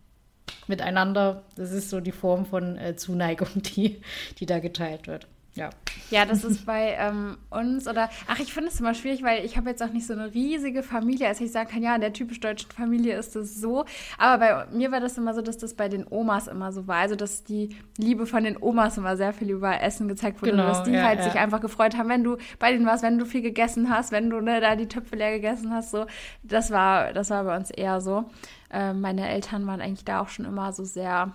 miteinander, 0.67 1.45
das 1.57 1.73
ist 1.73 1.91
so 1.91 2.01
die 2.01 2.13
Form 2.13 2.45
von 2.45 2.77
äh, 2.77 2.97
Zuneigung, 2.97 3.49
die, 3.55 4.01
die 4.39 4.47
da 4.47 4.59
geteilt 4.59 5.07
wird. 5.07 5.27
Ja. 5.55 5.71
Ja, 6.11 6.27
das 6.27 6.45
ist 6.45 6.67
bei 6.67 6.97
ähm, 6.99 7.39
uns 7.51 7.89
oder 7.89 8.11
ach, 8.27 8.39
ich 8.41 8.53
finde 8.53 8.69
es 8.69 8.81
immer 8.81 8.95
schwierig, 8.95 9.23
weil 9.23 9.45
ich 9.45 9.57
habe 9.57 9.71
jetzt 9.71 9.83
auch 9.83 9.91
nicht 9.91 10.07
so 10.07 10.13
eine 10.13 10.35
riesige 10.35 10.83
Familie, 10.83 11.29
als 11.29 11.41
ich 11.41 11.53
sagen 11.53 11.71
kann, 11.71 11.83
ja, 11.83 11.95
in 11.95 12.01
der 12.01 12.13
typisch 12.13 12.41
deutschen 12.41 12.71
Familie 12.71 13.17
ist 13.17 13.37
das 13.37 13.55
so. 13.61 13.85
Aber 14.19 14.39
bei 14.39 14.67
mir 14.77 14.93
war 14.93 15.01
das 15.01 15.17
immer 15.17 15.33
so, 15.33 15.43
dass 15.43 15.57
das 15.57 15.75
bei 15.75 15.89
den 15.89 16.07
Omas 16.09 16.49
immer 16.49 16.73
so 16.73 16.87
war. 16.87 16.97
Also, 16.97 17.15
dass 17.15 17.45
die 17.45 17.77
Liebe 17.97 18.27
von 18.27 18.45
den 18.45 18.61
Omas 18.61 18.99
immer 18.99 19.17
sehr 19.17 19.33
viel 19.33 19.51
über 19.51 19.81
Essen 19.81 20.09
gezeigt 20.09 20.43
wurde. 20.43 20.53
Genau, 20.53 20.67
dass 20.67 20.83
die 20.83 20.93
ja, 20.93 21.05
halt 21.05 21.21
ja. 21.21 21.25
sich 21.25 21.35
einfach 21.35 21.61
gefreut 21.61 21.97
haben, 21.97 22.09
wenn 22.09 22.25
du 22.25 22.37
bei 22.59 22.73
denen 22.73 22.87
warst, 22.87 23.03
wenn 23.03 23.19
du 23.19 23.25
viel 23.25 23.43
gegessen 23.43 23.91
hast, 23.91 24.13
wenn 24.13 24.31
du 24.31 24.41
ne, 24.41 24.61
da 24.61 24.77
die 24.77 24.89
Töpfe 24.89 25.17
leer 25.17 25.33
gegessen 25.33 25.73
hast. 25.73 25.93
So, 25.93 26.07
das 26.43 26.71
war, 26.71 27.13
das 27.13 27.31
war 27.31 27.45
bei 27.45 27.57
uns 27.57 27.71
eher 27.71 28.01
so. 28.01 28.25
Äh, 28.71 28.93
meine 28.93 29.29
Eltern 29.29 29.67
waren 29.67 29.81
eigentlich 29.81 30.05
da 30.05 30.21
auch 30.21 30.29
schon 30.29 30.45
immer 30.45 30.73
so 30.73 30.85
sehr 30.85 31.33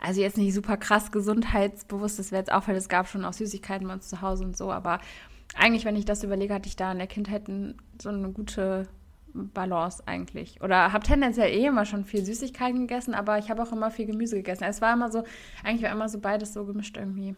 also 0.00 0.20
jetzt 0.20 0.38
nicht 0.38 0.54
super 0.54 0.76
krass 0.76 1.12
gesundheitsbewusst, 1.12 2.18
das 2.18 2.32
wäre 2.32 2.40
jetzt 2.40 2.52
auch, 2.52 2.68
weil 2.68 2.76
es 2.76 2.88
gab 2.88 3.08
schon 3.08 3.24
auch 3.24 3.32
Süßigkeiten 3.32 3.86
bei 3.86 3.94
uns 3.94 4.08
zu 4.08 4.20
Hause 4.22 4.44
und 4.44 4.56
so, 4.56 4.72
aber 4.72 5.00
eigentlich, 5.56 5.84
wenn 5.84 5.96
ich 5.96 6.04
das 6.04 6.22
überlege, 6.22 6.54
hatte 6.54 6.68
ich 6.68 6.76
da 6.76 6.92
in 6.92 6.98
der 6.98 7.06
Kindheit 7.06 7.50
so 8.00 8.08
eine 8.08 8.30
gute 8.30 8.88
Balance 9.32 10.02
eigentlich. 10.06 10.60
Oder 10.62 10.92
habe 10.92 11.04
tendenziell 11.04 11.50
eh 11.50 11.66
immer 11.66 11.84
schon 11.84 12.04
viel 12.04 12.24
Süßigkeiten 12.24 12.86
gegessen, 12.86 13.14
aber 13.14 13.38
ich 13.38 13.50
habe 13.50 13.62
auch 13.62 13.72
immer 13.72 13.90
viel 13.90 14.06
Gemüse 14.06 14.36
gegessen. 14.36 14.64
Es 14.64 14.80
war 14.80 14.92
immer 14.92 15.10
so, 15.10 15.24
eigentlich 15.64 15.82
war 15.82 15.92
immer 15.92 16.08
so 16.08 16.18
beides 16.18 16.52
so 16.52 16.64
gemischt 16.64 16.96
irgendwie. 16.96 17.36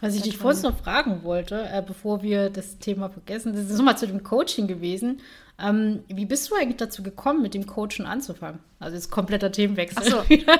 Was 0.00 0.14
ich 0.14 0.22
dich 0.22 0.36
vorhin 0.36 0.62
noch 0.62 0.76
fragen 0.76 1.22
wollte, 1.22 1.68
äh, 1.72 1.82
bevor 1.86 2.22
wir 2.22 2.50
das 2.50 2.78
Thema 2.78 3.08
vergessen, 3.08 3.54
das 3.54 3.70
ist 3.70 3.78
nochmal 3.78 3.96
zu 3.96 4.06
dem 4.06 4.22
Coaching 4.22 4.66
gewesen. 4.66 5.22
Ähm, 5.58 6.00
wie 6.08 6.26
bist 6.26 6.50
du 6.50 6.54
eigentlich 6.54 6.76
dazu 6.76 7.02
gekommen, 7.02 7.40
mit 7.40 7.54
dem 7.54 7.66
Coachen 7.66 8.04
anzufangen? 8.04 8.60
Also 8.78 8.94
jetzt 8.94 9.10
kompletter 9.10 9.50
Themenwechsel. 9.50 10.02
Ach 10.02 10.26
so, 10.26 10.34
ja. 10.34 10.58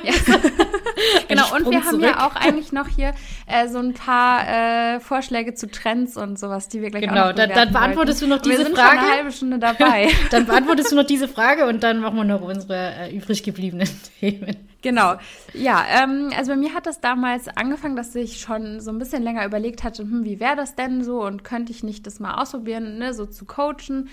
genau, 1.29 1.55
und 1.55 1.71
wir 1.71 1.85
haben 1.85 2.01
ja 2.01 2.27
auch 2.27 2.35
eigentlich 2.35 2.73
noch 2.73 2.89
hier 2.89 3.15
äh, 3.47 3.69
so 3.69 3.79
ein 3.79 3.95
paar 3.95 4.49
äh, 4.97 5.01
Vorschläge 5.01 5.55
zu 5.55 5.71
Trends 5.71 6.17
und 6.17 6.39
sowas, 6.39 6.69
die 6.69 6.83
wir 6.83 6.91
gleich 6.91 7.03
genau, 7.03 7.15
Genau, 7.15 7.33
dann, 7.33 7.51
dann 7.51 7.73
beantwortest 7.73 8.23
wollten. 8.23 8.31
du 8.31 8.37
noch 8.37 8.43
diese 8.43 8.59
wir 8.59 8.65
sind 8.67 8.77
Frage. 8.77 8.97
Schon 8.97 9.07
eine 9.07 9.17
halbe 9.17 9.33
Stunde 9.33 9.59
dabei. 9.59 10.09
dann 10.31 10.47
beantwortest 10.47 10.93
du 10.93 10.97
noch 10.97 11.05
diese 11.05 11.29
Frage 11.29 11.67
und 11.67 11.83
dann 11.83 12.01
machen 12.01 12.17
wir 12.17 12.25
noch 12.25 12.43
unsere 12.43 12.95
äh, 12.95 13.17
übrig 13.17 13.43
gebliebenen 13.43 13.89
Themen. 14.21 14.57
Genau. 14.83 15.15
Ja, 15.53 15.85
ähm, 16.01 16.31
also 16.37 16.53
bei 16.53 16.57
mir 16.57 16.75
hat 16.75 16.87
das 16.87 17.01
damals 17.01 17.49
angefangen, 17.49 17.97
dass 17.97 18.15
ich 18.15 18.41
schon 18.41 18.81
so 18.81 18.91
ein 18.91 18.99
bisschen 18.99 19.23
länger 19.23 19.45
überlegt 19.45 19.83
hatte, 19.83 20.03
hm, 20.03 20.25
wie 20.25 20.39
wäre 20.39 20.55
das 20.55 20.77
denn 20.77 21.03
so 21.03 21.25
und 21.25 21.43
könnte 21.45 21.73
ich 21.73 21.83
nicht 21.83 22.07
das 22.07 22.21
mal 22.21 22.35
ausprobieren, 22.35 22.99
ne, 22.99 23.13
so 23.13 23.27
zu 23.27 23.47
coachen. 23.47 24.09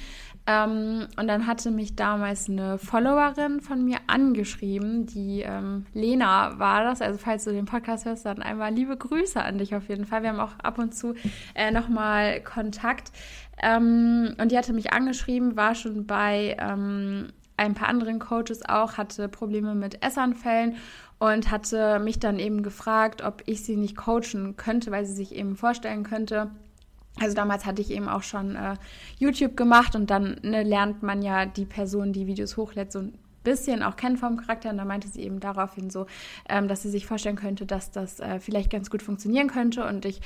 Ähm, 0.46 1.08
und 1.18 1.28
dann 1.28 1.48
hatte 1.48 1.72
mich 1.72 1.96
damals 1.96 2.50
eine 2.50 2.78
Followerin 2.78 3.62
von 3.62 3.86
mir 3.86 4.00
angeschrieben, 4.08 5.06
die 5.06 5.42
ähm, 5.42 5.86
Lena 5.94 6.60
war 6.60 6.84
das. 6.84 7.02
Also 7.02 7.18
falls 7.18 7.46
du 7.46 7.52
den 7.52 7.66
Podcast 7.66 8.06
hörst, 8.06 8.26
dann 8.26 8.42
einmal 8.42 8.74
liebe 8.74 8.98
Grüße 8.98 9.42
an 9.42 9.58
dich 9.58 9.74
auf 9.74 9.88
jeden 9.88 10.06
Fall. 10.06 10.22
Wir 10.22 10.30
haben 10.30 10.42
auch 10.42 10.60
ab 10.62 10.80
und 10.80 10.94
zu 10.94 11.14
äh, 11.56 11.72
nochmal 11.72 12.42
Kontakt. 12.42 13.14
Ähm, 13.62 14.36
und 14.38 14.52
die 14.52 14.58
hatte 14.58 14.74
mich 14.74 14.92
angeschrieben, 14.92 15.56
war 15.56 15.76
schon 15.76 16.06
bei 16.06 16.58
ähm, 16.60 17.28
ein 17.56 17.74
paar 17.74 17.88
anderen 17.88 18.20
Coaches 18.20 18.68
auch, 18.68 18.98
hatte 18.98 19.30
Probleme 19.30 19.76
mit 19.76 20.04
Essanfällen 20.04 20.76
und 21.20 21.52
hatte 21.52 22.00
mich 22.00 22.20
dann 22.20 22.38
eben 22.40 22.64
gefragt, 22.64 23.24
ob 23.24 23.44
ich 23.46 23.64
sie 23.64 23.78
nicht 23.78 23.96
coachen 23.96 24.58
könnte, 24.58 24.92
weil 24.92 25.06
sie 25.06 25.14
sich 25.14 25.34
eben 25.34 25.56
vorstellen 25.56 26.04
könnte. 26.04 26.52
Also 27.20 27.36
damals 27.36 27.66
hatte 27.66 27.82
ich 27.82 27.92
eben 27.92 28.10
auch 28.10 28.24
schon 28.24 28.56
äh, 28.56 28.76
YouTube 29.20 29.56
gemacht 29.56 29.96
und 29.96 30.10
dann 30.10 30.38
ne, 30.42 30.64
lernt 30.64 31.04
man 31.04 31.22
ja 31.22 31.46
die 31.46 31.66
Person, 31.66 32.12
die 32.12 32.26
Videos 32.26 32.58
hochlädt, 32.58 32.92
so 32.92 33.00
ein 33.00 33.14
bisschen 33.44 33.84
auch 33.84 33.96
kennen 33.96 34.18
vom 34.18 34.38
Charakter. 34.38 34.70
Und 34.70 34.78
da 34.78 34.86
meinte 34.86 35.08
sie 35.08 35.22
eben 35.22 35.40
daraufhin 35.40 35.90
so, 35.90 36.08
ähm, 36.50 36.68
dass 36.68 36.82
sie 36.82 36.90
sich 36.90 37.06
vorstellen 37.06 37.36
könnte, 37.36 37.66
dass 37.66 37.92
das 37.92 38.20
äh, 38.20 38.40
vielleicht 38.40 38.72
ganz 38.72 38.90
gut 38.90 39.04
funktionieren 39.04 39.48
könnte. 39.48 39.86
Und 39.86 40.06
ich 40.06 40.22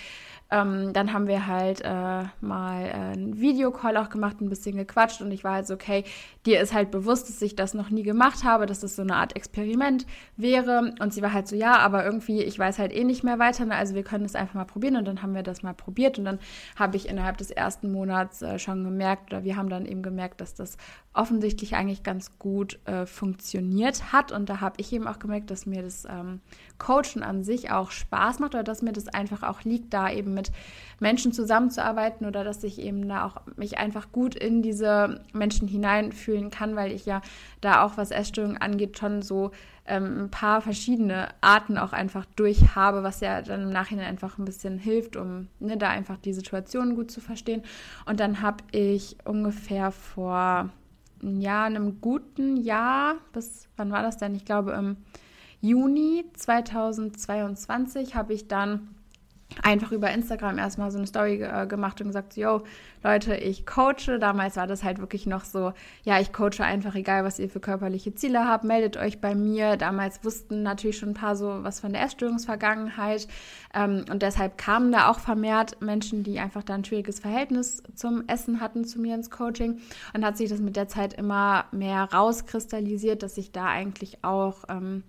ähm, 0.49 0.93
dann 0.93 1.11
haben 1.13 1.27
wir 1.27 1.47
halt 1.47 1.81
äh, 1.81 2.23
mal 2.41 2.85
äh, 2.85 2.91
einen 2.91 3.39
Videocall 3.39 3.97
auch 3.97 4.09
gemacht, 4.09 4.39
ein 4.39 4.49
bisschen 4.49 4.77
gequatscht 4.77 5.21
und 5.21 5.31
ich 5.31 5.43
war 5.43 5.53
halt 5.53 5.67
so, 5.67 5.73
okay, 5.73 6.05
dir 6.45 6.61
ist 6.61 6.73
halt 6.73 6.89
bewusst, 6.89 7.27
dass 7.27 7.41
ich 7.41 7.55
das 7.55 7.73
noch 7.73 7.89
nie 7.89 8.03
gemacht 8.03 8.43
habe, 8.45 8.65
dass 8.65 8.79
das 8.79 8.95
so 8.95 9.01
eine 9.01 9.15
Art 9.15 9.35
Experiment 9.35 10.05
wäre. 10.37 10.93
Und 10.99 11.13
sie 11.13 11.21
war 11.21 11.33
halt 11.33 11.47
so, 11.47 11.55
ja, 11.55 11.77
aber 11.77 12.05
irgendwie, 12.05 12.41
ich 12.41 12.57
weiß 12.57 12.79
halt 12.79 12.93
eh 12.93 13.03
nicht 13.03 13.23
mehr 13.23 13.39
weiter, 13.39 13.65
ne? 13.65 13.75
also 13.75 13.93
wir 13.93 14.03
können 14.03 14.23
es 14.23 14.35
einfach 14.35 14.53
mal 14.53 14.65
probieren. 14.65 14.95
Und 14.95 15.05
dann 15.05 15.21
haben 15.21 15.35
wir 15.35 15.43
das 15.43 15.63
mal 15.63 15.73
probiert 15.73 16.17
und 16.17 16.25
dann 16.25 16.39
habe 16.77 16.95
ich 16.95 17.09
innerhalb 17.09 17.37
des 17.37 17.51
ersten 17.51 17.91
Monats 17.91 18.41
äh, 18.41 18.57
schon 18.57 18.83
gemerkt, 18.83 19.33
oder 19.33 19.43
wir 19.43 19.57
haben 19.57 19.69
dann 19.69 19.85
eben 19.85 20.01
gemerkt, 20.01 20.39
dass 20.39 20.55
das 20.55 20.77
offensichtlich 21.13 21.75
eigentlich 21.75 22.03
ganz 22.03 22.37
gut 22.39 22.79
äh, 22.85 23.05
funktioniert 23.05 24.13
hat. 24.13 24.31
Und 24.31 24.49
da 24.49 24.61
habe 24.61 24.75
ich 24.77 24.93
eben 24.93 25.07
auch 25.07 25.19
gemerkt, 25.19 25.51
dass 25.51 25.65
mir 25.65 25.81
das 25.81 26.05
ähm, 26.05 26.39
Coachen 26.77 27.23
an 27.23 27.43
sich 27.43 27.71
auch 27.71 27.91
Spaß 27.91 28.39
macht 28.39 28.53
oder 28.53 28.63
dass 28.63 28.81
mir 28.81 28.93
das 28.93 29.07
einfach 29.07 29.43
auch 29.43 29.63
liegt, 29.63 29.93
da 29.93 30.11
eben 30.11 30.33
mit 30.33 30.51
Menschen 30.99 31.31
zusammenzuarbeiten 31.31 32.25
oder 32.25 32.43
dass 32.43 32.63
ich 32.63 32.79
eben 32.79 33.07
da 33.07 33.25
auch 33.25 33.41
mich 33.55 33.77
einfach 33.77 34.11
gut 34.11 34.35
in 34.35 34.61
diese 34.61 35.21
Menschen 35.33 35.67
hineinfühlen 35.67 36.49
kann, 36.49 36.75
weil 36.75 36.91
ich 36.91 37.05
ja 37.05 37.21
da 37.61 37.83
auch, 37.83 37.97
was 37.97 38.11
Essstörungen 38.11 38.57
angeht, 38.57 38.97
schon 38.97 39.21
so 39.21 39.51
ähm, 39.85 40.25
ein 40.25 40.29
paar 40.29 40.61
verschiedene 40.61 41.29
Arten 41.41 41.77
auch 41.77 41.93
einfach 41.93 42.25
durch 42.35 42.75
habe, 42.75 43.03
was 43.03 43.21
ja 43.21 43.41
dann 43.41 43.63
im 43.63 43.69
Nachhinein 43.69 44.07
einfach 44.07 44.37
ein 44.37 44.45
bisschen 44.45 44.77
hilft, 44.77 45.15
um 45.15 45.47
ne, 45.59 45.77
da 45.77 45.89
einfach 45.89 46.17
die 46.17 46.33
Situation 46.33 46.95
gut 46.95 47.11
zu 47.11 47.21
verstehen. 47.21 47.63
Und 48.05 48.19
dann 48.19 48.41
habe 48.41 48.63
ich 48.71 49.17
ungefähr 49.25 49.91
vor 49.91 50.69
ja, 51.21 51.63
einem 51.63 52.01
guten 52.01 52.57
Jahr, 52.57 53.15
bis 53.33 53.67
wann 53.77 53.91
war 53.91 54.03
das 54.03 54.17
denn? 54.17 54.35
Ich 54.35 54.45
glaube 54.45 54.71
im 54.73 54.97
Juni 55.61 56.25
2022 56.35 58.15
habe 58.15 58.33
ich 58.33 58.47
dann 58.47 58.89
einfach 59.63 59.91
über 59.91 60.11
Instagram 60.11 60.57
erstmal 60.57 60.91
so 60.91 60.97
eine 60.97 61.07
Story 61.07 61.41
äh, 61.41 61.65
gemacht 61.67 61.99
und 62.01 62.07
gesagt, 62.07 62.35
yo, 62.35 62.63
Leute, 63.03 63.35
ich 63.35 63.65
coache. 63.65 64.19
Damals 64.19 64.57
war 64.57 64.67
das 64.67 64.83
halt 64.83 64.99
wirklich 64.99 65.25
noch 65.25 65.45
so, 65.45 65.73
ja, 66.03 66.19
ich 66.19 66.33
coache 66.33 66.61
einfach, 66.61 66.95
egal 66.95 67.23
was 67.23 67.39
ihr 67.39 67.49
für 67.49 67.59
körperliche 67.59 68.13
Ziele 68.13 68.45
habt, 68.45 68.63
meldet 68.65 68.97
euch 68.97 69.21
bei 69.21 69.35
mir. 69.35 69.77
Damals 69.77 70.23
wussten 70.23 70.63
natürlich 70.63 70.97
schon 70.97 71.09
ein 71.09 71.15
paar 71.15 71.35
so 71.35 71.63
was 71.63 71.79
von 71.79 71.93
der 71.93 72.03
Essstörungsvergangenheit 72.03 73.27
ähm, 73.73 74.05
und 74.11 74.21
deshalb 74.21 74.57
kamen 74.57 74.91
da 74.91 75.09
auch 75.09 75.19
vermehrt 75.19 75.81
Menschen, 75.81 76.23
die 76.23 76.39
einfach 76.39 76.63
da 76.63 76.75
ein 76.75 76.85
schwieriges 76.85 77.19
Verhältnis 77.19 77.81
zum 77.95 78.27
Essen 78.27 78.59
hatten, 78.59 78.85
zu 78.85 78.99
mir 78.99 79.15
ins 79.15 79.29
Coaching 79.29 79.79
und 80.13 80.25
hat 80.25 80.37
sich 80.37 80.49
das 80.49 80.59
mit 80.59 80.75
der 80.75 80.87
Zeit 80.87 81.13
immer 81.13 81.65
mehr 81.71 82.09
rauskristallisiert, 82.13 83.23
dass 83.23 83.37
ich 83.37 83.51
da 83.51 83.65
eigentlich 83.65 84.23
auch 84.23 84.65
ähm, 84.69 85.03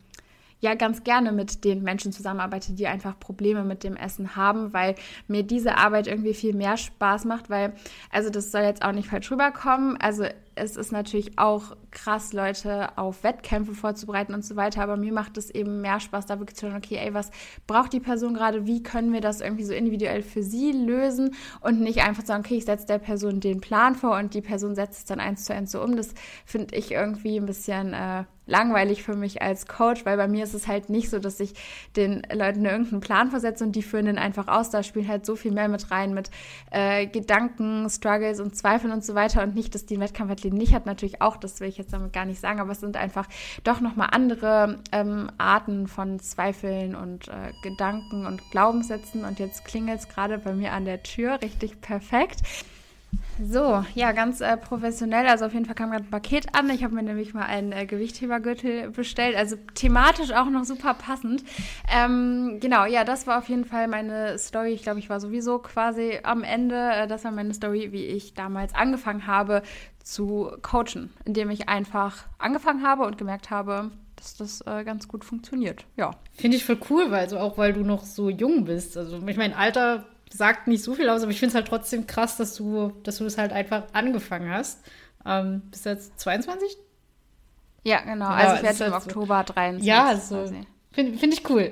ja 0.60 0.74
ganz 0.74 1.04
gerne 1.04 1.32
mit 1.32 1.64
den 1.64 1.82
Menschen 1.82 2.12
zusammenarbeite, 2.12 2.72
die 2.72 2.86
einfach 2.86 3.18
Probleme 3.18 3.64
mit 3.64 3.84
dem 3.84 3.96
Essen 3.96 4.36
haben, 4.36 4.72
weil 4.72 4.94
mir 5.26 5.42
diese 5.42 5.76
Arbeit 5.76 6.06
irgendwie 6.06 6.34
viel 6.34 6.54
mehr 6.54 6.76
Spaß 6.76 7.24
macht, 7.24 7.50
weil, 7.50 7.74
also 8.10 8.30
das 8.30 8.50
soll 8.50 8.62
jetzt 8.62 8.84
auch 8.84 8.92
nicht 8.92 9.08
falsch 9.08 9.30
rüberkommen, 9.30 9.96
also 10.00 10.24
es 10.60 10.76
ist 10.76 10.92
natürlich 10.92 11.38
auch 11.38 11.76
krass, 11.90 12.32
Leute 12.32 12.96
auf 12.98 13.22
Wettkämpfe 13.22 13.74
vorzubereiten 13.74 14.34
und 14.34 14.44
so 14.44 14.56
weiter, 14.56 14.82
aber 14.82 14.96
mir 14.96 15.12
macht 15.12 15.38
es 15.38 15.50
eben 15.50 15.80
mehr 15.80 16.00
Spaß, 16.00 16.26
da 16.26 16.38
wirklich 16.38 16.56
zu 16.56 16.66
schauen, 16.66 16.76
okay, 16.76 16.96
ey, 16.96 17.14
was 17.14 17.30
braucht 17.66 17.92
die 17.92 18.00
Person 18.00 18.34
gerade, 18.34 18.66
wie 18.66 18.82
können 18.82 19.12
wir 19.12 19.20
das 19.20 19.40
irgendwie 19.40 19.64
so 19.64 19.72
individuell 19.72 20.22
für 20.22 20.42
sie 20.42 20.72
lösen 20.72 21.34
und 21.60 21.80
nicht 21.80 22.02
einfach 22.02 22.24
sagen, 22.24 22.44
okay, 22.44 22.56
ich 22.56 22.64
setze 22.64 22.86
der 22.86 22.98
Person 22.98 23.40
den 23.40 23.60
Plan 23.60 23.94
vor 23.94 24.16
und 24.16 24.34
die 24.34 24.42
Person 24.42 24.74
setzt 24.74 24.98
es 24.98 25.04
dann 25.04 25.20
eins 25.20 25.44
zu 25.44 25.54
eins 25.54 25.70
so 25.70 25.82
um. 25.82 25.96
Das 25.96 26.14
finde 26.44 26.74
ich 26.74 26.90
irgendwie 26.90 27.36
ein 27.36 27.46
bisschen 27.46 27.94
äh, 27.94 28.24
langweilig 28.48 29.02
für 29.02 29.14
mich 29.14 29.42
als 29.42 29.66
Coach, 29.66 30.04
weil 30.04 30.16
bei 30.16 30.26
mir 30.26 30.42
ist 30.42 30.54
es 30.54 30.66
halt 30.66 30.90
nicht 30.90 31.10
so, 31.10 31.18
dass 31.18 31.38
ich 31.38 31.54
den 31.96 32.22
Leuten 32.32 32.64
irgendeinen 32.64 33.00
Plan 33.00 33.30
versetze 33.30 33.62
und 33.64 33.72
die 33.72 33.82
führen 33.82 34.06
den 34.06 34.18
einfach 34.18 34.48
aus. 34.48 34.70
Da 34.70 34.82
spielt 34.82 35.06
halt 35.06 35.24
so 35.24 35.36
viel 35.36 35.52
mehr 35.52 35.68
mit 35.68 35.90
rein, 35.90 36.14
mit 36.14 36.30
äh, 36.70 37.06
Gedanken, 37.06 37.88
Struggles 37.88 38.40
und 38.40 38.56
Zweifeln 38.56 38.92
und 38.92 39.04
so 39.04 39.14
weiter 39.14 39.42
und 39.42 39.54
nicht, 39.54 39.74
dass 39.74 39.86
die 39.86 40.00
Wettkampfathleten 40.00 40.58
nicht 40.58 40.74
hat, 40.74 40.86
natürlich 40.86 41.20
auch, 41.22 41.36
das 41.36 41.60
will 41.60 41.68
ich 41.68 41.78
jetzt 41.78 41.92
damit 41.92 42.12
gar 42.12 42.24
nicht 42.24 42.40
sagen, 42.40 42.60
aber 42.60 42.72
es 42.72 42.80
sind 42.80 42.96
einfach 42.96 43.26
doch 43.64 43.80
nochmal 43.80 44.08
andere 44.12 44.78
ähm, 44.92 45.30
Arten 45.38 45.86
von 45.86 46.18
Zweifeln 46.18 46.94
und 46.94 47.28
äh, 47.28 47.52
Gedanken 47.62 48.26
und 48.26 48.42
Glaubenssätzen 48.50 49.24
und 49.24 49.38
jetzt 49.38 49.64
klingelt 49.64 50.00
es 50.00 50.08
gerade 50.08 50.38
bei 50.38 50.54
mir 50.54 50.72
an 50.72 50.84
der 50.84 51.02
Tür, 51.02 51.40
richtig 51.42 51.80
perfekt. 51.80 52.40
So, 53.40 53.84
ja, 53.94 54.12
ganz 54.12 54.40
äh, 54.40 54.56
professionell. 54.56 55.26
Also 55.26 55.46
auf 55.46 55.54
jeden 55.54 55.64
Fall 55.64 55.74
kam 55.74 55.90
gerade 55.90 56.04
ein 56.04 56.10
Paket 56.10 56.54
an. 56.54 56.68
Ich 56.70 56.82
habe 56.82 56.94
mir 56.94 57.02
nämlich 57.02 57.34
mal 57.34 57.44
einen 57.44 57.72
äh, 57.72 57.86
Gewichthebergürtel 57.86 58.90
bestellt. 58.90 59.36
Also 59.36 59.56
thematisch 59.74 60.32
auch 60.32 60.50
noch 60.50 60.64
super 60.64 60.94
passend. 60.94 61.44
Ähm, 61.92 62.58
genau, 62.60 62.84
ja, 62.84 63.04
das 63.04 63.26
war 63.26 63.38
auf 63.38 63.48
jeden 63.48 63.64
Fall 63.64 63.86
meine 63.86 64.38
Story. 64.38 64.72
Ich 64.72 64.82
glaube, 64.82 64.98
ich 64.98 65.08
war 65.08 65.20
sowieso 65.20 65.58
quasi 65.58 66.18
am 66.22 66.42
Ende. 66.42 66.76
Äh, 66.76 67.06
das 67.06 67.24
war 67.24 67.30
meine 67.30 67.54
Story, 67.54 67.92
wie 67.92 68.04
ich 68.04 68.34
damals 68.34 68.74
angefangen 68.74 69.26
habe 69.26 69.62
zu 70.02 70.50
coachen, 70.62 71.12
indem 71.24 71.50
ich 71.50 71.68
einfach 71.68 72.24
angefangen 72.38 72.84
habe 72.84 73.04
und 73.04 73.18
gemerkt 73.18 73.50
habe, 73.50 73.90
dass 74.16 74.36
das 74.36 74.62
äh, 74.62 74.82
ganz 74.82 75.06
gut 75.06 75.24
funktioniert. 75.24 75.84
Ja. 75.96 76.12
Finde 76.32 76.56
ich 76.56 76.64
voll 76.64 76.78
cool, 76.90 77.10
weil 77.10 77.20
also 77.20 77.38
auch 77.38 77.58
weil 77.58 77.72
du 77.72 77.82
noch 77.82 78.04
so 78.04 78.30
jung 78.30 78.64
bist. 78.64 78.96
Also 78.96 79.22
ich 79.26 79.36
meine, 79.36 79.56
Alter 79.56 80.06
sagt 80.32 80.66
nicht 80.66 80.82
so 80.82 80.94
viel 80.94 81.08
aus, 81.08 81.22
aber 81.22 81.30
ich 81.30 81.38
finde 81.38 81.50
es 81.50 81.54
halt 81.54 81.68
trotzdem 81.68 82.06
krass, 82.06 82.36
dass 82.36 82.54
du, 82.54 82.92
dass 83.02 83.18
du 83.18 83.24
es 83.24 83.38
halt 83.38 83.52
einfach 83.52 83.84
angefangen 83.92 84.50
hast. 84.50 84.80
Ähm, 85.24 85.62
bist 85.70 85.86
du 85.86 85.90
jetzt 85.90 86.18
22? 86.20 86.76
Ja, 87.84 88.00
genau. 88.00 88.26
Also 88.26 88.56
ich 88.56 88.62
werde 88.62 88.84
im 88.84 88.92
halt 88.92 89.04
Oktober 89.04 89.44
23. 89.44 89.86
Ja, 89.86 90.16
so. 90.16 90.50
Finde 90.92 91.18
find 91.18 91.34
ich 91.34 91.48
cool. 91.48 91.70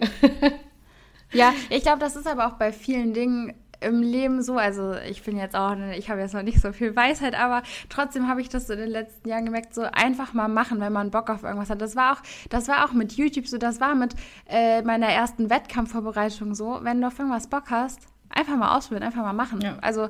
ja, 1.33 1.53
ich 1.69 1.83
glaube, 1.83 1.99
das 1.99 2.17
ist 2.17 2.27
aber 2.27 2.47
auch 2.47 2.55
bei 2.55 2.73
vielen 2.73 3.13
Dingen 3.13 3.55
im 3.81 4.03
Leben 4.03 4.43
so, 4.43 4.57
also 4.57 4.95
ich 4.95 5.23
bin 5.23 5.37
jetzt 5.37 5.55
auch, 5.55 5.77
ich 5.97 6.09
habe 6.11 6.21
jetzt 6.21 6.35
noch 6.35 6.43
nicht 6.43 6.61
so 6.61 6.73
viel 6.73 6.97
Weisheit, 6.97 7.39
aber 7.39 7.63
trotzdem 7.89 8.29
habe 8.29 8.41
ich 8.41 8.49
das 8.49 8.71
in 8.71 8.79
den 8.79 8.89
letzten 8.89 9.29
Jahren 9.29 9.45
gemerkt, 9.45 9.75
so 9.75 9.83
einfach 9.83 10.33
mal 10.33 10.49
machen, 10.49 10.81
wenn 10.81 10.93
man 10.93 11.11
Bock 11.11 11.29
auf 11.31 11.43
irgendwas 11.43 11.71
hat. 11.71 11.81
Das 11.81 11.97
war 11.97 12.15
auch, 12.15 12.23
das 12.49 12.69
war 12.69 12.87
auch 12.87 12.93
mit 12.93 13.13
YouTube 13.13 13.47
so, 13.47 13.59
das 13.59 13.81
war 13.81 13.95
mit 13.95 14.15
äh, 14.49 14.83
meiner 14.83 15.09
ersten 15.09 15.51
Wettkampfvorbereitung 15.51 16.55
so, 16.55 16.79
wenn 16.83 17.01
du 17.01 17.09
auf 17.09 17.19
irgendwas 17.19 17.49
Bock 17.49 17.65
hast, 17.71 18.01
Einfach 18.29 18.57
mal 18.57 18.77
ausprobieren, 18.77 19.05
einfach 19.05 19.23
mal 19.23 19.33
machen. 19.33 19.61
Ja. 19.61 19.79
Also, 19.81 20.09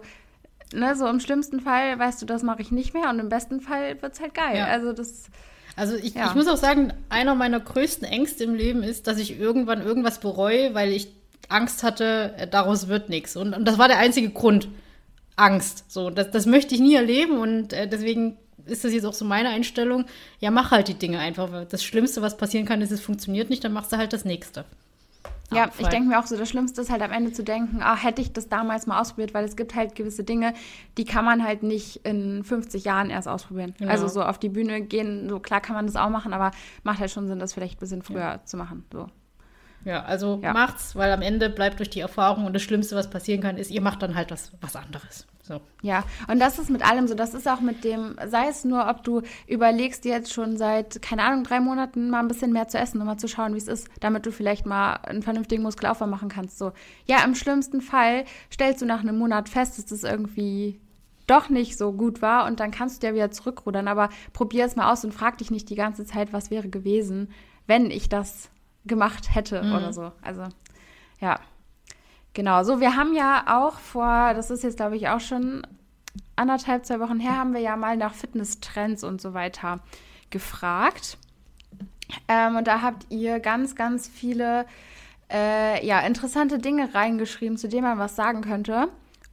ne, 0.72 0.96
so 0.96 1.06
im 1.06 1.20
schlimmsten 1.20 1.60
Fall 1.60 1.98
weißt 1.98 2.20
du, 2.20 2.26
das 2.26 2.42
mache 2.42 2.62
ich 2.62 2.70
nicht 2.70 2.94
mehr 2.94 3.08
und 3.10 3.18
im 3.18 3.28
besten 3.28 3.60
Fall 3.60 4.00
wird 4.00 4.14
es 4.14 4.20
halt 4.20 4.34
geil. 4.34 4.58
Ja. 4.58 4.66
Also 4.66 4.92
das. 4.92 5.26
Also 5.76 5.96
ich, 5.96 6.14
ja. 6.14 6.28
ich 6.28 6.34
muss 6.34 6.48
auch 6.48 6.56
sagen, 6.56 6.92
einer 7.10 7.34
meiner 7.34 7.60
größten 7.60 8.08
Ängste 8.08 8.44
im 8.44 8.54
Leben 8.54 8.82
ist, 8.82 9.06
dass 9.06 9.18
ich 9.18 9.38
irgendwann 9.38 9.82
irgendwas 9.82 10.20
bereue, 10.20 10.74
weil 10.74 10.90
ich 10.90 11.08
Angst 11.48 11.82
hatte, 11.82 12.34
äh, 12.38 12.46
daraus 12.48 12.88
wird 12.88 13.08
nichts. 13.08 13.36
Und, 13.36 13.54
und 13.54 13.66
das 13.66 13.78
war 13.78 13.88
der 13.88 13.98
einzige 13.98 14.30
Grund. 14.30 14.68
Angst. 15.36 15.84
So, 15.88 16.10
das, 16.10 16.30
das 16.30 16.46
möchte 16.46 16.74
ich 16.74 16.80
nie 16.80 16.94
erleben 16.94 17.38
und 17.38 17.72
äh, 17.72 17.86
deswegen 17.86 18.38
ist 18.64 18.84
das 18.84 18.92
jetzt 18.92 19.04
auch 19.04 19.12
so 19.12 19.24
meine 19.24 19.50
Einstellung. 19.50 20.06
Ja, 20.40 20.50
mach 20.50 20.70
halt 20.70 20.88
die 20.88 20.94
Dinge 20.94 21.18
einfach. 21.18 21.66
Das 21.68 21.84
Schlimmste, 21.84 22.22
was 22.22 22.36
passieren 22.36 22.66
kann, 22.66 22.80
ist, 22.80 22.90
es 22.90 23.00
funktioniert 23.00 23.50
nicht, 23.50 23.62
dann 23.62 23.72
machst 23.72 23.92
du 23.92 23.96
halt 23.96 24.12
das 24.12 24.24
nächste. 24.24 24.64
Ja, 25.52 25.70
ich 25.78 25.86
denke 25.88 26.08
mir 26.08 26.18
auch 26.18 26.26
so, 26.26 26.36
das 26.36 26.48
Schlimmste 26.48 26.80
ist 26.80 26.90
halt 26.90 27.02
am 27.02 27.12
Ende 27.12 27.32
zu 27.32 27.44
denken, 27.44 27.80
ah, 27.80 27.96
hätte 27.96 28.20
ich 28.20 28.32
das 28.32 28.48
damals 28.48 28.86
mal 28.86 29.00
ausprobiert, 29.00 29.32
weil 29.32 29.44
es 29.44 29.54
gibt 29.54 29.74
halt 29.74 29.94
gewisse 29.94 30.24
Dinge, 30.24 30.54
die 30.98 31.04
kann 31.04 31.24
man 31.24 31.44
halt 31.44 31.62
nicht 31.62 32.04
in 32.04 32.42
50 32.42 32.84
Jahren 32.84 33.10
erst 33.10 33.28
ausprobieren. 33.28 33.74
Genau. 33.78 33.90
Also 33.90 34.08
so 34.08 34.22
auf 34.22 34.38
die 34.38 34.48
Bühne 34.48 34.82
gehen, 34.82 35.28
so 35.28 35.38
klar 35.38 35.60
kann 35.60 35.76
man 35.76 35.86
das 35.86 35.94
auch 35.94 36.08
machen, 36.08 36.32
aber 36.32 36.50
macht 36.82 36.98
halt 36.98 37.10
schon 37.12 37.28
Sinn, 37.28 37.38
das 37.38 37.54
vielleicht 37.54 37.76
ein 37.76 37.80
bisschen 37.80 38.02
früher 38.02 38.18
ja. 38.18 38.44
zu 38.44 38.56
machen. 38.56 38.84
So. 38.92 39.06
Ja, 39.84 40.02
also 40.02 40.40
ja. 40.42 40.52
macht's, 40.52 40.96
weil 40.96 41.12
am 41.12 41.22
Ende 41.22 41.48
bleibt 41.48 41.78
durch 41.78 41.90
die 41.90 42.00
Erfahrung 42.00 42.44
und 42.44 42.52
das 42.52 42.62
Schlimmste, 42.62 42.96
was 42.96 43.08
passieren 43.08 43.40
kann, 43.40 43.56
ist, 43.56 43.70
ihr 43.70 43.80
macht 43.80 44.02
dann 44.02 44.16
halt 44.16 44.32
was, 44.32 44.52
was 44.60 44.74
anderes. 44.74 45.26
So. 45.46 45.60
Ja, 45.80 46.02
und 46.26 46.40
das 46.40 46.58
ist 46.58 46.70
mit 46.70 46.84
allem 46.84 47.06
so. 47.06 47.14
Das 47.14 47.32
ist 47.32 47.46
auch 47.46 47.60
mit 47.60 47.84
dem, 47.84 48.16
sei 48.26 48.48
es 48.48 48.64
nur, 48.64 48.88
ob 48.88 49.04
du 49.04 49.22
überlegst 49.46 50.04
jetzt 50.04 50.32
schon 50.32 50.56
seit, 50.56 51.00
keine 51.02 51.22
Ahnung, 51.22 51.44
drei 51.44 51.60
Monaten 51.60 52.10
mal 52.10 52.18
ein 52.20 52.28
bisschen 52.28 52.52
mehr 52.52 52.66
zu 52.66 52.78
essen, 52.78 53.00
um 53.00 53.06
mal 53.06 53.16
zu 53.16 53.28
schauen, 53.28 53.54
wie 53.54 53.58
es 53.58 53.68
ist, 53.68 53.88
damit 54.00 54.26
du 54.26 54.32
vielleicht 54.32 54.66
mal 54.66 54.94
einen 54.94 55.22
vernünftigen 55.22 55.62
Muskelaufbau 55.62 56.08
machen 56.08 56.28
kannst. 56.28 56.58
So, 56.58 56.72
ja, 57.06 57.22
im 57.24 57.36
schlimmsten 57.36 57.80
Fall 57.80 58.24
stellst 58.52 58.82
du 58.82 58.86
nach 58.86 59.00
einem 59.00 59.18
Monat 59.18 59.48
fest, 59.48 59.78
dass 59.78 59.86
das 59.86 60.02
irgendwie 60.02 60.80
doch 61.28 61.48
nicht 61.48 61.76
so 61.78 61.92
gut 61.92 62.22
war 62.22 62.46
und 62.46 62.60
dann 62.60 62.70
kannst 62.70 63.02
du 63.02 63.06
ja 63.06 63.14
wieder 63.14 63.30
zurückrudern. 63.30 63.86
Aber 63.86 64.08
probier 64.32 64.64
es 64.64 64.74
mal 64.74 64.92
aus 64.92 65.04
und 65.04 65.14
frag 65.14 65.38
dich 65.38 65.52
nicht 65.52 65.70
die 65.70 65.76
ganze 65.76 66.04
Zeit, 66.04 66.32
was 66.32 66.50
wäre 66.50 66.68
gewesen, 66.68 67.30
wenn 67.66 67.90
ich 67.90 68.08
das 68.08 68.50
gemacht 68.84 69.34
hätte 69.34 69.62
mhm. 69.62 69.72
oder 69.74 69.92
so. 69.92 70.12
Also, 70.22 70.44
ja. 71.20 71.38
Genau, 72.36 72.64
so 72.64 72.80
wir 72.80 72.96
haben 72.96 73.14
ja 73.14 73.44
auch 73.46 73.78
vor, 73.78 74.34
das 74.34 74.50
ist 74.50 74.62
jetzt 74.62 74.76
glaube 74.76 74.94
ich 74.94 75.08
auch 75.08 75.20
schon 75.20 75.66
anderthalb, 76.36 76.84
zwei 76.84 77.00
Wochen 77.00 77.18
her, 77.18 77.34
haben 77.38 77.54
wir 77.54 77.62
ja 77.62 77.76
mal 77.76 77.96
nach 77.96 78.12
Fitnesstrends 78.12 79.04
und 79.04 79.22
so 79.22 79.32
weiter 79.32 79.80
gefragt. 80.28 81.16
Ähm, 82.28 82.56
und 82.56 82.66
da 82.66 82.82
habt 82.82 83.06
ihr 83.08 83.40
ganz, 83.40 83.74
ganz 83.74 84.06
viele 84.06 84.66
äh, 85.32 85.82
ja, 85.86 86.00
interessante 86.00 86.58
Dinge 86.58 86.94
reingeschrieben, 86.94 87.56
zu 87.56 87.68
denen 87.68 87.84
man 87.84 87.98
was 87.98 88.16
sagen 88.16 88.42
könnte. 88.42 88.88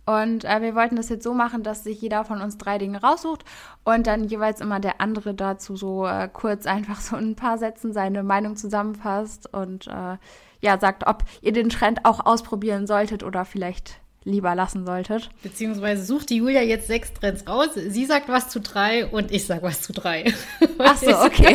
Und 0.05 0.45
äh, 0.45 0.61
wir 0.61 0.73
wollten 0.73 0.95
das 0.95 1.09
jetzt 1.09 1.25
so 1.25 1.33
machen, 1.33 1.61
dass 1.61 1.83
sich 1.83 2.01
jeder 2.01 2.23
von 2.23 2.41
uns 2.41 2.57
drei 2.57 2.77
Dinge 2.77 3.01
raussucht 3.01 3.43
und 3.83 4.07
dann 4.07 4.23
jeweils 4.23 4.61
immer 4.61 4.79
der 4.79 5.01
andere 5.01 5.33
dazu 5.33 5.75
so 5.75 6.07
äh, 6.07 6.29
kurz 6.31 6.65
einfach 6.65 7.01
so 7.01 7.17
ein 7.17 7.35
paar 7.35 7.57
Sätzen 7.57 7.91
seine 7.91 8.23
Meinung 8.23 8.55
zusammenfasst 8.55 9.53
und 9.53 9.87
äh, 9.87 10.15
ja, 10.63 10.79
sagt, 10.79 11.05
ob 11.05 11.23
ihr 11.41 11.51
den 11.51 11.69
Trend 11.69 12.05
auch 12.05 12.25
ausprobieren 12.25 12.87
solltet 12.87 13.21
oder 13.21 13.43
vielleicht 13.43 13.99
lieber 14.23 14.55
lassen 14.55 14.85
solltet. 14.85 15.29
Beziehungsweise 15.43 16.05
sucht 16.05 16.29
die 16.29 16.37
Julia 16.37 16.61
jetzt 16.61 16.87
sechs 16.87 17.13
Trends 17.13 17.45
raus. 17.45 17.67
Sie 17.75 18.05
sagt 18.05 18.29
was 18.29 18.47
zu 18.47 18.61
drei 18.61 19.05
und 19.05 19.31
ich 19.31 19.45
sag 19.45 19.61
was 19.61 19.81
zu 19.81 19.91
drei. 19.91 20.33
Ach 20.77 20.95
so, 20.95 21.09
okay. 21.21 21.53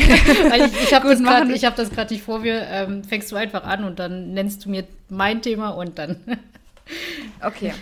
Weil 0.50 0.66
ich, 0.66 0.82
ich 0.82 0.94
habe 0.94 1.08
das 1.08 1.22
gerade 1.22 1.56
hab 1.96 2.10
nicht 2.10 2.22
vor 2.22 2.40
mir. 2.40 2.66
Ähm, 2.68 3.02
fängst 3.02 3.32
du 3.32 3.36
einfach 3.36 3.64
an 3.64 3.84
und 3.84 3.98
dann 3.98 4.34
nennst 4.34 4.66
du 4.66 4.70
mir 4.70 4.84
mein 5.08 5.40
Thema 5.40 5.70
und 5.70 5.98
dann. 5.98 6.18
okay. 7.42 7.72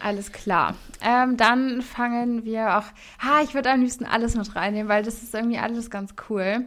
Alles 0.00 0.30
klar. 0.30 0.76
Ähm, 1.04 1.36
dann 1.36 1.82
fangen 1.82 2.44
wir 2.44 2.78
auch. 2.78 2.84
Ha, 3.24 3.42
ich 3.42 3.54
würde 3.54 3.72
am 3.72 3.80
liebsten 3.80 4.04
alles 4.04 4.36
mit 4.36 4.54
reinnehmen, 4.54 4.88
weil 4.88 5.02
das 5.02 5.24
ist 5.24 5.34
irgendwie 5.34 5.58
alles 5.58 5.90
ganz 5.90 6.14
cool. 6.30 6.66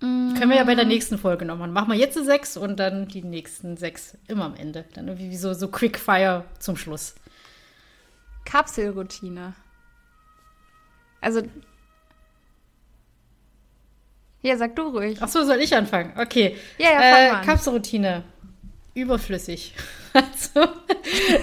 Können 0.00 0.50
wir 0.50 0.56
ja 0.56 0.64
bei 0.64 0.76
der 0.76 0.84
nächsten 0.84 1.18
Folge 1.18 1.44
noch 1.44 1.56
machen. 1.56 1.72
Machen 1.72 1.90
wir 1.90 1.98
jetzt 1.98 2.14
sechs 2.14 2.56
und 2.56 2.78
dann 2.78 3.08
die 3.08 3.22
nächsten 3.22 3.76
sechs 3.76 4.16
immer 4.28 4.44
am 4.44 4.54
Ende. 4.54 4.84
Dann 4.94 5.08
irgendwie 5.08 5.36
so, 5.36 5.54
so 5.54 5.68
Quickfire 5.68 6.44
zum 6.60 6.76
Schluss. 6.76 7.16
Kapselroutine. 8.44 9.54
Also. 11.20 11.42
Ja, 14.40 14.56
sag 14.56 14.76
du 14.76 14.82
ruhig. 14.82 15.18
Ach 15.20 15.28
so, 15.28 15.44
soll 15.44 15.58
ich 15.58 15.74
anfangen? 15.74 16.12
Okay. 16.16 16.56
Ja, 16.78 16.92
ja, 16.92 17.00
fang 17.00 17.42
äh, 17.42 17.44
Kapselroutine. 17.44 18.22
Überflüssig. 18.94 19.74
Also, 20.14 20.66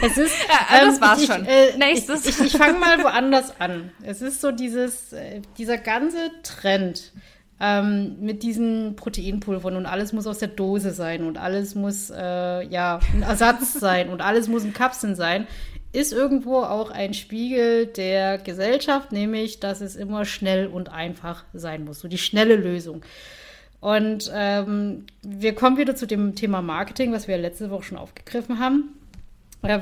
es 0.02 0.18
ist. 0.18 0.36
Ja, 0.50 0.80
das 0.86 0.96
ähm, 0.96 1.02
war's 1.02 1.22
ich, 1.22 1.28
schon. 1.28 1.46
Äh, 1.46 1.78
Nächstes. 1.78 2.26
Ich, 2.26 2.40
ich, 2.40 2.46
ich 2.48 2.58
fange 2.58 2.80
mal 2.80 3.02
woanders 3.04 3.62
an. 3.62 3.92
Es 4.04 4.24
ist 4.24 4.42
so 4.42 4.52
dieses, 4.52 5.14
äh, 5.14 5.42
dieser 5.58 5.78
ganze 5.78 6.32
Trend 6.42 7.14
ähm, 7.60 8.18
mit 8.20 8.44
diesen 8.44 8.96
Proteinpulvern 8.96 9.76
und 9.76 9.86
alles 9.86 10.12
muss 10.14 10.28
aus 10.28 10.40
der 10.40 10.50
Dose 10.50 10.92
sein 10.92 11.24
und 11.24 11.38
alles 11.38 11.76
muss 11.76 12.10
äh, 12.10 12.68
ja 12.68 13.00
ein 13.14 13.22
Ersatz 13.24 13.74
sein 13.80 14.10
und 14.10 14.22
alles 14.22 14.48
muss 14.48 14.64
in 14.64 14.74
Kapseln 14.74 15.16
sein, 15.16 15.48
ist 15.94 16.12
irgendwo 16.12 16.58
auch 16.58 16.92
ein 16.92 17.14
Spiegel 17.14 17.88
der 17.88 18.38
Gesellschaft, 18.38 19.14
nämlich 19.14 19.62
dass 19.62 19.80
es 19.80 19.96
immer 19.96 20.26
schnell 20.26 20.68
und 20.68 20.92
einfach 20.92 21.46
sein 21.54 21.86
muss, 21.86 22.00
so 22.02 22.10
die 22.10 22.18
schnelle 22.18 22.58
Lösung. 22.58 23.04
Und 23.80 24.32
ähm, 24.34 25.06
wir 25.22 25.54
kommen 25.56 25.78
wieder 25.78 25.96
zu 25.96 26.08
dem 26.08 26.36
Thema 26.36 26.62
Marketing, 26.62 27.14
was 27.14 27.28
wir 27.28 27.38
letzte 27.38 27.70
Woche 27.70 27.84
schon 27.84 27.98
aufgegriffen 27.98 28.60
haben. 28.60 28.96
Ja, 29.64 29.82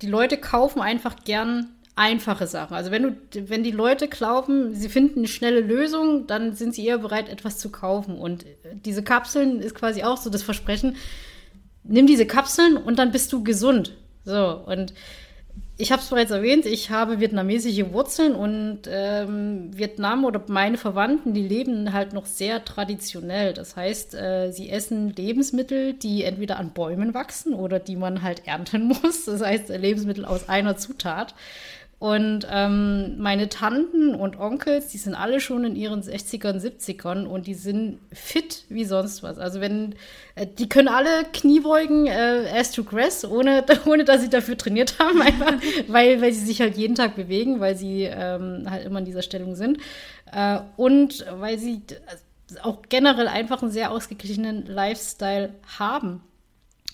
die 0.00 0.06
Leute 0.06 0.36
kaufen 0.38 0.80
einfach 0.80 1.16
gern 1.24 1.68
einfache 1.94 2.46
Sachen. 2.46 2.74
Also 2.74 2.90
wenn 2.90 3.02
du, 3.02 3.16
wenn 3.50 3.62
die 3.62 3.70
Leute 3.70 4.08
glauben, 4.08 4.74
sie 4.74 4.88
finden 4.88 5.20
eine 5.20 5.28
schnelle 5.28 5.60
Lösung, 5.60 6.26
dann 6.26 6.54
sind 6.54 6.74
sie 6.74 6.86
eher 6.86 6.98
bereit, 6.98 7.28
etwas 7.28 7.58
zu 7.58 7.70
kaufen. 7.70 8.16
Und 8.18 8.46
diese 8.84 9.02
Kapseln 9.02 9.60
ist 9.60 9.74
quasi 9.74 10.02
auch 10.02 10.16
so 10.16 10.30
das 10.30 10.42
Versprechen, 10.42 10.96
nimm 11.84 12.06
diese 12.06 12.26
Kapseln 12.26 12.76
und 12.76 12.98
dann 12.98 13.12
bist 13.12 13.32
du 13.32 13.44
gesund. 13.44 13.96
So, 14.24 14.62
und 14.66 14.94
ich 15.78 15.90
habe 15.90 16.00
es 16.00 16.08
bereits 16.08 16.30
erwähnt, 16.30 16.64
ich 16.64 16.90
habe 16.90 17.18
vietnamesische 17.18 17.92
Wurzeln 17.92 18.34
und 18.34 18.82
ähm, 18.88 19.70
Vietnam 19.76 20.24
oder 20.24 20.40
meine 20.46 20.76
Verwandten, 20.76 21.34
die 21.34 21.46
leben 21.46 21.92
halt 21.92 22.12
noch 22.12 22.26
sehr 22.26 22.64
traditionell. 22.64 23.52
Das 23.52 23.74
heißt, 23.74 24.14
äh, 24.14 24.52
sie 24.52 24.70
essen 24.70 25.10
Lebensmittel, 25.10 25.94
die 25.94 26.24
entweder 26.24 26.58
an 26.58 26.70
Bäumen 26.70 27.14
wachsen 27.14 27.54
oder 27.54 27.80
die 27.80 27.96
man 27.96 28.22
halt 28.22 28.46
ernten 28.46 28.88
muss. 29.02 29.24
Das 29.24 29.40
heißt, 29.40 29.70
Lebensmittel 29.70 30.24
aus 30.24 30.48
einer 30.48 30.76
Zutat. 30.76 31.34
Und 32.02 32.48
ähm, 32.50 33.16
meine 33.18 33.48
Tanten 33.48 34.16
und 34.16 34.36
Onkels, 34.36 34.88
die 34.88 34.98
sind 34.98 35.14
alle 35.14 35.38
schon 35.38 35.62
in 35.62 35.76
ihren 35.76 36.02
60ern, 36.02 36.58
70ern 36.58 37.26
und 37.26 37.46
die 37.46 37.54
sind 37.54 38.00
fit 38.12 38.64
wie 38.68 38.84
sonst 38.84 39.22
was. 39.22 39.38
Also 39.38 39.60
wenn, 39.60 39.94
äh, 40.34 40.48
die 40.48 40.68
können 40.68 40.88
alle 40.88 41.22
Kniebeugen 41.32 42.08
äh, 42.08 42.50
as 42.56 42.72
to 42.72 42.82
grass, 42.82 43.24
ohne, 43.24 43.64
ohne 43.86 44.02
dass 44.04 44.20
sie 44.20 44.28
dafür 44.28 44.58
trainiert 44.58 44.98
haben, 44.98 45.22
einfach, 45.22 45.54
weil, 45.86 46.20
weil 46.20 46.32
sie 46.32 46.44
sich 46.44 46.60
halt 46.60 46.76
jeden 46.76 46.96
Tag 46.96 47.14
bewegen, 47.14 47.60
weil 47.60 47.76
sie 47.76 48.02
ähm, 48.02 48.64
halt 48.68 48.84
immer 48.84 48.98
in 48.98 49.04
dieser 49.04 49.22
Stellung 49.22 49.54
sind. 49.54 49.78
Äh, 50.32 50.58
und 50.76 51.24
weil 51.38 51.60
sie 51.60 51.82
auch 52.62 52.82
generell 52.88 53.28
einfach 53.28 53.62
einen 53.62 53.70
sehr 53.70 53.92
ausgeglichenen 53.92 54.66
Lifestyle 54.66 55.54
haben. 55.78 56.20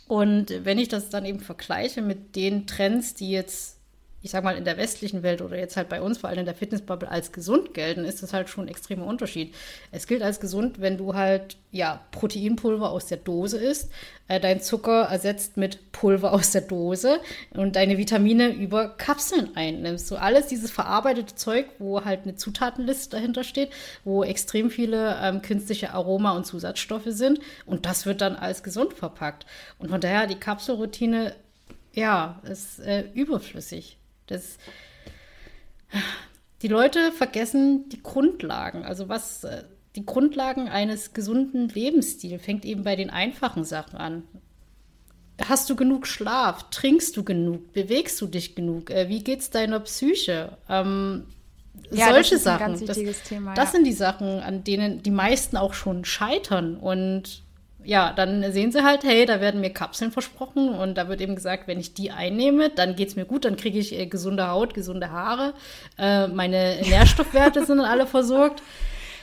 Und 0.07 0.53
wenn 0.67 0.79
ich 0.79 0.89
das 0.89 1.09
dann 1.09 1.25
eben 1.25 1.41
vergleiche 1.41 2.03
mit 2.03 2.37
den 2.37 2.67
Trends, 2.67 3.15
die 3.15 3.31
jetzt 3.31 3.78
ich 4.21 4.33
sag 4.33 4.43
mal, 4.43 4.57
in 4.57 4.65
der 4.65 4.77
westlichen 4.77 5.23
Welt 5.23 5.43
oder 5.43 5.57
jetzt 5.57 5.77
halt 5.77 5.89
bei 5.89 6.03
uns, 6.03 6.19
vor 6.19 6.29
allem 6.29 6.41
in 6.41 6.45
der 6.45 6.55
Fitnessbubble, 6.55 7.09
als 7.09 7.31
gesund 7.31 7.73
gelten, 7.73 8.05
ist 8.05 8.23
das 8.23 8.33
halt 8.33 8.49
schon 8.49 8.65
ein 8.65 8.69
extremer 8.69 9.07
Unterschied. 9.07 9.55
Es 9.93 10.09
gilt 10.09 10.23
als 10.23 10.41
gesund, 10.41 10.81
wenn 10.81 10.99
du 10.99 11.15
halt, 11.15 11.57
ja, 11.71 12.01
Proteinpulver 12.11 12.91
aus 12.91 13.07
der 13.07 13.19
Dose 13.19 13.59
isst, 13.59 13.91
äh, 14.27 14.41
dein 14.41 14.61
Zucker 14.61 15.03
ersetzt 15.05 15.57
mit 15.57 15.93
Pulver 15.93 16.33
aus 16.33 16.51
der 16.51 16.63
Dose 16.63 17.21
und 17.51 17.77
deine 17.77 17.97
Vitamine 17.97 18.49
über 18.49 18.89
Kapseln 18.89 19.57
einnimmst. 19.57 20.09
So 20.09 20.17
alles 20.17 20.49
dieses 20.49 20.73
verarbeitete 20.73 21.37
Zeug, 21.37 21.67
wo 21.79 22.05
halt 22.05 22.25
eine 22.25 22.35
Zutatenliste 22.35 23.11
dahinter 23.11 23.45
steht, 23.45 23.71
wo 24.05 24.25
extrem 24.25 24.71
viele 24.71 25.17
ähm, 25.23 25.43
künstliche 25.43 25.93
Aroma 25.93 26.33
und 26.33 26.45
Zusatzstoffe 26.45 27.07
sind 27.07 27.39
und 27.67 27.87
das 27.87 28.05
wird 28.05 28.21
dann 28.21 28.35
als 28.35 28.65
gesund 28.65 28.95
verpackt. 28.95 29.47
Und 29.79 29.91
von 29.91 30.01
daher 30.01 30.27
die 30.27 30.35
Kapselroutine 30.35 31.37
ja, 31.95 32.41
ist 32.45 32.81
äh, 32.81 33.09
überflüssig. 33.15 33.98
Das, 34.29 34.59
die 36.63 36.69
Leute 36.69 37.13
vergessen 37.13 37.89
die 37.89 38.03
Grundlagen. 38.03 38.85
Also 38.85 39.09
was 39.09 39.45
äh, 39.45 39.65
die 39.97 40.07
Grundlagen 40.07 40.69
eines 40.69 41.13
gesunden 41.13 41.69
Lebensstils 41.69 42.43
fängt 42.43 42.65
eben 42.65 42.85
bei 42.85 42.95
den 42.95 43.11
einfachen 43.11 43.65
Sachen 43.65 43.97
an. 43.97 44.23
Hast 45.45 45.71
du 45.71 45.77
genug 45.77 46.07
Schlaf? 46.07 46.71
Trinkst 46.71 47.17
du 47.17 47.25
genug? 47.25 47.73
Bewegst 47.73 48.21
du 48.21 48.27
dich 48.27 48.55
genug? 48.55 48.91
Äh, 48.91 49.09
wie 49.09 49.23
geht's 49.23 49.51
deiner 49.51 49.81
Psyche? 49.81 50.57
Ähm, 50.69 51.25
ja, 51.91 52.11
solche 52.11 52.37
das 52.37 52.45
Sachen. 52.45 52.87
das, 52.87 53.23
Thema, 53.23 53.55
das 53.55 53.73
sind 53.73 53.85
die 53.85 53.93
Sachen, 53.93 54.41
an 54.41 54.65
denen 54.65 55.03
die 55.03 55.11
meisten 55.11 55.57
auch 55.57 55.75
schon 55.75 56.05
scheitern. 56.05 56.77
Und 56.77 57.45
ja, 57.89 58.13
dann 58.13 58.53
sehen 58.53 58.71
sie 58.71 58.85
halt, 58.85 59.03
hey, 59.03 59.25
da 59.25 59.41
werden 59.41 59.63
mir 59.63 59.71
Kapseln 59.71 60.13
versprochen 60.13 60.75
und 60.75 60.99
da 60.99 61.09
wird 61.09 61.23
eben 61.23 61.35
gesagt, 61.35 61.67
wenn 61.69 61.81
ich 61.81 61.95
die 61.95 62.11
einnehme, 62.11 62.69
dann 62.69 62.97
geht 62.97 63.09
es 63.09 63.17
mir 63.17 63.25
gut, 63.25 63.47
dann 63.47 63.57
kriege 63.57 63.79
ich 63.79 63.99
äh, 63.99 64.05
gesunde 64.05 64.49
Haut, 64.49 64.75
gesunde 64.75 65.11
Haare, 65.11 65.55
äh, 65.99 66.27
meine 66.27 66.83
Nährstoffwerte 66.83 67.65
sind 67.65 67.79
dann 67.79 67.87
alle 67.87 68.07
versorgt. 68.07 68.63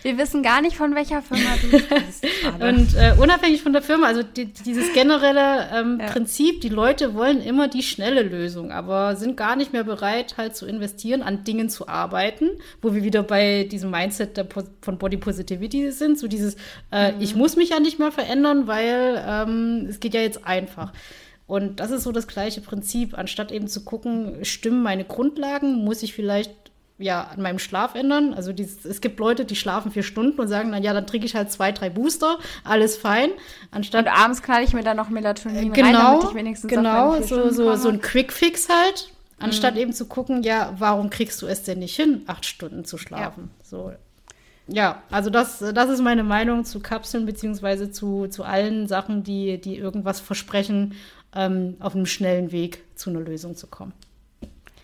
Wir 0.06 0.20
wissen 0.20 0.44
gar 0.44 0.62
nicht, 0.62 0.78
von 0.78 0.94
welcher 0.94 1.24
Firma 1.24 1.50
du 1.60 1.80
sprichst. 1.80 2.24
Und 2.60 2.96
äh, 2.96 3.16
unabhängig 3.20 3.64
von 3.64 3.74
der 3.74 3.82
Firma, 3.82 4.06
also 4.06 4.22
die, 4.22 4.46
dieses 4.46 4.94
generelle 4.94 5.68
ähm, 5.74 5.98
ja. 6.00 6.06
Prinzip, 6.06 6.62
die 6.62 6.70
Leute 6.70 7.16
wollen 7.16 7.42
immer 7.42 7.68
die 7.68 7.82
schnelle 7.82 8.22
Lösung, 8.22 8.72
aber 8.72 9.16
sind 9.16 9.36
gar 9.36 9.56
nicht 9.56 9.74
mehr 9.74 9.84
bereit, 9.84 10.38
halt 10.38 10.56
zu 10.56 10.68
investieren, 10.68 11.24
an 11.24 11.44
Dingen 11.44 11.70
zu 11.70 11.88
arbeiten, 11.88 12.52
wo 12.84 12.94
wir 12.94 13.04
wieder 13.04 13.24
bei 13.24 13.64
diesem 13.64 13.90
Mindset 13.90 14.38
der, 14.38 14.46
von 14.80 15.00
Body 15.00 15.18
Positivity 15.18 15.92
sind, 15.92 16.20
so 16.20 16.28
dieses, 16.28 16.56
äh, 16.92 17.12
mhm. 17.12 17.22
ich 17.22 17.36
muss 17.36 17.56
mich 17.56 17.70
ja 17.70 17.80
nicht 17.80 17.98
mehr 17.98 18.12
verändern, 18.12 18.68
weil 18.68 19.26
ähm, 19.28 19.88
es 19.90 20.00
geht 20.00 20.14
ja 20.14 20.22
jetzt 20.22 20.46
einfach. 20.46 20.94
Und 21.48 21.80
das 21.80 21.90
ist 21.90 22.04
so 22.04 22.12
das 22.12 22.28
gleiche 22.28 22.62
Prinzip, 22.62 23.18
anstatt 23.18 23.52
eben 23.52 23.68
zu 23.68 23.84
gucken, 23.84 24.46
stimmen 24.46 24.84
meine 24.84 25.04
Grundlagen, 25.04 25.84
muss 25.84 26.04
ich 26.04 26.14
vielleicht 26.14 26.65
ja, 26.98 27.24
an 27.24 27.42
meinem 27.42 27.60
Schlaf 27.60 27.96
ändern. 27.96 28.34
Also 28.34 28.54
dieses, 28.54 28.86
es 28.86 29.02
gibt 29.02 29.20
Leute, 29.20 29.46
die 29.46 29.56
schlafen 29.56 29.92
vier 29.92 30.04
Stunden 30.04 30.40
und 30.40 30.48
sagen, 30.48 30.70
na 30.72 30.80
ja, 30.80 30.94
dann 30.94 31.06
trinke 31.06 31.26
ich 31.26 31.36
halt 31.36 31.52
zwei, 31.52 31.72
drei 31.72 31.90
Booster, 31.90 32.40
alles 32.64 32.96
fein. 32.96 33.32
Anstatt 33.72 34.06
und 34.06 34.12
abends 34.12 34.42
knall 34.42 34.64
ich 34.64 34.74
mir 34.74 34.84
dann 34.84 34.98
noch 34.98 35.10
Melatonin 35.10 35.74
genau, 35.74 35.88
rein, 35.88 35.96
damit 35.96 36.30
ich 36.30 36.36
wenigstens 36.36 36.70
genau, 36.70 37.22
so, 37.22 37.50
so, 37.50 37.76
so 37.76 37.90
ein 37.90 38.02
Quick 38.02 38.34
Halt. 38.70 39.12
Anstatt 39.38 39.74
mhm. 39.76 39.82
eben 39.82 39.94
zu 39.94 40.06
gucken, 40.06 40.44
ja, 40.44 40.74
warum 40.78 41.10
kriegst 41.10 41.42
du 41.42 41.48
es 41.48 41.64
denn 41.64 41.80
nicht 41.80 41.96
hin, 41.96 42.22
acht 42.28 42.46
Stunden 42.46 42.86
zu 42.86 42.98
schlafen? 42.98 43.52
Ja. 43.60 43.66
So. 43.66 43.92
Ja, 44.68 45.04
also 45.12 45.30
das, 45.30 45.60
das 45.60 45.90
ist 45.90 46.02
meine 46.02 46.24
Meinung 46.24 46.64
zu 46.64 46.80
Kapseln, 46.80 47.26
beziehungsweise 47.26 47.92
zu, 47.92 48.28
zu 48.28 48.44
allen 48.44 48.88
Sachen, 48.88 49.24
die, 49.24 49.60
die 49.60 49.78
irgendwas 49.78 50.20
versprechen, 50.22 50.96
ähm, 51.36 51.76
auf 51.80 51.96
einem 51.96 52.06
schnellen 52.06 52.52
Weg 52.52 52.84
zu 52.96 53.10
einer 53.10 53.20
Lösung 53.20 53.56
zu 53.56 53.68
kommen. 53.68 53.94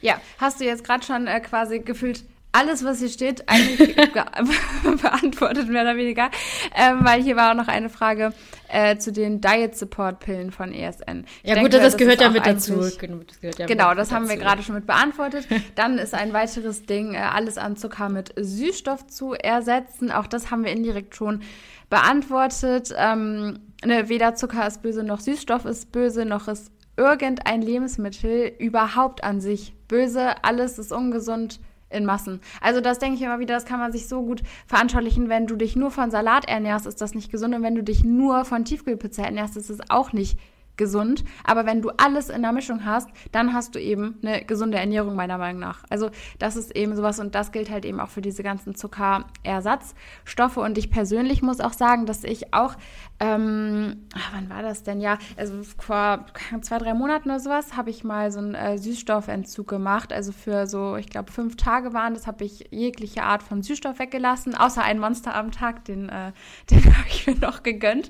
Ja, 0.02 0.20
hast 0.40 0.60
du 0.60 0.66
jetzt 0.66 0.84
gerade 0.84 1.06
schon 1.06 1.28
äh, 1.28 1.40
quasi 1.40 1.80
gefühlt 1.80 2.24
alles, 2.54 2.84
was 2.84 3.00
hier 3.00 3.10
steht, 3.10 3.48
eigentlich 3.48 3.96
beantwortet, 5.02 5.70
mehr 5.70 5.84
oder 5.84 5.96
weniger. 5.96 6.30
Ähm, 6.76 7.00
weil 7.02 7.22
hier 7.22 7.36
war 7.36 7.52
auch 7.52 7.56
noch 7.56 7.68
eine 7.68 7.90
Frage 7.90 8.34
äh, 8.68 8.98
zu 8.98 9.12
den 9.12 9.40
Diet 9.40 9.78
Support 9.78 10.20
Pillen 10.20 10.52
von 10.52 10.74
ESN. 10.74 11.26
Ich 11.44 11.50
ja, 11.50 11.56
denke, 11.56 11.70
gut, 11.70 11.74
das, 11.74 11.82
das 11.82 11.98
gehört 11.98 12.20
ja 12.20 12.30
mit 12.30 12.46
dazu. 12.46 12.74
Genau, 13.00 13.22
das, 13.24 13.58
ja 13.58 13.66
genau, 13.66 13.94
das 13.94 14.12
haben 14.12 14.26
dazu. 14.26 14.36
wir 14.36 14.44
gerade 14.44 14.64
schon 14.64 14.76
mit 14.76 14.86
beantwortet. 14.86 15.48
Dann 15.76 15.98
ist 15.98 16.14
ein 16.14 16.34
weiteres 16.34 16.86
Ding, 16.86 17.14
äh, 17.14 17.20
alles 17.20 17.58
an 17.58 17.78
Zucker 17.78 18.10
mit 18.10 18.34
Süßstoff 18.38 19.08
zu 19.08 19.34
ersetzen. 19.34 20.12
Auch 20.12 20.28
das 20.28 20.52
haben 20.52 20.66
wir 20.66 20.72
indirekt 20.72 21.16
schon 21.16 21.42
beantwortet. 21.90 22.94
Ähm, 22.98 23.60
ne, 23.86 24.10
weder 24.10 24.36
Zucker 24.36 24.68
ist 24.68 24.82
böse, 24.82 25.04
noch 25.04 25.22
Süßstoff 25.22 25.64
ist 25.64 25.92
böse, 25.94 26.26
noch 26.26 26.50
ist 26.50 26.72
irgendein 26.98 27.62
Lebensmittel 27.62 28.52
überhaupt 28.60 29.24
an 29.24 29.42
sich 29.42 29.74
böse. 29.88 30.44
Alles 30.44 30.80
ist 30.80 30.92
ungesund 30.92 31.60
in 31.90 32.06
Massen. 32.06 32.40
Also 32.62 32.82
das 32.82 33.00
denke 33.00 33.16
ich 33.16 33.22
immer 33.22 33.40
wieder, 33.40 33.54
das 33.54 33.66
kann 33.66 33.80
man 33.80 33.92
sich 33.92 34.08
so 34.08 34.22
gut 34.22 34.42
veranschaulichen, 34.66 35.30
wenn 35.30 35.48
du 35.48 35.56
dich 35.56 35.76
nur 35.76 35.92
von 35.92 36.10
Salat 36.10 36.46
ernährst, 36.46 36.86
ist 36.86 37.02
das 37.02 37.14
nicht 37.14 37.32
gesund 37.32 37.54
und 37.54 37.64
wenn 37.64 37.76
du 37.76 37.84
dich 37.84 38.04
nur 38.04 38.46
von 38.46 38.66
Tiefkühlpizza 38.66 39.24
ernährst, 39.24 39.58
ist 39.58 39.70
es 39.70 39.80
auch 39.90 40.14
nicht 40.14 40.40
gesund. 40.78 41.24
Aber 41.44 41.66
wenn 41.66 41.82
du 41.82 41.90
alles 41.98 42.30
in 42.30 42.42
der 42.42 42.52
Mischung 42.52 42.86
hast, 42.86 43.10
dann 43.32 43.54
hast 43.54 43.76
du 43.76 43.80
eben 43.80 44.18
eine 44.24 44.44
gesunde 44.46 44.78
Ernährung, 44.78 45.16
meiner 45.16 45.38
Meinung 45.38 45.60
nach. 45.60 45.84
Also 45.90 46.10
das 46.40 46.56
ist 46.56 46.76
eben 46.76 46.96
sowas 46.96 47.20
und 47.20 47.36
das 47.36 47.52
gilt 47.52 47.70
halt 47.70 47.86
eben 47.86 48.00
auch 48.00 48.10
für 48.10 48.22
diese 48.22 48.44
ganzen 48.44 48.76
Zuckerersatzstoffe. 48.76 50.58
Und 50.58 50.78
ich 50.78 50.90
persönlich 50.90 51.42
muss 51.42 51.60
auch 51.60 51.74
sagen, 51.74 52.06
dass 52.06 52.24
ich 52.24 52.54
auch, 52.54 52.76
ähm, 53.20 54.08
ach, 54.16 54.34
wann 54.34 54.50
war 54.50 54.62
das 54.64 54.84
denn? 54.84 55.02
Ja, 55.02 55.18
also 55.38 55.62
vor 55.78 56.26
zwei, 56.62 56.78
drei 56.78 56.94
Monaten 56.94 57.30
oder 57.30 57.40
sowas 57.40 57.78
habe 57.78 57.90
ich 57.90 58.04
mal 58.04 58.32
so 58.32 58.40
einen 58.40 58.56
äh, 58.56 58.78
Süßstoffentzug 58.78 59.68
gemacht. 59.68 60.12
Also 60.12 60.32
für 60.32 60.68
so, 60.68 60.96
ich 60.96 61.10
glaube, 61.10 61.32
fünf 61.32 61.58
Tage 61.58 61.94
waren 61.94 62.14
das, 62.14 62.28
habe 62.28 62.44
ich 62.44 62.70
jegliche 62.72 63.24
Art 63.24 63.44
von 63.44 63.62
Süßstoff 63.62 64.00
weggelassen, 64.00 64.56
außer 64.56 64.84
ein 64.84 65.00
Monster 65.00 65.36
am 65.36 65.52
Tag, 65.52 65.86
den, 65.86 66.10
äh, 66.10 66.32
den 66.72 66.84
habe 66.98 67.08
ich 67.08 67.28
mir 67.28 67.36
noch 67.36 67.64
gegönnt. 67.64 68.10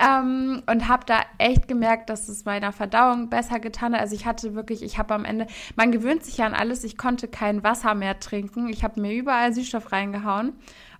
Ähm, 0.00 0.62
und 0.70 0.88
habe 0.88 1.04
da 1.06 1.20
echt 1.38 1.68
gemerkt, 1.68 1.91
gemerkt, 1.92 2.10
dass 2.10 2.28
es 2.28 2.44
meiner 2.44 2.72
Verdauung 2.72 3.28
besser 3.28 3.60
getan 3.60 3.94
hat. 3.94 4.00
Also 4.00 4.14
ich 4.14 4.26
hatte 4.26 4.54
wirklich, 4.54 4.82
ich 4.82 4.98
habe 4.98 5.14
am 5.14 5.24
Ende, 5.24 5.46
man 5.76 5.92
gewöhnt 5.92 6.24
sich 6.24 6.38
ja 6.38 6.46
an 6.46 6.54
alles. 6.54 6.84
Ich 6.84 6.96
konnte 6.96 7.28
kein 7.28 7.62
Wasser 7.62 7.94
mehr 7.94 8.18
trinken. 8.18 8.68
Ich 8.68 8.82
habe 8.82 9.00
mir 9.00 9.12
überall 9.12 9.52
Süßstoff 9.52 9.92
reingehauen. 9.92 10.54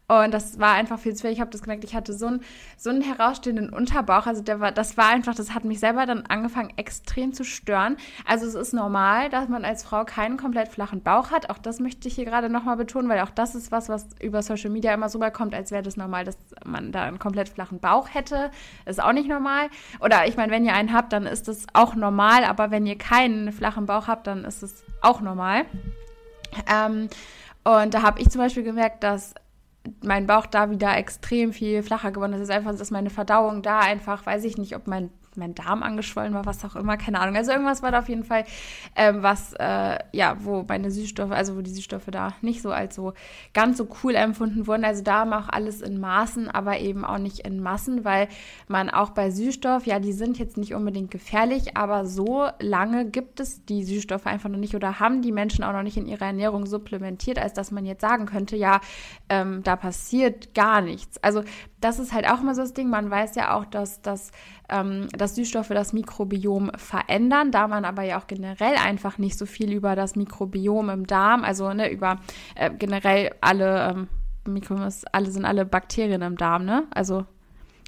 Und 0.08 0.34
das 0.34 0.58
war 0.58 0.74
einfach 0.74 0.98
viel 0.98 1.14
zu 1.14 1.22
viel. 1.22 1.30
Ich 1.30 1.40
habe 1.40 1.50
das 1.50 1.62
gemerkt, 1.62 1.84
ich 1.84 1.94
hatte 1.94 2.12
so 2.12 2.26
einen, 2.26 2.40
so 2.76 2.90
einen 2.90 3.00
herausstehenden 3.00 3.70
Unterbauch. 3.70 4.26
Also 4.26 4.42
der 4.42 4.60
war, 4.60 4.70
das 4.70 4.98
war 4.98 5.08
einfach, 5.08 5.34
das 5.34 5.54
hat 5.54 5.64
mich 5.64 5.80
selber 5.80 6.04
dann 6.04 6.26
angefangen, 6.26 6.70
extrem 6.76 7.32
zu 7.32 7.44
stören. 7.44 7.96
Also 8.26 8.46
es 8.46 8.54
ist 8.54 8.74
normal, 8.74 9.30
dass 9.30 9.48
man 9.48 9.64
als 9.64 9.84
Frau 9.84 10.04
keinen 10.04 10.36
komplett 10.36 10.68
flachen 10.68 11.02
Bauch 11.02 11.30
hat. 11.30 11.48
Auch 11.48 11.56
das 11.56 11.80
möchte 11.80 12.08
ich 12.08 12.16
hier 12.16 12.26
gerade 12.26 12.50
nochmal 12.50 12.76
betonen, 12.76 13.08
weil 13.08 13.20
auch 13.20 13.30
das 13.30 13.54
ist 13.54 13.72
was, 13.72 13.88
was 13.88 14.08
über 14.20 14.42
Social 14.42 14.70
Media 14.70 14.92
immer 14.92 15.08
so 15.08 15.18
rüberkommt, 15.18 15.54
als 15.54 15.70
wäre 15.70 15.82
das 15.82 15.96
normal, 15.96 16.24
dass 16.24 16.36
man 16.64 16.92
da 16.92 17.04
einen 17.04 17.18
komplett 17.18 17.48
flachen 17.48 17.78
Bauch 17.78 18.08
hätte. 18.12 18.50
ist 18.84 19.02
auch 19.02 19.12
nicht 19.12 19.28
normal. 19.28 19.70
Oder 20.00 20.26
ich 20.26 20.36
meine, 20.36 20.52
wenn 20.52 20.64
ihr 20.66 20.74
einen 20.74 20.92
habt, 20.92 21.12
dann 21.14 21.26
ist 21.26 21.48
das 21.48 21.66
auch 21.72 21.94
normal. 21.94 22.44
Aber 22.44 22.70
wenn 22.70 22.84
ihr 22.86 22.98
keinen 22.98 23.50
flachen 23.52 23.86
Bauch 23.86 24.08
habt, 24.08 24.26
dann 24.26 24.44
ist 24.44 24.62
es 24.62 24.84
auch 25.00 25.20
normal. 25.22 25.64
Ähm, 26.70 27.08
und 27.64 27.94
da 27.94 28.02
habe 28.02 28.20
ich 28.20 28.28
zum 28.28 28.40
Beispiel 28.40 28.64
gemerkt, 28.64 29.04
dass 29.04 29.34
mein 30.02 30.26
Bauch 30.26 30.46
da 30.46 30.70
wieder 30.70 30.96
extrem 30.96 31.52
viel 31.52 31.82
flacher 31.82 32.12
geworden. 32.12 32.34
Es 32.34 32.42
ist 32.42 32.50
einfach, 32.50 32.76
dass 32.76 32.90
meine 32.90 33.10
Verdauung 33.10 33.62
da 33.62 33.80
einfach, 33.80 34.26
weiß 34.26 34.44
ich 34.44 34.58
nicht, 34.58 34.76
ob 34.76 34.86
mein 34.86 35.10
mein 35.36 35.54
Darm 35.54 35.82
angeschwollen 35.82 36.34
war, 36.34 36.46
was 36.46 36.64
auch 36.64 36.76
immer, 36.76 36.96
keine 36.96 37.20
Ahnung. 37.20 37.36
Also 37.36 37.52
irgendwas 37.52 37.82
war 37.82 37.90
da 37.90 37.98
auf 37.98 38.08
jeden 38.08 38.24
Fall, 38.24 38.44
ähm, 38.96 39.22
was, 39.22 39.54
äh, 39.54 39.98
ja, 40.12 40.36
wo 40.40 40.64
meine 40.68 40.90
Süßstoffe, 40.90 41.32
also 41.32 41.56
wo 41.56 41.60
die 41.60 41.70
Süßstoffe 41.70 42.10
da 42.10 42.34
nicht 42.42 42.62
so 42.62 42.70
als 42.70 42.94
so 42.94 43.12
ganz 43.54 43.78
so 43.78 43.88
cool 44.02 44.14
empfunden 44.14 44.66
wurden. 44.66 44.84
Also 44.84 45.02
da 45.02 45.22
auch 45.32 45.48
alles 45.48 45.80
in 45.80 46.00
Maßen, 46.00 46.48
aber 46.48 46.78
eben 46.78 47.04
auch 47.04 47.18
nicht 47.18 47.40
in 47.40 47.62
Massen, 47.62 48.04
weil 48.04 48.28
man 48.68 48.90
auch 48.90 49.10
bei 49.10 49.30
Süßstoff, 49.30 49.86
ja, 49.86 50.00
die 50.00 50.12
sind 50.12 50.38
jetzt 50.38 50.56
nicht 50.56 50.74
unbedingt 50.74 51.10
gefährlich, 51.10 51.76
aber 51.76 52.06
so 52.06 52.48
lange 52.60 53.06
gibt 53.06 53.40
es 53.40 53.64
die 53.64 53.84
Süßstoffe 53.84 54.26
einfach 54.26 54.48
noch 54.48 54.58
nicht 54.58 54.74
oder 54.74 55.00
haben 55.00 55.22
die 55.22 55.32
Menschen 55.32 55.64
auch 55.64 55.72
noch 55.72 55.82
nicht 55.82 55.96
in 55.96 56.06
ihrer 56.06 56.26
Ernährung 56.26 56.66
supplementiert, 56.66 57.38
als 57.38 57.52
dass 57.52 57.70
man 57.70 57.84
jetzt 57.84 58.00
sagen 58.00 58.26
könnte, 58.26 58.56
ja, 58.56 58.80
ähm, 59.28 59.62
da 59.62 59.76
passiert 59.76 60.54
gar 60.54 60.80
nichts. 60.80 61.22
Also 61.22 61.42
das 61.80 61.98
ist 61.98 62.12
halt 62.12 62.28
auch 62.28 62.40
immer 62.40 62.54
so 62.54 62.62
das 62.62 62.74
Ding. 62.74 62.88
Man 62.88 63.10
weiß 63.10 63.34
ja 63.34 63.56
auch, 63.56 63.64
dass, 63.64 64.02
dass, 64.02 64.30
ähm, 64.72 65.08
dass 65.16 65.34
Süßstoffe 65.34 65.68
das 65.68 65.92
Mikrobiom 65.92 66.72
verändern, 66.76 67.50
da 67.50 67.68
man 67.68 67.84
aber 67.84 68.02
ja 68.02 68.18
auch 68.18 68.26
generell 68.26 68.76
einfach 68.76 69.18
nicht 69.18 69.38
so 69.38 69.46
viel 69.46 69.72
über 69.72 69.94
das 69.94 70.16
Mikrobiom 70.16 70.88
im 70.90 71.06
Darm, 71.06 71.44
also 71.44 71.72
ne, 71.72 71.90
über 71.90 72.18
äh, 72.54 72.70
generell 72.70 73.34
alle 73.40 73.90
ähm, 73.90 74.08
Mikros, 74.46 75.04
alle 75.12 75.30
sind 75.30 75.44
alle 75.44 75.64
Bakterien 75.64 76.22
im 76.22 76.36
Darm, 76.36 76.64
ne? 76.64 76.84
Also 76.90 77.26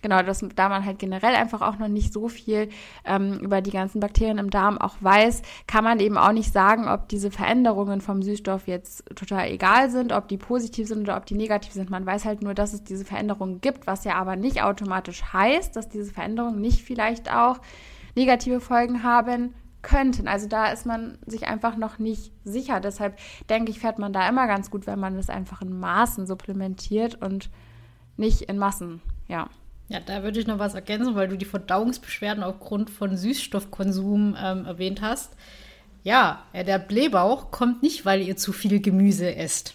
genau, 0.05 0.23
dass, 0.23 0.45
da 0.55 0.69
man 0.69 0.85
halt 0.85 0.99
generell 0.99 1.35
einfach 1.35 1.63
auch 1.63 1.79
noch 1.79 1.89
nicht 1.89 2.13
so 2.13 2.29
viel 2.29 2.69
ähm, 3.07 3.39
über 3.41 3.63
die 3.63 3.71
ganzen 3.71 4.01
Bakterien 4.01 4.37
im 4.37 4.51
Darm 4.51 4.77
auch 4.77 4.97
weiß, 5.01 5.41
kann 5.67 5.83
man 5.83 5.99
eben 5.99 6.19
auch 6.19 6.33
nicht 6.33 6.53
sagen, 6.53 6.87
ob 6.89 7.09
diese 7.09 7.31
Veränderungen 7.31 8.03
vom 8.03 8.23
Süßstoff 8.23 8.69
jetzt 8.69 9.07
total 9.17 9.49
egal 9.49 9.89
sind, 9.89 10.13
ob 10.13 10.29
die 10.29 10.37
positiv 10.37 10.89
sind 10.89 11.01
oder 11.01 11.17
ob 11.17 11.25
die 11.25 11.35
negativ 11.35 11.73
sind. 11.73 11.89
Man 11.89 12.05
weiß 12.05 12.27
halt 12.27 12.43
nur, 12.43 12.53
dass 12.53 12.75
es 12.75 12.85
diese 12.85 13.07
Veränderungen 13.07 13.63
gibt, 13.63 13.87
was 13.87 14.05
ja 14.05 14.17
aber 14.17 14.37
nicht 14.37 14.63
automatisch 14.63 15.25
heißt, 15.33 15.75
dass 15.75 15.89
diese 15.89 16.13
Veränderungen 16.13 16.61
nicht 16.61 16.83
vielleicht 16.83 17.35
auch 17.35 17.57
negative 18.15 18.61
Folgen 18.61 19.05
haben 19.05 19.55
könnten. 19.81 20.29
Also 20.29 20.49
da 20.49 20.67
ist 20.67 20.85
man 20.85 21.17
sich 21.25 21.47
einfach 21.47 21.79
noch 21.79 21.99
nicht 21.99 22.31
sicher. 22.45 22.81
Deshalb 22.81 23.19
denke 23.49 23.71
ich, 23.71 23.81
fährt 23.81 23.99
man 23.99 24.13
da 24.13 24.29
immer 24.29 24.47
ganz 24.49 24.71
gut, 24.71 24.87
wenn 24.87 25.01
man 25.01 25.17
das 25.17 25.31
einfach 25.31 25.63
in 25.63 25.81
Maßen 25.81 26.27
supplementiert 26.27 27.23
und 27.23 27.49
nicht 28.19 28.43
in 28.43 28.59
Massen. 28.59 29.01
Ja. 29.29 29.49
Ja, 29.89 30.01
da 30.01 30.23
würde 30.23 30.41
ich 30.41 30.47
noch 30.47 30.59
was 30.59 30.75
ergänzen, 30.75 31.15
weil 31.15 31.29
du 31.29 31.37
die 31.37 31.45
Verdauungsbeschwerden 31.45 32.43
aufgrund 32.43 32.91
von 32.91 33.17
Süßstoffkonsum 33.17 34.37
ähm, 34.43 34.65
erwähnt 34.65 35.03
hast. 35.03 35.33
Ja, 36.03 36.43
der 36.55 36.79
Blähbauch 36.79 37.51
kommt 37.51 37.83
nicht, 37.83 38.05
weil 38.05 38.23
ihr 38.23 38.37
zu 38.37 38.53
viel 38.53 38.81
Gemüse 38.81 39.35
esst. 39.35 39.75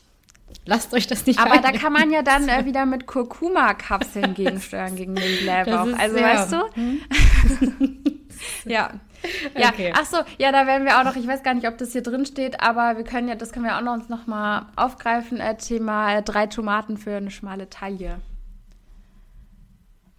Lasst 0.66 0.93
euch 0.93 1.07
das 1.07 1.26
nicht 1.26 1.39
Aber 1.39 1.57
da 1.57 1.72
kann 1.72 1.93
man 1.93 2.12
ja 2.12 2.22
dann 2.22 2.47
äh, 2.47 2.66
wieder 2.66 2.86
mit 2.86 3.07
Kurkuma-Kapseln 3.07 4.34
gegensteuern 4.36 4.95
gegen 4.95 5.16
den 5.16 5.39
Blähbauch. 5.39 5.97
Also, 5.97 6.18
ja. 6.18 6.24
weißt 6.24 6.51
du? 6.51 6.57
Hm? 6.74 7.01
ja. 8.66 8.91
Ja, 9.57 9.70
okay. 9.70 9.91
ach 9.93 10.05
so, 10.05 10.18
ja, 10.38 10.53
da 10.53 10.66
werden 10.66 10.86
wir 10.86 10.97
auch 10.97 11.03
noch, 11.03 11.18
ich 11.18 11.28
weiß 11.28 11.43
gar 11.43 11.53
nicht, 11.53 11.68
ob 11.68 11.78
das 11.78 11.91
hier 11.91 12.01
drin 12.01 12.26
steht, 12.26 12.62
aber 12.62 12.95
wir 12.95 13.03
können 13.03 13.28
ja, 13.28 13.36
das 13.36 13.51
können 13.51 13.66
wir 13.66 13.76
auch 13.76 13.82
noch 13.82 13.93
uns 13.93 14.07
noch 14.07 14.28
mal 14.28 14.68
aufgreifen, 14.78 15.41
äh, 15.41 15.57
Thema 15.57 16.16
äh, 16.16 16.24
drei 16.24 16.47
Tomaten 16.47 16.97
für 16.97 17.18
eine 17.18 17.30
schmale 17.30 17.70
Taille 17.70 18.22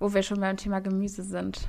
wo 0.01 0.13
wir 0.13 0.23
schon 0.23 0.41
beim 0.41 0.57
Thema 0.57 0.81
Gemüse 0.81 1.23
sind. 1.23 1.69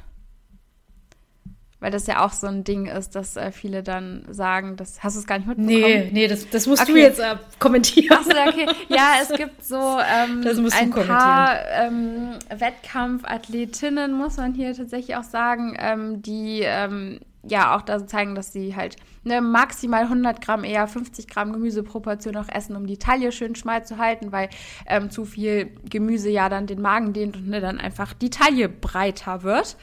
Weil 1.81 1.89
das 1.89 2.05
ja 2.05 2.23
auch 2.23 2.31
so 2.31 2.45
ein 2.45 2.63
Ding 2.63 2.85
ist, 2.85 3.15
dass 3.15 3.35
äh, 3.35 3.51
viele 3.51 3.81
dann 3.81 4.23
sagen, 4.29 4.75
das 4.75 5.03
hast 5.03 5.15
du 5.15 5.19
es 5.19 5.25
gar 5.25 5.39
nicht 5.39 5.47
mitbekommen? 5.47 5.81
Nee, 5.81 6.09
nee, 6.11 6.27
das, 6.27 6.47
das 6.47 6.67
musst 6.67 6.83
okay. 6.83 6.91
du 6.91 6.99
jetzt 6.99 7.19
äh, 7.19 7.37
kommentieren. 7.57 8.17
Achso, 8.17 8.29
okay. 8.29 8.67
Ja, 8.87 9.13
es 9.19 9.29
gibt 9.35 9.65
so 9.65 9.75
ähm, 9.75 10.45
ein 10.71 10.91
paar 10.91 11.57
ähm, 11.71 12.35
Wettkampfathletinnen, 12.55 14.13
muss 14.13 14.37
man 14.37 14.53
hier 14.53 14.75
tatsächlich 14.75 15.15
auch 15.15 15.23
sagen, 15.23 15.75
ähm, 15.79 16.21
die 16.21 16.61
ähm, 16.63 17.19
ja 17.43 17.75
auch 17.75 17.81
da 17.81 18.05
zeigen, 18.05 18.35
dass 18.35 18.53
sie 18.53 18.75
halt 18.75 18.97
ne, 19.23 19.41
maximal 19.41 20.03
100 20.03 20.41
Gramm, 20.41 20.63
eher 20.63 20.87
50 20.87 21.27
Gramm 21.27 21.53
Gemüseproportion 21.53 22.35
auch 22.37 22.49
essen, 22.49 22.75
um 22.75 22.87
die 22.87 22.97
Taille 22.97 23.31
schön 23.31 23.55
schmal 23.55 23.85
zu 23.85 23.97
halten, 23.97 24.31
weil 24.31 24.49
ähm, 24.87 25.09
zu 25.09 25.25
viel 25.25 25.71
Gemüse 25.89 26.29
ja 26.29 26.49
dann 26.49 26.67
den 26.67 26.81
Magen 26.81 27.13
dehnt 27.13 27.37
und 27.37 27.49
ne, 27.49 27.61
dann 27.61 27.79
einfach 27.79 28.13
die 28.13 28.29
Taille 28.29 28.69
breiter 28.69 29.43
wird. 29.43 29.77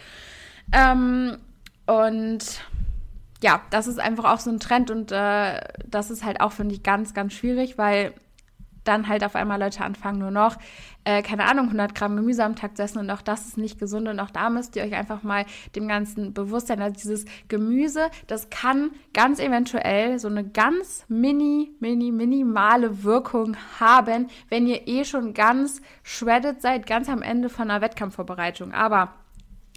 Ähm, 0.72 1.38
und 1.86 2.62
ja, 3.42 3.62
das 3.70 3.86
ist 3.86 4.00
einfach 4.00 4.24
auch 4.24 4.40
so 4.40 4.50
ein 4.50 4.60
Trend 4.60 4.90
und 4.90 5.12
äh, 5.12 5.60
das 5.86 6.10
ist 6.10 6.24
halt 6.24 6.40
auch, 6.40 6.52
finde 6.52 6.74
ich, 6.74 6.82
ganz, 6.82 7.14
ganz 7.14 7.32
schwierig, 7.32 7.78
weil 7.78 8.12
dann 8.84 9.08
halt 9.08 9.22
auf 9.22 9.36
einmal 9.36 9.60
Leute 9.60 9.84
anfangen, 9.84 10.18
nur 10.18 10.30
noch, 10.30 10.56
äh, 11.08 11.22
keine 11.22 11.46
Ahnung, 11.46 11.64
100 11.68 11.94
Gramm 11.94 12.16
Gemüse 12.16 12.44
am 12.44 12.54
Tag 12.54 12.76
zu 12.76 12.82
essen 12.82 12.98
und 12.98 13.10
auch 13.10 13.22
das 13.22 13.46
ist 13.46 13.56
nicht 13.56 13.78
gesund 13.78 14.08
und 14.08 14.20
auch 14.20 14.30
da 14.30 14.50
müsst 14.50 14.76
ihr 14.76 14.82
euch 14.82 14.94
einfach 14.94 15.22
mal 15.22 15.46
dem 15.74 15.88
Ganzen 15.88 16.34
bewusst 16.34 16.66
sein. 16.66 16.82
Also 16.82 16.96
dieses 17.00 17.24
Gemüse, 17.48 18.10
das 18.26 18.50
kann 18.50 18.90
ganz 19.14 19.40
eventuell 19.40 20.18
so 20.18 20.28
eine 20.28 20.46
ganz 20.46 21.06
mini, 21.08 21.70
mini, 21.80 22.12
minimale 22.12 23.04
Wirkung 23.04 23.56
haben, 23.80 24.26
wenn 24.50 24.66
ihr 24.66 24.86
eh 24.86 25.06
schon 25.06 25.32
ganz 25.32 25.80
shredded 26.02 26.60
seid, 26.60 26.86
ganz 26.86 27.08
am 27.08 27.22
Ende 27.22 27.48
von 27.48 27.70
einer 27.70 27.80
Wettkampfvorbereitung. 27.80 28.74
Aber 28.74 29.14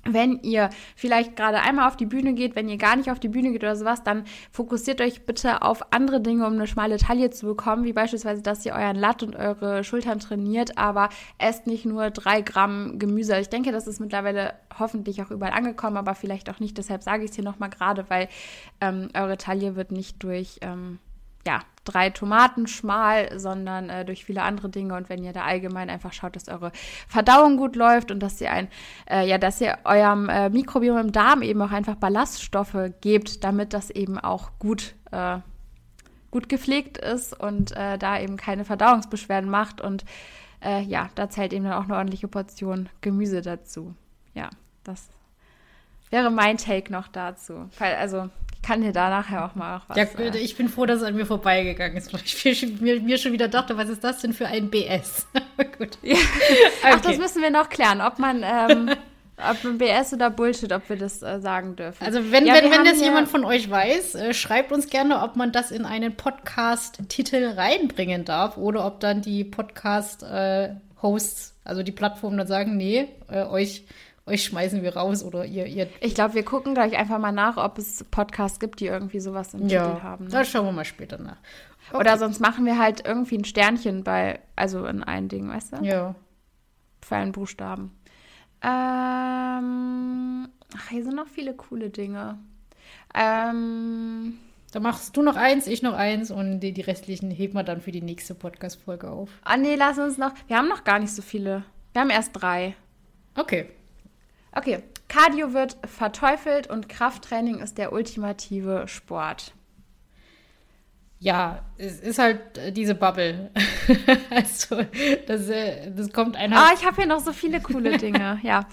wenn 0.03 0.39
ihr 0.41 0.69
vielleicht 0.95 1.35
gerade 1.35 1.61
einmal 1.61 1.87
auf 1.87 1.95
die 1.95 2.05
Bühne 2.05 2.33
geht, 2.33 2.55
wenn 2.55 2.69
ihr 2.69 2.77
gar 2.77 2.95
nicht 2.95 3.11
auf 3.11 3.19
die 3.19 3.29
Bühne 3.29 3.51
geht 3.51 3.63
oder 3.63 3.75
sowas, 3.75 4.03
dann 4.03 4.23
fokussiert 4.51 5.01
euch 5.01 5.25
bitte 5.25 5.61
auf 5.61 5.93
andere 5.93 6.21
Dinge, 6.21 6.47
um 6.47 6.53
eine 6.53 6.67
schmale 6.67 6.97
Taille 6.97 7.29
zu 7.29 7.45
bekommen, 7.45 7.83
wie 7.83 7.93
beispielsweise, 7.93 8.41
dass 8.41 8.65
ihr 8.65 8.73
euren 8.73 8.95
Latt 8.95 9.23
und 9.23 9.35
eure 9.35 9.83
Schultern 9.83 10.19
trainiert, 10.19 10.77
aber 10.77 11.09
esst 11.37 11.67
nicht 11.67 11.85
nur 11.85 12.09
drei 12.09 12.41
Gramm 12.41 12.97
Gemüse. 12.97 13.39
Ich 13.39 13.49
denke, 13.49 13.71
das 13.71 13.87
ist 13.87 13.99
mittlerweile 13.99 14.53
hoffentlich 14.77 15.21
auch 15.21 15.31
überall 15.31 15.53
angekommen, 15.53 15.97
aber 15.97 16.15
vielleicht 16.15 16.49
auch 16.49 16.59
nicht. 16.59 16.77
Deshalb 16.77 17.03
sage 17.03 17.23
ich 17.23 17.29
es 17.29 17.35
hier 17.35 17.45
nochmal 17.45 17.69
gerade, 17.69 18.05
weil 18.09 18.27
ähm, 18.79 19.09
eure 19.13 19.37
Taille 19.37 19.75
wird 19.75 19.91
nicht 19.91 20.23
durch 20.23 20.57
ähm, 20.61 20.99
ja, 21.45 21.61
drei 21.83 22.09
Tomaten 22.11 22.67
schmal, 22.67 23.39
sondern 23.39 23.89
äh, 23.89 24.05
durch 24.05 24.25
viele 24.25 24.43
andere 24.43 24.69
Dinge. 24.69 24.95
Und 24.95 25.09
wenn 25.09 25.23
ihr 25.23 25.33
da 25.33 25.43
allgemein 25.43 25.89
einfach 25.89 26.13
schaut, 26.13 26.35
dass 26.35 26.47
eure 26.47 26.71
Verdauung 27.07 27.57
gut 27.57 27.75
läuft 27.75 28.11
und 28.11 28.19
dass 28.19 28.39
ihr 28.39 28.51
ein, 28.51 28.67
äh, 29.09 29.27
ja, 29.27 29.37
dass 29.37 29.61
ihr 29.61 29.79
eurem 29.83 30.29
äh, 30.29 30.49
Mikrobiom 30.49 30.97
im 30.97 31.11
Darm 31.11 31.41
eben 31.41 31.61
auch 31.61 31.71
einfach 31.71 31.95
Ballaststoffe 31.95 32.91
gebt, 33.01 33.43
damit 33.43 33.73
das 33.73 33.89
eben 33.89 34.19
auch 34.19 34.51
gut, 34.59 34.95
äh, 35.11 35.39
gut 36.29 36.49
gepflegt 36.49 36.97
ist 36.97 37.37
und 37.39 37.71
äh, 37.75 37.97
da 37.97 38.19
eben 38.19 38.37
keine 38.37 38.65
Verdauungsbeschwerden 38.65 39.49
macht. 39.49 39.81
Und 39.81 40.05
äh, 40.63 40.81
ja, 40.83 41.09
da 41.15 41.29
zählt 41.29 41.53
eben 41.53 41.65
dann 41.65 41.73
auch 41.73 41.85
eine 41.85 41.95
ordentliche 41.95 42.27
Portion 42.27 42.89
Gemüse 43.01 43.41
dazu. 43.41 43.95
Ja, 44.35 44.49
das 44.83 45.09
wäre 46.11 46.29
mein 46.29 46.57
Take 46.57 46.91
noch 46.91 47.07
dazu. 47.07 47.69
Also 47.79 48.29
kann 48.61 48.81
dir 48.81 48.91
da 48.91 49.09
nachher 49.09 49.45
auch 49.45 49.55
mal 49.55 49.77
auch 49.77 49.81
was 49.87 49.97
Ja, 49.97 50.03
äh, 50.19 50.37
ich 50.37 50.55
bin 50.55 50.69
froh, 50.69 50.85
dass 50.85 50.97
es 50.97 51.03
an 51.03 51.15
mir 51.15 51.25
vorbeigegangen 51.25 51.97
ist, 51.97 52.13
weil 52.13 52.21
ich 52.23 52.79
mir, 52.79 53.01
mir 53.01 53.17
schon 53.17 53.31
wieder 53.31 53.47
dachte, 53.47 53.77
was 53.77 53.89
ist 53.89 54.03
das 54.03 54.19
denn 54.19 54.33
für 54.33 54.47
ein 54.47 54.69
BS? 54.69 55.27
Gut. 55.77 55.97
Ja. 56.01 56.15
Okay. 56.15 56.57
Ach, 56.83 57.01
das 57.01 57.17
müssen 57.17 57.41
wir 57.41 57.49
noch 57.49 57.69
klären, 57.69 58.01
ob 58.01 58.19
man, 58.19 58.43
ähm, 58.43 58.91
ob 59.37 59.63
man 59.63 59.77
BS 59.77 60.13
oder 60.13 60.29
Bullshit, 60.29 60.71
ob 60.71 60.87
wir 60.89 60.95
das 60.95 61.23
äh, 61.23 61.39
sagen 61.39 61.75
dürfen. 61.75 62.05
Also 62.05 62.31
wenn, 62.31 62.45
ja, 62.45 62.53
wenn, 62.53 62.69
wenn 62.69 62.85
das 62.85 63.01
jemand 63.01 63.29
von 63.29 63.45
euch 63.45 63.69
weiß, 63.69 64.15
äh, 64.15 64.33
schreibt 64.33 64.71
uns 64.71 64.89
gerne, 64.89 65.23
ob 65.23 65.35
man 65.35 65.51
das 65.51 65.71
in 65.71 65.85
einen 65.85 66.15
Podcast-Titel 66.15 67.53
reinbringen 67.55 68.25
darf 68.25 68.57
oder 68.57 68.85
ob 68.85 68.99
dann 68.99 69.21
die 69.21 69.43
Podcast-Hosts, 69.43 71.49
äh, 71.49 71.67
also 71.67 71.81
die 71.81 71.91
Plattformen 71.91 72.37
dann 72.37 72.47
sagen, 72.47 72.77
nee, 72.77 73.07
äh, 73.27 73.43
euch 73.43 73.85
euch 74.31 74.43
schmeißen 74.43 74.81
wir 74.81 74.95
raus 74.95 75.23
oder 75.23 75.45
ihr. 75.45 75.65
ihr 75.67 75.87
ich 75.99 76.15
glaube, 76.15 76.33
wir 76.33 76.43
gucken 76.43 76.73
gleich 76.73 76.97
einfach 76.97 77.19
mal 77.19 77.31
nach, 77.31 77.57
ob 77.57 77.77
es 77.77 78.03
Podcasts 78.05 78.59
gibt, 78.59 78.79
die 78.79 78.87
irgendwie 78.87 79.19
sowas 79.19 79.53
im 79.53 79.67
ja, 79.67 79.91
Titel 79.91 80.03
haben. 80.03 80.25
Ne? 80.25 80.31
Da 80.31 80.45
schauen 80.45 80.65
wir 80.65 80.71
mal 80.71 80.85
später 80.85 81.17
nach. 81.17 81.37
Okay. 81.89 81.99
Oder 81.99 82.17
sonst 82.17 82.39
machen 82.39 82.65
wir 82.65 82.77
halt 82.77 83.05
irgendwie 83.05 83.37
ein 83.37 83.45
Sternchen 83.45 84.03
bei, 84.03 84.39
also 84.55 84.85
in 84.85 85.03
ein 85.03 85.27
Ding, 85.27 85.49
weißt 85.49 85.73
du? 85.73 85.83
Ja. 85.83 86.15
Für 87.01 87.15
einen 87.15 87.31
Buchstaben. 87.31 87.91
Ähm, 88.61 90.47
ach, 90.75 90.89
hier 90.89 91.03
sind 91.03 91.15
noch 91.15 91.27
viele 91.27 91.53
coole 91.53 91.89
Dinge. 91.89 92.39
Ähm. 93.13 94.37
Da 94.71 94.79
machst 94.79 95.17
du 95.17 95.21
noch 95.21 95.35
eins, 95.35 95.67
ich 95.67 95.81
noch 95.81 95.95
eins 95.95 96.31
und 96.31 96.61
die, 96.61 96.71
die 96.71 96.79
restlichen 96.79 97.29
heben 97.29 97.55
wir 97.55 97.63
dann 97.63 97.81
für 97.81 97.91
die 97.91 98.01
nächste 98.01 98.33
Podcast-Folge 98.35 99.09
auf. 99.09 99.29
Ah, 99.43 99.57
nee, 99.57 99.75
lass 99.75 99.99
uns 99.99 100.17
noch. 100.17 100.31
Wir 100.47 100.57
haben 100.57 100.69
noch 100.69 100.85
gar 100.85 100.97
nicht 100.97 101.13
so 101.13 101.21
viele. 101.21 101.65
Wir 101.91 102.01
haben 102.01 102.09
erst 102.09 102.31
drei. 102.33 102.75
Okay. 103.35 103.69
Okay, 104.53 104.83
Cardio 105.07 105.53
wird 105.53 105.77
verteufelt 105.85 106.67
und 106.67 106.89
Krafttraining 106.89 107.59
ist 107.59 107.77
der 107.77 107.93
ultimative 107.93 108.87
Sport. 108.87 109.53
Ja, 111.19 111.63
es 111.77 111.99
ist 111.99 112.17
halt 112.17 112.57
äh, 112.57 112.71
diese 112.71 112.95
Bubble. 112.95 113.51
also, 114.31 114.83
das, 115.27 115.49
äh, 115.49 115.91
das 115.91 116.11
kommt 116.11 116.35
einer. 116.35 116.57
Ah, 116.57 116.71
ich 116.73 116.83
habe 116.83 116.95
hier 116.95 117.05
noch 117.05 117.19
so 117.19 117.31
viele 117.31 117.61
coole 117.61 117.97
Dinge, 117.97 118.39
ja. 118.41 118.67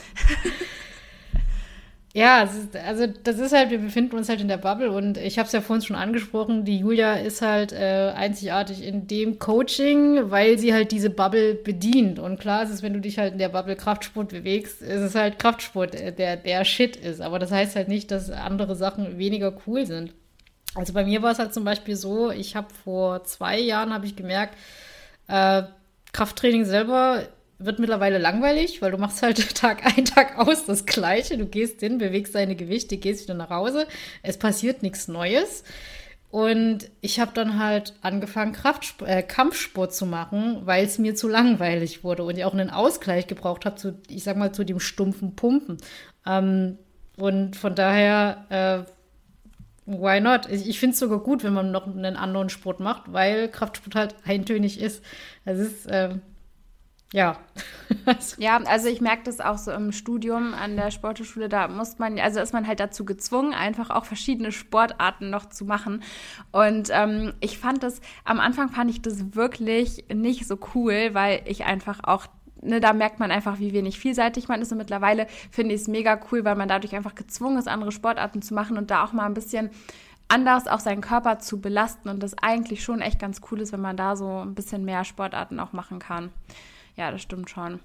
Ja, 2.19 2.49
also 2.85 3.07
das 3.23 3.39
ist 3.39 3.53
halt, 3.53 3.71
wir 3.71 3.79
befinden 3.79 4.17
uns 4.17 4.29
halt 4.29 4.41
in 4.41 4.49
der 4.49 4.57
Bubble 4.57 4.91
und 4.91 5.17
ich 5.19 5.39
habe 5.39 5.47
es 5.47 5.53
ja 5.53 5.61
vorhin 5.61 5.85
schon 5.85 5.95
angesprochen, 5.95 6.65
die 6.65 6.79
Julia 6.79 7.15
ist 7.15 7.43
halt 7.43 7.73
äh, 7.73 8.13
einzigartig 8.13 8.83
in 8.83 9.07
dem 9.07 9.39
Coaching, 9.39 10.29
weil 10.29 10.59
sie 10.59 10.75
halt 10.75 10.91
diese 10.91 11.11
Bubble 11.11 11.55
bedient. 11.55 12.19
Und 12.19 12.41
klar 12.41 12.65
ist 12.65 12.71
es, 12.71 12.83
wenn 12.83 12.93
du 12.93 13.01
dich 13.01 13.21
halt 13.21 13.35
in 13.35 13.39
der 13.39 13.51
Bubble 13.51 13.77
Kraftsport 13.77 14.31
bewegst, 14.31 14.83
ist 14.83 15.01
es 15.01 15.15
halt 15.15 15.39
Kraftsport, 15.39 15.95
äh, 15.95 16.13
der 16.13 16.37
der 16.37 16.65
Shit 16.65 16.97
ist. 16.97 17.21
Aber 17.21 17.39
das 17.39 17.53
heißt 17.53 17.77
halt 17.77 17.87
nicht, 17.87 18.11
dass 18.11 18.31
andere 18.31 18.75
Sachen 18.75 19.17
weniger 19.17 19.57
cool 19.69 19.87
sind. 19.87 20.13
Also 20.75 20.95
bei 20.95 21.05
mir 21.05 21.23
war 21.23 21.31
es 21.31 21.39
halt 21.39 21.55
zum 21.55 21.63
Beispiel 21.63 21.95
so, 21.95 22.33
ich 22.33 22.57
habe 22.57 22.75
vor 22.83 23.23
zwei 23.23 23.61
Jahren, 23.61 23.95
habe 23.95 24.07
ich 24.07 24.17
gemerkt, 24.17 24.57
äh, 25.29 25.63
Krafttraining 26.13 26.65
selber 26.65 27.29
wird 27.59 27.79
mittlerweile 27.79 28.19
langweilig, 28.19 28.81
weil 28.81 28.93
du 28.93 28.99
machst 28.99 29.23
halt 29.23 29.55
Tag 29.57 29.85
ein, 29.85 30.05
Tag 30.05 30.39
aus 30.39 30.65
das 30.65 30.87
Gleiche. 30.87 31.37
Du 31.37 31.47
gehst 31.47 31.81
hin, 31.81 31.99
bewegst 31.99 32.35
deine 32.35 32.57
Gewichte, 32.57 32.97
gehst 32.97 33.25
wieder 33.25 33.35
nach 33.35 33.51
Hause. 33.51 33.87
Es 34.23 34.39
passiert 34.39 34.83
nichts 34.83 35.09
Neues. 35.09 35.65
Und 36.31 36.91
ich 37.01 37.21
habe 37.21 37.33
dann 37.33 37.59
halt 37.59 37.95
angefangen, 38.03 38.53
Kraftsport, 38.53 39.11
äh, 39.11 39.23
Kampfsport 39.23 39.95
zu 39.95 40.05
machen, 40.05 40.61
weil 40.65 40.85
es 40.85 40.99
mir 40.99 41.15
zu 41.15 41.27
langweilig 41.27 42.05
wurde 42.05 42.23
und 42.23 42.37
ich 42.37 42.45
auch 42.45 42.53
einen 42.53 42.69
Ausgleich 42.71 43.27
gebraucht 43.27 43.65
habe 43.65 43.77
zu, 43.77 43.99
ich 44.09 44.25
sag 44.25 44.37
mal, 44.37 44.53
zu 44.53 44.65
dem 44.65 44.79
stumpfen 44.79 45.35
Pumpen. 45.37 45.79
Ähm, 46.27 46.77
und 47.17 47.57
von 47.57 47.75
daher, 47.75 48.45
äh, 48.51 48.91
why 49.87 50.21
not? 50.21 50.51
Ich, 50.51 50.69
ich 50.69 50.79
finde 50.79 50.93
es 50.93 51.01
sogar 51.01 51.21
gut, 51.21 51.43
wenn 51.45 51.55
man 51.55 51.73
noch 51.73 51.87
einen 51.87 52.17
anderen 52.17 52.51
Sport 52.51 52.79
macht, 52.79 53.11
weil 53.11 53.49
Kraftsport 53.49 53.95
halt 53.95 54.15
eintönig 54.25 54.81
ist. 54.81 55.03
Das 55.47 55.59
ist, 55.59 55.87
äh, 55.87 56.11
ja. 57.13 57.39
ja, 58.37 58.59
also 58.59 58.89
ich 58.89 59.01
merke 59.01 59.23
das 59.25 59.41
auch 59.41 59.57
so 59.57 59.73
im 59.73 59.93
Studium 59.93 60.53
an 60.53 60.77
der 60.77 60.91
Sportschule, 60.91 61.49
da 61.49 61.69
muss 61.69 61.99
man, 61.99 62.19
also 62.19 62.41
ist 62.41 62.53
man 62.53 62.67
halt 62.67 62.81
dazu 62.81 63.07
gezwungen, 63.07 63.55
einfach 63.55 63.89
auch 63.89 64.05
verschiedene 64.05 64.53
Sportarten 64.53 65.31
noch 65.31 65.47
zu 65.47 65.65
machen. 65.65 66.03
Und 66.53 66.91
ähm, 66.93 67.33
ich 67.41 67.59
fand 67.59 67.83
das, 67.83 68.01
am 68.25 68.41
Anfang 68.41 68.69
fand 68.69 68.91
ich 68.91 69.01
das 69.01 69.35
wirklich 69.35 70.05
nicht 70.13 70.47
so 70.47 70.59
cool, 70.75 71.11
weil 71.15 71.43
ich 71.47 71.65
einfach 71.65 72.01
auch 72.03 72.27
Ne, 72.61 72.81
da 72.81 72.93
merkt 72.93 73.21
man 73.21 73.31
einfach, 73.31 73.61
wie 73.61 73.73
wenig 73.73 74.01
vielseitig 74.01 74.49
man 74.49 74.61
ist. 74.61 74.73
Und 74.73 74.79
mittlerweile 74.79 75.29
finde 75.51 75.77
ich 75.77 75.83
es 75.83 75.87
mega 75.87 76.19
cool, 76.31 76.45
weil 76.45 76.57
man 76.57 76.69
dadurch 76.69 76.95
einfach 76.97 77.15
gezwungen 77.15 77.57
ist, 77.57 77.69
andere 77.69 77.93
Sportarten 77.93 78.43
zu 78.43 78.53
machen 78.53 78.77
und 78.77 78.91
da 78.91 79.05
auch 79.05 79.13
mal 79.13 79.27
ein 79.27 79.35
bisschen 79.35 79.71
anders 80.27 80.67
auch 80.67 80.81
seinen 80.81 81.01
Körper 81.01 81.39
zu 81.39 81.61
belasten. 81.61 82.09
Und 82.09 82.21
das 82.21 82.37
eigentlich 82.37 82.83
schon 82.83 83.01
echt 83.01 83.21
ganz 83.21 83.41
cool 83.51 83.61
ist, 83.61 83.73
wenn 83.73 83.81
man 83.81 83.97
da 83.97 84.17
so 84.17 84.41
ein 84.41 84.57
bisschen 84.57 84.85
mehr 84.85 85.05
Sportarten 85.05 85.61
auch 85.61 85.73
machen 85.73 86.01
kann. 86.01 86.31
Ja, 86.99 87.13
das 87.13 87.23
stimmt 87.23 87.49
schon. 87.49 87.79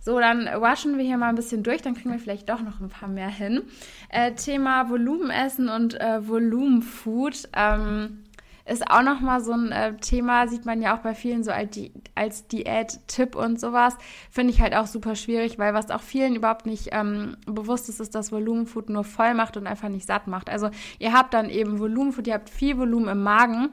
So, 0.00 0.18
dann 0.18 0.46
waschen 0.46 0.96
wir 0.96 1.04
hier 1.04 1.18
mal 1.18 1.28
ein 1.28 1.34
bisschen 1.34 1.62
durch, 1.62 1.82
dann 1.82 1.94
kriegen 1.94 2.10
wir 2.10 2.18
vielleicht 2.18 2.48
doch 2.48 2.62
noch 2.62 2.80
ein 2.80 2.88
paar 2.88 3.08
mehr 3.08 3.28
hin. 3.28 3.62
Äh, 4.08 4.32
Thema 4.32 4.88
Volumenessen 4.88 5.68
und 5.68 6.00
äh, 6.00 6.26
Volumenfood 6.26 7.50
ähm, 7.52 8.24
ist 8.64 8.90
auch 8.90 9.02
noch 9.02 9.20
mal 9.20 9.42
so 9.42 9.52
ein 9.52 9.72
äh, 9.72 9.96
Thema, 9.96 10.48
sieht 10.48 10.64
man 10.64 10.80
ja 10.80 10.96
auch 10.96 11.02
bei 11.02 11.14
vielen 11.14 11.44
so 11.44 11.50
als, 11.50 11.70
Di 11.70 11.92
als 12.14 12.46
Diät-Tipp 12.46 13.36
und 13.36 13.60
sowas. 13.60 13.96
Finde 14.30 14.54
ich 14.54 14.60
halt 14.62 14.74
auch 14.74 14.86
super 14.86 15.16
schwierig, 15.16 15.58
weil 15.58 15.74
was 15.74 15.90
auch 15.90 16.00
vielen 16.00 16.34
überhaupt 16.34 16.64
nicht 16.64 16.90
ähm, 16.92 17.36
bewusst 17.44 17.90
ist, 17.90 18.00
ist, 18.00 18.14
dass 18.14 18.32
Volumenfood 18.32 18.88
nur 18.88 19.04
voll 19.04 19.34
macht 19.34 19.58
und 19.58 19.66
einfach 19.66 19.90
nicht 19.90 20.06
satt 20.06 20.28
macht. 20.28 20.48
Also 20.48 20.70
ihr 20.98 21.12
habt 21.12 21.34
dann 21.34 21.50
eben 21.50 21.78
Volumenfood, 21.78 22.26
ihr 22.26 22.34
habt 22.34 22.48
viel 22.48 22.78
Volumen 22.78 23.08
im 23.08 23.22
Magen 23.22 23.68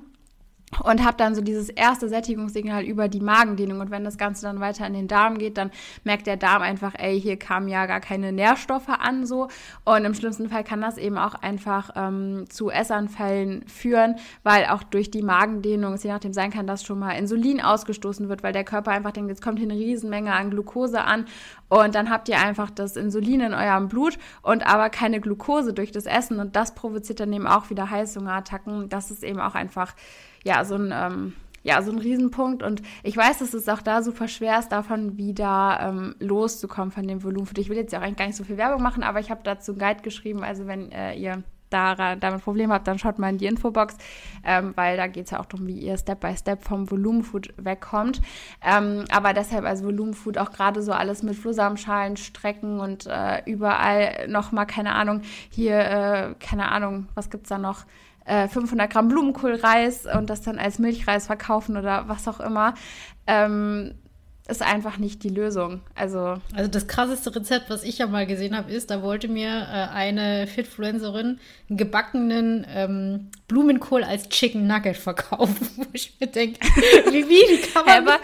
und 0.82 1.04
habe 1.04 1.18
dann 1.18 1.36
so 1.36 1.42
dieses 1.42 1.70
erste 1.70 2.10
Sättigungssignal 2.10 2.84
über 2.84 3.08
die 3.08 3.20
Magendehnung. 3.20 3.80
Und 3.80 3.92
wenn 3.92 4.04
das 4.04 4.18
Ganze 4.18 4.44
dann 4.44 4.60
weiter 4.60 4.86
in 4.88 4.94
den 4.94 5.08
Darm 5.08 5.38
geht, 5.38 5.58
dann 5.58 5.72
merkt 6.04 6.28
der 6.28 6.38
Darm 6.38 6.62
einfach, 6.62 6.94
ey, 6.98 7.20
hier 7.20 7.38
kamen 7.38 7.68
ja 7.68 7.86
gar 7.86 8.00
keine 8.00 8.32
Nährstoffe 8.32 8.90
an 8.90 9.26
so. 9.26 9.48
Und 9.84 10.06
im 10.06 10.14
schlimmsten 10.14 10.50
Fall 10.50 10.64
kann 10.64 10.82
das 10.82 10.98
eben 10.98 11.18
auch 11.18 11.36
einfach 11.36 11.92
ähm, 11.96 12.46
zu 12.50 12.70
Essanfällen 12.70 13.66
führen, 13.68 14.16
weil 14.44 14.66
auch 14.66 14.84
durch 14.84 15.12
die 15.12 15.22
Magendehnung 15.22 15.94
es 15.94 16.04
je 16.04 16.12
nachdem 16.12 16.34
sein 16.34 16.52
kann, 16.52 16.68
dass 16.68 16.84
schon 16.84 17.00
mal 17.00 17.12
Insulin 17.12 17.62
ausgestoßen 17.62 18.30
wird, 18.30 18.44
weil 18.44 18.54
der 18.54 18.64
Körper 18.64 18.92
einfach 18.92 19.12
denkt, 19.12 19.30
jetzt 19.30 19.42
kommt 19.42 19.60
hier 19.60 19.70
eine 19.70 19.80
Riesenmenge 19.80 20.34
an 20.34 20.50
Glucose 20.50 21.02
an. 21.02 21.26
Und 21.70 21.96
dann 21.96 22.10
habt 22.10 22.30
ihr 22.30 22.40
einfach 22.40 22.70
das 22.70 22.96
Insulin 22.96 23.42
in 23.42 23.54
eurem 23.54 23.88
Blut 23.88 24.20
und 24.44 24.66
aber 24.66 24.90
keine 24.90 25.20
Glucose 25.20 25.74
durch 25.74 25.92
das 25.92 26.06
Essen. 26.06 26.40
Und 26.40 26.56
das 26.56 26.76
provoziert 26.76 27.20
dann 27.20 27.34
eben 27.34 27.48
auch 27.48 27.70
wieder 27.70 27.90
Heißhungerattacken. 27.90 28.90
Das 28.90 29.10
ist 29.10 29.24
eben 29.24 29.40
auch 29.40 29.56
einfach 29.56 29.96
ja, 30.44 30.64
so 30.66 30.76
ein, 30.76 30.94
ähm, 30.94 31.34
ja, 31.64 31.82
so 31.82 31.92
ein 31.92 31.98
Riesenpunkt. 31.98 32.62
Und 32.62 32.82
ich 33.04 33.16
weiß, 33.16 33.40
dass 33.40 33.54
es 33.54 33.70
auch 33.70 33.82
da 33.82 34.02
super 34.02 34.28
schwer 34.28 34.60
ist, 34.60 34.70
davon 34.70 35.18
wieder 35.18 35.80
ähm, 35.82 36.16
loszukommen 36.20 36.92
von 36.92 37.08
dem 37.08 37.24
Volumen. 37.24 37.48
Ich 37.58 37.70
will 37.70 37.78
jetzt 37.78 37.94
ja 37.94 38.00
auch 38.00 38.04
eigentlich 38.04 38.18
gar 38.18 38.28
nicht 38.28 38.36
so 38.36 38.44
viel 38.44 38.58
Werbung 38.58 38.82
machen, 38.82 39.04
aber 39.04 39.20
ich 39.20 39.32
habe 39.32 39.42
dazu 39.44 39.72
einen 39.72 39.80
Guide 39.80 40.02
geschrieben. 40.02 40.44
Also 40.44 40.68
wenn 40.68 40.92
äh, 40.92 41.16
ihr 41.16 41.44
da, 41.74 42.16
damit 42.16 42.44
Probleme 42.44 42.74
habt, 42.74 42.88
dann 42.88 43.00
schaut 43.00 43.20
mal 43.20 43.30
in 43.30 43.38
die 43.38 43.48
Infobox, 43.48 43.98
ähm, 44.44 44.74
weil 44.76 44.96
da 44.96 45.08
geht 45.08 45.26
es 45.26 45.32
ja 45.32 45.40
auch 45.40 45.46
darum, 45.46 45.68
wie 45.68 45.80
ihr 45.80 45.98
Step 45.98 46.20
by 46.20 46.36
Step 46.38 46.64
vom 46.64 46.90
Volumenfood 46.90 47.54
wegkommt. 47.58 48.22
Ähm, 48.64 49.06
aber 49.12 49.34
deshalb 49.34 49.66
als 49.66 49.84
Volumenfood 49.84 50.38
auch 50.38 50.52
gerade 50.52 50.82
so 50.82 50.92
alles 50.92 51.24
mit 51.24 51.36
Flohsamenschalen, 51.36 52.18
Strecken 52.18 52.80
und 52.80 53.08
äh, 53.08 53.42
überall 53.46 54.28
nochmal, 54.28 54.68
keine 54.68 54.94
Ahnung, 54.94 55.22
hier, 55.50 55.80
äh, 55.80 56.36
keine 56.40 56.72
Ahnung, 56.72 57.08
was 57.16 57.30
gibt 57.30 57.46
es 57.46 57.50
da 57.50 57.58
noch? 57.58 57.86
500 58.26 58.90
äh, 58.90 58.92
Gramm 58.92 59.08
Blumenkohlreis 59.10 60.06
und 60.06 60.30
das 60.30 60.42
dann 60.42 60.60
als 60.60 60.80
Milchreis 60.80 61.28
verkaufen 61.28 61.78
oder 61.78 62.08
was 62.08 62.28
auch 62.28 62.40
immer, 62.40 62.74
ähm, 63.28 63.96
ist 64.48 64.62
einfach 64.62 64.98
nicht 64.98 65.24
die 65.24 65.30
Lösung. 65.30 65.82
Also, 65.96 66.38
also 66.54 66.70
das 66.70 66.88
krasseste 66.88 67.34
Rezept, 67.34 67.70
was 67.70 67.84
ich 67.84 68.00
ja 68.00 68.08
mal 68.08 68.28
gesehen 68.28 68.58
habe, 68.58 68.72
ist, 68.72 68.92
da 68.92 69.02
wollte 69.02 69.30
mir 69.30 69.50
äh, 69.50 69.94
eine 69.94 70.48
Fitfluencerin 70.48 71.40
einen 71.70 71.78
gebackenen 71.78 72.66
ähm, 72.70 73.30
Blumenkohl 73.48 74.04
als 74.04 74.28
Chicken 74.30 74.68
Nugget 74.68 74.98
verkaufen, 74.98 75.70
wo 75.78 75.86
ich 75.94 76.18
mir 76.20 76.28
denke, 76.28 76.60
wie, 77.12 77.28
wie, 77.30 77.30
wie 77.30 77.62
kann 77.72 77.86
man... 77.86 78.08
Aber, 78.08 78.20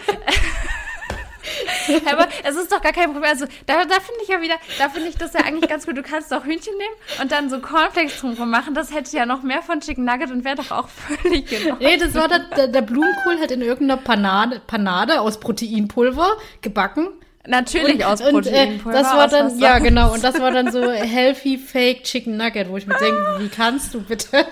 Aber 2.12 2.28
es 2.44 2.56
ist 2.56 2.72
doch 2.72 2.80
gar 2.80 2.92
kein 2.92 3.12
Problem. 3.12 3.30
Also 3.30 3.46
da, 3.66 3.84
da 3.84 4.00
finde 4.00 4.20
ich 4.22 4.28
ja 4.28 4.40
wieder, 4.40 4.56
da 4.78 4.88
finde 4.88 5.08
ich 5.08 5.16
das 5.16 5.32
ja 5.32 5.40
eigentlich 5.40 5.68
ganz 5.68 5.86
gut. 5.86 5.96
Du 5.96 6.02
kannst 6.02 6.32
doch 6.32 6.44
Hühnchen 6.44 6.76
nehmen 6.76 6.94
und 7.22 7.32
dann 7.32 7.50
so 7.50 7.60
Cornflakes 7.60 8.20
drumherum 8.20 8.50
machen. 8.50 8.74
Das 8.74 8.92
hätte 8.92 9.16
ja 9.16 9.26
noch 9.26 9.42
mehr 9.42 9.62
von 9.62 9.80
Chicken 9.80 10.04
Nugget 10.04 10.30
und 10.30 10.44
wäre 10.44 10.56
doch 10.56 10.70
auch 10.70 10.88
völlig 10.88 11.46
genau. 11.46 11.76
Nee, 11.80 11.96
das 11.96 12.14
war 12.14 12.28
der, 12.28 12.68
der, 12.68 12.82
Blumenkohl 12.82 13.38
hat 13.40 13.50
in 13.50 13.62
irgendeiner 13.62 14.00
Panade, 14.00 14.60
Panade 14.66 15.20
aus 15.20 15.40
Proteinpulver 15.40 16.36
gebacken 16.62 17.08
Natürlich 17.46 17.96
und, 17.96 18.04
aus 18.04 18.20
Proteinpulver. 18.20 18.90
Und, 18.90 18.94
äh, 18.94 19.02
das 19.02 19.14
war 19.14 19.28
dann, 19.28 19.58
ja 19.58 19.78
genau, 19.78 20.12
und 20.12 20.22
das 20.22 20.38
war 20.38 20.50
dann 20.50 20.70
so 20.70 20.90
healthy 20.90 21.56
fake 21.56 22.04
Chicken 22.04 22.36
Nugget, 22.36 22.68
wo 22.68 22.76
ich 22.76 22.86
mir 22.86 22.98
denke, 22.98 23.36
wie 23.38 23.48
kannst 23.48 23.94
du 23.94 24.02
bitte? 24.02 24.44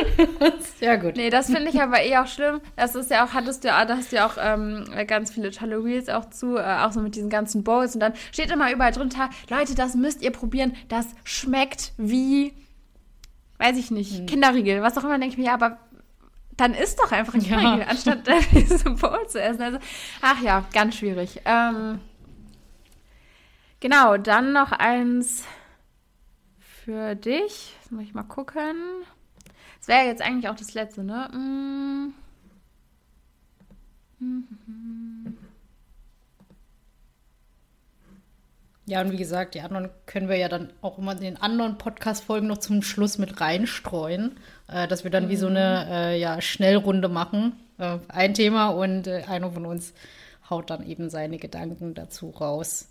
ja 0.80 0.96
gut. 0.96 1.16
Nee, 1.16 1.28
das 1.28 1.46
finde 1.46 1.68
ich 1.68 1.80
aber 1.80 2.02
eh 2.02 2.16
auch 2.16 2.26
schlimm. 2.26 2.62
Das 2.76 2.94
ist 2.94 3.10
ja 3.10 3.26
auch, 3.26 3.34
hattest 3.34 3.64
du 3.64 3.68
ja, 3.68 3.84
da 3.84 3.98
hast 3.98 4.12
du 4.12 4.16
ja 4.16 4.26
auch 4.26 4.38
ähm, 4.40 4.86
ganz 5.06 5.30
viele 5.30 5.50
tolle 5.50 5.84
Reels 5.84 6.08
auch 6.08 6.30
zu, 6.30 6.56
äh, 6.56 6.62
auch 6.62 6.92
so 6.92 7.00
mit 7.00 7.16
diesen 7.16 7.28
ganzen 7.28 7.64
Bowls 7.64 7.94
und 7.94 8.00
dann 8.00 8.14
steht 8.32 8.50
immer 8.50 8.72
überall 8.72 8.92
drunter, 8.92 9.28
Leute, 9.50 9.74
das 9.74 9.94
müsst 9.94 10.22
ihr 10.22 10.30
probieren, 10.30 10.72
das 10.88 11.06
schmeckt 11.24 11.92
wie, 11.98 12.54
weiß 13.58 13.76
ich 13.76 13.90
nicht, 13.90 14.20
hm. 14.20 14.26
Kinderriegel, 14.26 14.80
was 14.80 14.96
auch 14.96 15.04
immer, 15.04 15.18
denke 15.18 15.34
ich 15.34 15.38
mir, 15.38 15.46
ja, 15.46 15.54
aber 15.54 15.76
dann 16.60 16.74
isst 16.74 17.00
doch 17.00 17.10
einfach 17.10 17.34
ja. 17.36 17.86
anstatt 17.88 18.28
äh, 18.28 18.40
diese 18.52 18.90
Bowl 18.90 19.26
zu 19.26 19.40
essen. 19.40 19.62
Also, 19.62 19.78
ach 20.20 20.42
ja, 20.42 20.64
ganz 20.72 20.96
schwierig. 20.96 21.40
Ähm, 21.46 22.00
genau, 23.80 24.18
dann 24.18 24.52
noch 24.52 24.72
eins 24.72 25.44
für 26.58 27.14
dich. 27.14 27.74
Jetzt 27.80 27.92
muss 27.92 28.02
ich 28.02 28.14
mal 28.14 28.24
gucken. 28.24 28.76
Das 29.78 29.88
wäre 29.88 30.04
jetzt 30.04 30.20
eigentlich 30.20 30.50
auch 30.50 30.56
das 30.56 30.74
letzte, 30.74 31.02
ne? 31.02 31.30
Mm. 31.32 32.14
Ja, 38.90 39.00
und 39.02 39.12
wie 39.12 39.16
gesagt, 39.16 39.54
die 39.54 39.60
anderen 39.60 39.88
können 40.06 40.28
wir 40.28 40.34
ja 40.34 40.48
dann 40.48 40.72
auch 40.82 40.98
immer 40.98 41.12
in 41.12 41.20
den 41.20 41.36
anderen 41.40 41.78
Podcast-Folgen 41.78 42.48
noch 42.48 42.58
zum 42.58 42.82
Schluss 42.82 43.18
mit 43.18 43.40
reinstreuen, 43.40 44.36
äh, 44.66 44.88
dass 44.88 45.04
wir 45.04 45.12
dann 45.12 45.26
mhm. 45.26 45.28
wie 45.28 45.36
so 45.36 45.46
eine 45.46 45.84
mhm. 45.86 45.92
äh, 45.92 46.16
ja, 46.16 46.40
Schnellrunde 46.40 47.08
machen. 47.08 47.52
Äh, 47.78 47.98
ein 48.08 48.34
Thema 48.34 48.70
und 48.70 49.06
äh, 49.06 49.22
einer 49.28 49.52
von 49.52 49.64
uns 49.64 49.94
haut 50.50 50.70
dann 50.70 50.84
eben 50.84 51.08
seine 51.08 51.38
Gedanken 51.38 51.94
dazu 51.94 52.30
raus. 52.30 52.88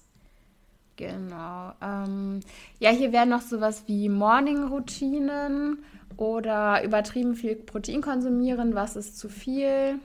Genau. 0.96 1.74
Ähm, 1.82 2.40
ja, 2.80 2.92
hier 2.92 3.12
wären 3.12 3.28
noch 3.28 3.42
sowas 3.42 3.84
wie 3.88 4.08
Morning-Routinen 4.08 5.80
oder 6.16 6.82
übertrieben 6.82 7.36
viel 7.36 7.58
Protein 7.58 8.02
konsumieren. 8.02 8.74
Was 8.74 8.96
ist 8.96 9.20
zu 9.20 9.28
viel? 9.28 10.00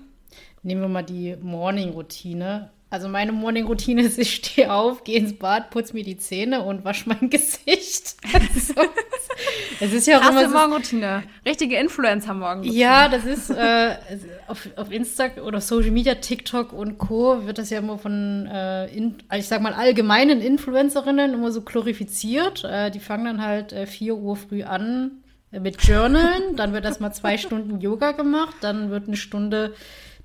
Nehmen 0.64 0.80
wir 0.80 0.88
mal 0.88 1.05
die 1.05 1.36
Morning-Routine. 1.40 2.70
Also 2.95 3.09
meine 3.09 3.32
Morning-Routine 3.32 4.03
ist, 4.03 4.20
ich 4.20 4.36
stehe 4.36 4.72
auf, 4.72 5.03
gehe 5.03 5.18
ins 5.18 5.36
Bad, 5.36 5.70
putze 5.70 5.95
mir 5.95 6.05
die 6.05 6.16
Zähne 6.16 6.62
und 6.62 6.84
wasche 6.84 7.09
mein 7.09 7.28
Gesicht. 7.28 8.14
Also, 8.32 8.82
es 9.80 9.92
ist 9.92 10.07
ja 10.07 10.18
auch 10.18 10.22
Krasse 10.22 10.45
immer 10.45 10.49
so, 10.49 10.57
Morgenroutine. 10.57 11.24
Richtige 11.45 11.76
Influencer-Morgen. 11.76 12.62
Ja, 12.62 13.09
das 13.09 13.24
ist 13.24 13.51
äh, 13.51 13.97
auf, 14.47 14.68
auf 14.76 14.92
Insta 14.92 15.24
oder 15.45 15.61
Social 15.61 15.90
Media, 15.90 16.14
TikTok 16.14 16.72
und 16.72 16.99
Co. 16.99 17.45
wird 17.45 17.59
das 17.59 17.70
ja 17.70 17.80
immer 17.80 17.99
von, 17.99 18.47
äh, 18.47 18.86
in, 18.97 19.16
ich 19.36 19.49
sag 19.49 19.61
mal, 19.61 19.74
allgemeinen 19.74 20.40
Influencerinnen 20.40 21.34
immer 21.34 21.51
so 21.51 21.62
glorifiziert. 21.62 22.62
Äh, 22.62 22.92
die 22.92 23.01
fangen 23.01 23.24
dann 23.24 23.42
halt 23.42 23.72
äh, 23.72 23.86
4 23.86 24.14
Uhr 24.14 24.36
früh 24.36 24.62
an 24.62 25.24
äh, 25.51 25.59
mit 25.59 25.82
Journalen, 25.82 26.55
dann 26.55 26.72
wird 26.72 26.84
erstmal 26.84 27.12
zwei 27.12 27.38
Stunden 27.38 27.80
Yoga 27.80 28.12
gemacht, 28.12 28.55
dann 28.61 28.90
wird 28.90 29.09
eine 29.09 29.16
Stunde 29.16 29.74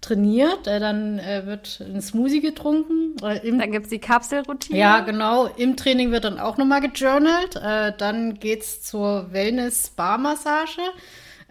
trainiert, 0.02 0.66
dann 0.66 1.20
äh, 1.20 1.46
wird 1.46 1.82
ein 1.82 2.02
Smoothie 2.02 2.42
getrunken. 2.42 3.16
Äh, 3.22 3.40
dann 3.52 3.72
gibt 3.72 3.86
es 3.86 3.90
die 3.90 4.00
Kapselroutine. 4.00 4.80
Ja, 4.80 5.02
genau. 5.02 5.48
Im 5.48 5.76
Training 5.76 6.12
wird 6.12 6.24
dann 6.24 6.40
auch 6.40 6.58
nochmal 6.58 6.82
gejournalt. 6.82 7.56
Äh, 7.56 7.94
dann 7.98 8.40
geht 8.40 8.62
es 8.62 8.82
zur 8.82 9.32
Wellness-Spa-Massage. 9.32 10.82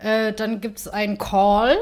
Dann 0.00 0.60
gibt 0.60 0.78
es 0.78 0.86
einen 0.86 1.18
Call. 1.18 1.76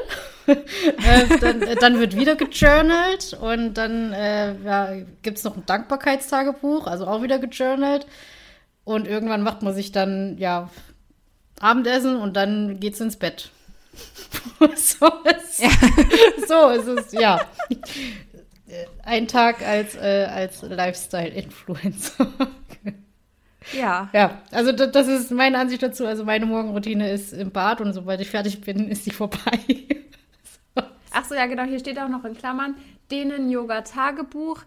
dann, 0.47 1.61
dann, 1.79 1.99
wird 1.99 2.15
wieder 2.15 2.35
gejournalt 2.35 3.37
und 3.39 3.75
dann 3.75 4.11
äh, 4.11 4.55
ja, 4.63 4.89
gibt 5.21 5.37
es 5.37 5.43
noch 5.43 5.55
ein 5.55 5.67
Dankbarkeitstagebuch, 5.67 6.87
also 6.87 7.05
auch 7.05 7.21
wieder 7.21 7.37
gejournalt. 7.37 8.07
Und 8.85 9.07
irgendwann 9.07 9.43
macht 9.43 9.61
man 9.61 9.75
sich 9.75 9.91
dann 9.91 10.35
ja 10.39 10.71
Abendessen 11.59 12.15
und 12.15 12.35
dann 12.35 12.79
geht's 12.79 12.99
ins 12.99 13.17
Bett. 13.17 13.51
So, 14.75 15.07
ist, 15.23 15.59
ja. 15.59 15.69
so 16.47 16.69
ist 16.69 16.87
es, 16.87 17.11
ja. 17.13 17.39
Ein 19.03 19.27
Tag 19.27 19.61
als, 19.61 19.95
äh, 19.95 20.27
als 20.29 20.61
Lifestyle-Influencer. 20.61 22.27
Ja. 23.73 24.09
Ja, 24.13 24.41
also 24.51 24.71
das, 24.71 24.91
das, 24.91 25.07
ist 25.07 25.31
meine 25.31 25.57
Ansicht 25.57 25.83
dazu. 25.83 26.05
Also 26.05 26.23
meine 26.23 26.45
Morgenroutine 26.45 27.11
ist 27.11 27.33
im 27.33 27.51
Bad 27.51 27.81
und 27.81 27.93
sobald 27.93 28.21
ich 28.21 28.29
fertig 28.29 28.61
bin, 28.61 28.87
ist 28.87 29.03
sie 29.03 29.11
vorbei. 29.11 29.59
so. 30.75 30.83
Ach 31.11 31.25
so, 31.25 31.35
ja, 31.35 31.45
genau. 31.45 31.63
Hier 31.63 31.79
steht 31.79 31.99
auch 31.99 32.09
noch 32.09 32.23
in 32.25 32.37
Klammern, 32.37 32.75
denen 33.11 33.49
Yoga-Tagebuch. 33.49 34.63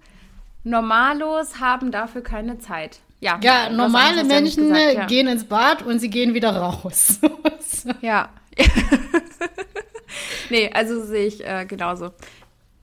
Normalos 0.64 1.60
haben 1.60 1.90
dafür 1.90 2.22
keine 2.22 2.58
Zeit. 2.58 3.00
Ja, 3.20 3.38
ja 3.42 3.70
normale 3.70 4.24
Menschen 4.24 4.68
gesagt, 4.68 4.94
ja. 4.94 5.06
gehen 5.06 5.28
ins 5.28 5.44
Bad 5.44 5.82
und 5.82 5.98
sie 5.98 6.10
gehen 6.10 6.34
wieder 6.34 6.56
raus. 6.56 7.20
ja. 8.00 8.30
nee, 10.50 10.70
also 10.72 11.04
sehe 11.04 11.26
ich 11.26 11.46
äh, 11.46 11.64
genauso. 11.66 12.10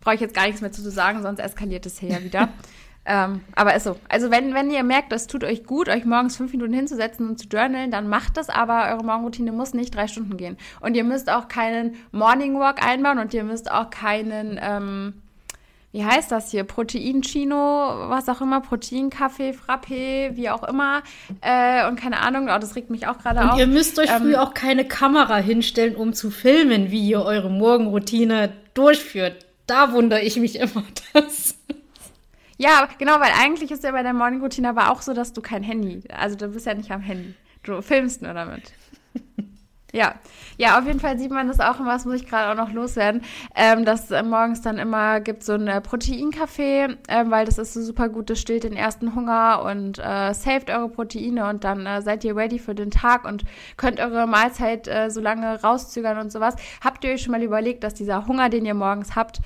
Brauche 0.01 0.15
ich 0.15 0.21
jetzt 0.21 0.35
gar 0.35 0.45
nichts 0.45 0.61
mehr 0.61 0.71
zu 0.71 0.89
sagen, 0.89 1.21
sonst 1.21 1.39
eskaliert 1.39 1.85
es 1.85 1.99
hier 1.99 2.09
ja 2.09 2.23
wieder. 2.23 2.49
ähm, 3.05 3.41
aber 3.55 3.75
ist 3.75 3.83
so. 3.83 3.97
Also 4.09 4.31
wenn, 4.31 4.53
wenn 4.53 4.71
ihr 4.71 4.83
merkt, 4.83 5.11
es 5.11 5.27
tut 5.27 5.43
euch 5.43 5.65
gut, 5.65 5.89
euch 5.89 6.05
morgens 6.05 6.37
fünf 6.37 6.51
Minuten 6.51 6.73
hinzusetzen 6.73 7.27
und 7.27 7.37
zu 7.37 7.47
journalen, 7.47 7.91
dann 7.91 8.07
macht 8.07 8.37
das, 8.37 8.49
aber 8.49 8.89
eure 8.91 9.03
Morgenroutine 9.03 9.51
muss 9.51 9.73
nicht 9.73 9.93
drei 9.95 10.07
Stunden 10.07 10.37
gehen. 10.37 10.57
Und 10.79 10.95
ihr 10.95 11.03
müsst 11.03 11.29
auch 11.29 11.47
keinen 11.47 11.95
Morning 12.11 12.57
Walk 12.59 12.85
einbauen 12.85 13.19
und 13.19 13.33
ihr 13.33 13.43
müsst 13.43 13.69
auch 13.69 13.89
keinen 13.89 14.59
ähm, 14.61 15.21
wie 15.97 16.05
heißt 16.05 16.31
das 16.31 16.51
hier? 16.51 16.63
Proteinchino, 16.63 17.55
was 17.55 18.29
auch 18.29 18.39
immer, 18.39 18.61
Proteinkaffee, 18.61 19.49
Frappé, 19.49 20.35
wie 20.35 20.47
auch 20.47 20.61
immer. 20.61 21.01
Äh, 21.41 21.87
und 21.87 21.99
keine 21.99 22.19
Ahnung, 22.19 22.49
oh, 22.55 22.59
das 22.59 22.75
regt 22.75 22.91
mich 22.91 23.07
auch 23.07 23.17
gerade 23.17 23.51
auf. 23.51 23.57
Ihr 23.57 23.65
müsst 23.65 23.97
euch 23.97 24.11
ähm, 24.11 24.21
früh 24.21 24.35
auch 24.35 24.53
keine 24.53 24.87
Kamera 24.87 25.37
hinstellen, 25.37 25.95
um 25.95 26.13
zu 26.13 26.29
filmen, 26.29 26.91
wie 26.91 27.09
ihr 27.09 27.23
eure 27.23 27.49
Morgenroutine 27.49 28.53
durchführt. 28.75 29.47
Da 29.65 29.91
wundere 29.91 30.21
ich 30.21 30.37
mich 30.37 30.59
immer. 30.59 30.83
Das. 31.13 31.55
Ja, 32.57 32.87
genau, 32.99 33.13
weil 33.13 33.31
eigentlich 33.41 33.71
ist 33.71 33.83
ja 33.83 33.91
bei 33.91 34.03
der 34.03 34.13
Morgenroutine 34.13 34.69
aber 34.69 34.91
auch 34.91 35.01
so, 35.01 35.15
dass 35.15 35.33
du 35.33 35.41
kein 35.41 35.63
Handy, 35.63 36.03
also 36.15 36.35
du 36.35 36.49
bist 36.49 36.67
ja 36.67 36.75
nicht 36.75 36.91
am 36.91 37.01
Handy. 37.01 37.33
Du 37.63 37.81
filmst 37.81 38.21
nur 38.21 38.35
damit. 38.35 38.71
Ja, 39.93 40.15
ja, 40.57 40.77
auf 40.77 40.85
jeden 40.85 40.99
Fall 40.99 41.17
sieht 41.17 41.31
man 41.31 41.47
das 41.47 41.61
auch 41.61 41.79
immer, 41.79 41.93
das 41.93 42.03
muss 42.03 42.15
ich 42.15 42.27
gerade 42.27 42.51
auch 42.51 42.65
noch 42.65 42.73
loswerden, 42.73 43.21
ähm, 43.55 43.85
dass 43.85 44.11
äh, 44.11 44.21
morgens 44.21 44.61
dann 44.61 44.79
immer 44.79 45.21
gibt 45.21 45.43
so 45.43 45.53
ein 45.53 45.81
Proteinkaffee, 45.81 46.97
äh, 47.07 47.25
weil 47.27 47.45
das 47.45 47.57
ist 47.57 47.73
so 47.73 47.81
super 47.81 48.09
gut, 48.09 48.29
das 48.29 48.41
stillt 48.41 48.65
den 48.65 48.75
ersten 48.75 49.15
Hunger 49.15 49.63
und 49.63 49.97
äh, 49.97 50.33
saved 50.33 50.69
eure 50.71 50.89
Proteine 50.89 51.47
und 51.47 51.63
dann 51.63 51.85
äh, 51.85 52.01
seid 52.01 52.25
ihr 52.25 52.35
ready 52.35 52.59
für 52.59 52.75
den 52.75 52.91
Tag 52.91 53.23
und 53.23 53.45
könnt 53.77 54.01
eure 54.01 54.27
Mahlzeit 54.27 54.89
äh, 54.89 55.09
so 55.09 55.21
lange 55.21 55.61
rauszögern 55.61 56.17
und 56.17 56.33
sowas. 56.33 56.57
Habt 56.83 57.05
ihr 57.05 57.11
euch 57.11 57.21
schon 57.21 57.31
mal 57.31 57.41
überlegt, 57.41 57.85
dass 57.85 57.93
dieser 57.93 58.27
Hunger, 58.27 58.49
den 58.49 58.65
ihr 58.65 58.73
morgens 58.73 59.15
habt, 59.15 59.39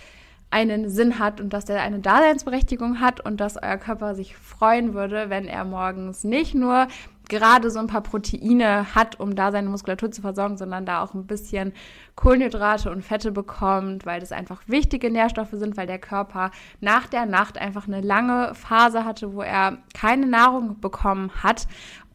einen 0.52 0.90
Sinn 0.90 1.18
hat 1.18 1.40
und 1.40 1.54
dass 1.54 1.66
der 1.66 1.82
eine 1.82 2.00
Daseinsberechtigung 2.00 3.00
hat 3.00 3.22
und 3.22 3.40
dass 3.40 3.58
euer 3.58 3.78
Körper 3.78 4.16
sich 4.16 4.36
freuen 4.36 4.94
würde, 4.94 5.30
wenn 5.30 5.48
er 5.48 5.64
morgens 5.64 6.24
nicht 6.24 6.54
nur 6.54 6.88
gerade 7.30 7.72
so 7.72 7.80
ein 7.80 7.88
paar 7.88 8.02
Proteine 8.02 8.94
hat, 8.94 9.20
um 9.20 9.36
da 9.36 9.52
seine 9.52 9.70
Muskulatur 9.70 10.12
zu 10.12 10.22
versorgen, 10.22 10.58
sondern 10.58 10.86
da 10.86 11.02
auch 11.02 11.14
ein 11.14 11.28
bisschen 11.28 11.74
Kohlenhydrate 12.16 12.92
und 12.92 13.04
Fette 13.04 13.32
bekommt, 13.32 14.06
weil 14.06 14.20
das 14.20 14.32
einfach 14.32 14.62
wichtige 14.68 15.10
Nährstoffe 15.10 15.54
sind, 15.54 15.78
weil 15.78 15.88
der 15.88 16.00
Körper 16.00 16.52
nach 16.80 17.08
der 17.08 17.26
Nacht 17.26 17.58
einfach 17.58 17.88
eine 17.88 18.02
lange 18.02 18.54
Phase 18.54 19.06
hatte, 19.06 19.34
wo 19.34 19.42
er 19.42 19.78
keine 19.94 20.28
Nahrung 20.28 20.80
bekommen 20.80 21.32
hat. 21.42 21.68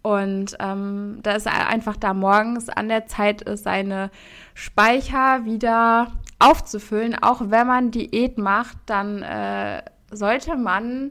Und 0.02 0.56
ähm, 0.60 1.18
da 1.22 1.32
ist 1.32 1.48
einfach 1.48 1.96
da 1.96 2.14
morgens 2.14 2.68
an 2.68 2.88
der 2.88 3.06
Zeit 3.06 3.42
ist, 3.42 3.64
seine 3.64 4.10
Speicher 4.54 5.44
wieder 5.44 6.12
aufzufüllen. 6.38 7.16
Auch 7.20 7.40
wenn 7.46 7.66
man 7.66 7.90
Diät 7.90 8.38
macht, 8.38 8.76
dann 8.86 9.22
äh, 9.22 9.82
sollte 10.12 10.56
man 10.56 11.10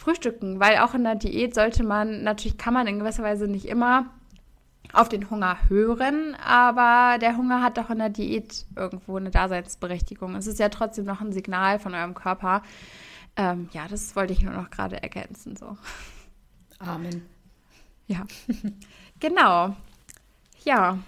frühstücken, 0.00 0.60
weil 0.60 0.78
auch 0.78 0.94
in 0.94 1.04
der 1.04 1.14
Diät 1.14 1.54
sollte 1.54 1.84
man, 1.84 2.22
natürlich 2.22 2.56
kann 2.58 2.74
man 2.74 2.86
in 2.86 2.98
gewisser 2.98 3.22
Weise 3.22 3.46
nicht 3.46 3.66
immer 3.66 4.06
auf 4.92 5.08
den 5.08 5.30
Hunger 5.30 5.56
hören, 5.68 6.34
aber 6.44 7.18
der 7.18 7.36
Hunger 7.36 7.62
hat 7.62 7.78
doch 7.78 7.90
in 7.90 7.98
der 7.98 8.08
Diät 8.08 8.66
irgendwo 8.74 9.16
eine 9.16 9.30
Daseinsberechtigung. 9.30 10.34
Es 10.34 10.46
ist 10.46 10.58
ja 10.58 10.68
trotzdem 10.68 11.04
noch 11.04 11.20
ein 11.20 11.32
Signal 11.32 11.78
von 11.78 11.94
eurem 11.94 12.14
Körper. 12.14 12.62
Ähm, 13.36 13.68
ja, 13.72 13.86
das 13.88 14.16
wollte 14.16 14.32
ich 14.32 14.42
nur 14.42 14.54
noch 14.54 14.70
gerade 14.70 15.02
ergänzen. 15.02 15.54
So. 15.54 15.76
Amen. 16.78 17.22
Ja, 18.06 18.24
genau. 19.20 19.76
Ja, 20.64 20.98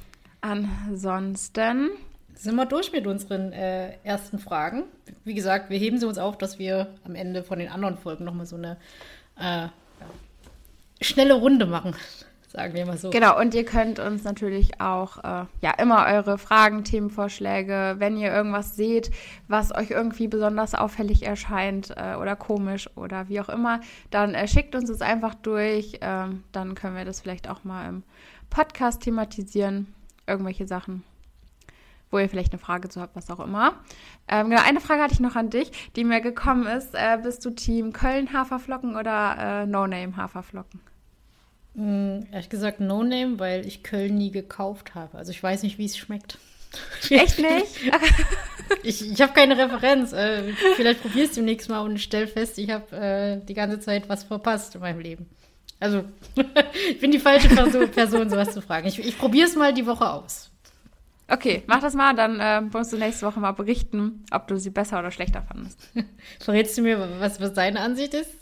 ansonsten 0.42 1.90
sind 2.34 2.56
wir 2.56 2.66
durch 2.66 2.92
mit 2.92 3.06
unseren 3.06 3.52
äh, 3.52 3.96
ersten 4.04 4.38
Fragen. 4.38 4.84
Wie 5.24 5.34
gesagt, 5.34 5.70
wir 5.70 5.78
heben 5.78 5.98
sie 5.98 6.06
uns 6.06 6.18
auf, 6.18 6.38
dass 6.38 6.58
wir 6.58 6.88
am 7.04 7.14
Ende 7.14 7.42
von 7.42 7.58
den 7.58 7.68
anderen 7.68 7.96
Folgen 7.96 8.24
nochmal 8.24 8.46
so 8.46 8.56
eine 8.56 8.76
äh, 9.38 9.68
schnelle 11.00 11.34
Runde 11.34 11.66
machen. 11.66 11.94
Sagen 12.48 12.74
wir 12.74 12.84
mal 12.84 12.98
so. 12.98 13.08
Genau, 13.08 13.40
und 13.40 13.54
ihr 13.54 13.64
könnt 13.64 13.98
uns 13.98 14.24
natürlich 14.24 14.78
auch 14.78 15.16
äh, 15.18 15.46
ja 15.62 15.70
immer 15.78 16.04
eure 16.06 16.36
Fragen, 16.36 16.84
Themenvorschläge, 16.84 17.94
wenn 17.96 18.18
ihr 18.18 18.30
irgendwas 18.30 18.76
seht, 18.76 19.10
was 19.48 19.74
euch 19.74 19.90
irgendwie 19.90 20.28
besonders 20.28 20.74
auffällig 20.74 21.22
erscheint 21.22 21.94
äh, 21.96 22.14
oder 22.16 22.36
komisch 22.36 22.90
oder 22.94 23.30
wie 23.30 23.40
auch 23.40 23.48
immer, 23.48 23.80
dann 24.10 24.34
äh, 24.34 24.46
schickt 24.46 24.74
uns 24.74 24.90
es 24.90 25.00
einfach 25.00 25.34
durch. 25.34 25.98
Ähm, 26.02 26.44
dann 26.52 26.74
können 26.74 26.94
wir 26.94 27.06
das 27.06 27.22
vielleicht 27.22 27.48
auch 27.48 27.64
mal 27.64 27.88
im 27.88 28.02
Podcast 28.50 29.00
thematisieren. 29.00 29.94
Irgendwelche 30.26 30.66
Sachen 30.66 31.04
wo 32.12 32.18
ihr 32.18 32.28
vielleicht 32.28 32.52
eine 32.52 32.60
Frage 32.60 32.88
zu 32.88 33.00
habt, 33.00 33.16
was 33.16 33.30
auch 33.30 33.40
immer. 33.40 33.74
Ähm, 34.28 34.50
genau, 34.50 34.62
eine 34.62 34.80
Frage 34.80 35.02
hatte 35.02 35.14
ich 35.14 35.20
noch 35.20 35.34
an 35.34 35.50
dich, 35.50 35.72
die 35.96 36.04
mir 36.04 36.20
gekommen 36.20 36.66
ist. 36.66 36.94
Äh, 36.94 37.18
bist 37.22 37.44
du 37.44 37.50
Team 37.50 37.92
Köln 37.92 38.32
Haferflocken 38.32 38.94
oder 38.94 39.62
äh, 39.62 39.66
No 39.66 39.86
Name 39.86 40.16
Haferflocken? 40.16 40.80
Mm, 41.74 42.20
ehrlich 42.30 42.50
gesagt 42.50 42.80
No 42.80 43.02
Name, 43.02 43.38
weil 43.38 43.66
ich 43.66 43.82
Köln 43.82 44.16
nie 44.16 44.30
gekauft 44.30 44.94
habe. 44.94 45.18
Also 45.18 45.32
ich 45.32 45.42
weiß 45.42 45.62
nicht, 45.62 45.78
wie 45.78 45.86
es 45.86 45.96
schmeckt. 45.96 46.38
Echt 47.10 47.38
nicht? 47.38 47.92
ich 48.82 49.10
ich 49.10 49.20
habe 49.20 49.32
keine 49.32 49.56
Referenz. 49.56 50.12
Äh, 50.12 50.52
vielleicht 50.76 51.02
probierst 51.02 51.32
du 51.32 51.40
demnächst 51.40 51.68
mal 51.68 51.80
und 51.80 51.98
stell 51.98 52.26
fest, 52.26 52.58
ich 52.58 52.70
habe 52.70 52.94
äh, 52.96 53.40
die 53.44 53.54
ganze 53.54 53.80
Zeit 53.80 54.08
was 54.08 54.24
verpasst 54.24 54.74
in 54.74 54.82
meinem 54.82 55.00
Leben. 55.00 55.26
Also, 55.80 56.04
ich 56.88 57.00
bin 57.00 57.10
die 57.10 57.18
falsche 57.18 57.48
Person, 57.48 57.90
Person 57.90 58.30
sowas 58.30 58.52
zu 58.52 58.62
fragen. 58.62 58.86
Ich, 58.86 59.00
ich 59.00 59.18
probiere 59.18 59.48
es 59.48 59.56
mal 59.56 59.74
die 59.74 59.84
Woche 59.84 60.08
aus. 60.08 60.51
Okay, 61.28 61.62
mach 61.66 61.80
das 61.80 61.94
mal, 61.94 62.14
dann 62.14 62.40
äh, 62.40 62.60
musst 62.60 62.92
du 62.92 62.98
nächste 62.98 63.26
Woche 63.26 63.40
mal 63.40 63.52
berichten, 63.52 64.24
ob 64.30 64.48
du 64.48 64.56
sie 64.58 64.70
besser 64.70 64.98
oder 64.98 65.10
schlechter 65.10 65.42
fandest. 65.42 65.90
Verrätst 66.40 66.76
du 66.76 66.82
mir, 66.82 67.20
was, 67.20 67.40
was 67.40 67.52
deine 67.52 67.80
Ansicht 67.80 68.14
ist? 68.14 68.41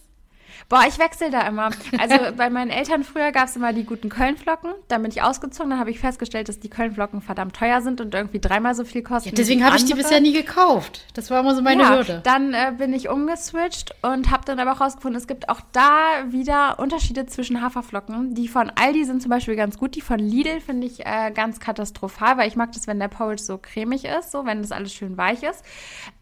Boah, 0.71 0.85
ich 0.87 1.01
wechsle 1.01 1.31
da 1.31 1.41
immer. 1.49 1.71
Also 1.99 2.17
bei 2.37 2.49
meinen 2.49 2.71
Eltern 2.71 3.03
früher 3.03 3.33
gab 3.33 3.49
es 3.49 3.57
immer 3.57 3.73
die 3.73 3.83
guten 3.83 4.09
Kölnflocken. 4.09 4.71
Dann 4.87 5.03
bin 5.03 5.11
ich 5.11 5.21
ausgezogen, 5.21 5.71
dann 5.71 5.81
habe 5.81 5.91
ich 5.91 5.99
festgestellt, 5.99 6.49
dass 6.49 6.61
die 6.61 6.71
Kölnflocken 6.71 7.23
verdammt 7.23 7.57
teuer 7.57 7.83
sind 7.83 8.01
und 8.01 8.15
irgendwie 8.15 8.39
dreimal 8.39 8.77
so 8.77 8.85
viel 8.85 9.03
kosten. 9.03 9.31
Ja, 9.31 9.35
deswegen 9.35 9.65
habe 9.65 9.77
ich 9.77 9.85
die 9.85 9.95
bisher 9.95 10.21
nie 10.21 10.33
gekauft. 10.33 11.07
Das 11.15 11.29
war 11.29 11.41
immer 11.41 11.57
so 11.57 11.63
meine 11.63 11.83
ja, 11.83 11.97
Hürde. 11.97 12.21
Dann 12.23 12.55
äh, 12.55 12.73
bin 12.79 12.93
ich 12.93 13.09
umgeswitcht 13.09 13.97
und 14.03 14.31
habe 14.31 14.45
dann 14.45 14.61
aber 14.61 14.75
auch 14.75 14.81
rausgefunden, 14.81 15.21
es 15.21 15.27
gibt 15.27 15.49
auch 15.49 15.61
da 15.73 15.91
wieder 16.29 16.79
Unterschiede 16.79 17.27
zwischen 17.27 17.61
Haferflocken. 17.61 18.37
Die 18.37 18.47
von 18.47 18.71
Aldi 18.73 19.05
sind 19.05 19.23
zum 19.23 19.31
Beispiel 19.31 19.57
ganz 19.57 19.77
gut. 19.77 19.97
Die 19.97 20.01
von 20.01 20.21
Lidl 20.21 20.61
finde 20.61 20.87
ich 20.87 21.05
äh, 21.05 21.33
ganz 21.35 21.59
katastrophal, 21.59 22.39
weil 22.39 22.47
ich 22.47 22.55
mag 22.55 22.71
das, 22.71 22.87
wenn 22.87 23.01
der 23.01 23.09
Porridge 23.09 23.43
so 23.43 23.59
cremig 23.59 24.05
ist, 24.05 24.31
so 24.31 24.47
wenn 24.47 24.63
das 24.63 24.71
alles 24.71 24.95
schön 24.95 25.17
weich 25.17 25.43
ist. 25.43 25.65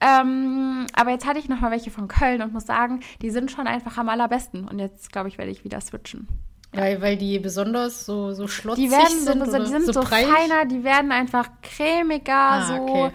Ähm, 0.00 0.86
aber 0.94 1.10
jetzt 1.10 1.26
hatte 1.26 1.38
ich 1.38 1.50
noch 1.50 1.60
mal 1.60 1.70
welche 1.70 1.90
von 1.90 2.08
Köln 2.08 2.40
und 2.40 2.54
muss 2.54 2.64
sagen, 2.64 3.00
die 3.20 3.28
sind 3.28 3.50
schon 3.50 3.66
einfach 3.66 3.98
am 3.98 4.08
allerbesten 4.08 4.37
allerbesten. 4.38 4.68
Und 4.68 4.78
jetzt, 4.78 5.10
glaube 5.12 5.28
ich, 5.28 5.36
werde 5.38 5.50
ich 5.50 5.64
wieder 5.64 5.80
switchen. 5.80 6.28
Ja, 6.74 7.00
weil 7.00 7.16
die 7.16 7.38
besonders 7.38 8.04
so, 8.04 8.34
so 8.34 8.46
schlotzig 8.46 8.84
die 8.84 8.90
werden 8.90 9.20
sind. 9.20 9.46
So, 9.46 9.58
die 9.58 9.64
sind 9.66 9.86
so, 9.86 9.92
so 9.92 10.02
feiner, 10.02 10.66
die 10.66 10.84
werden 10.84 11.12
einfach 11.12 11.48
cremiger, 11.62 12.34
ah, 12.34 12.66
so. 12.66 12.74
Okay. 12.74 13.10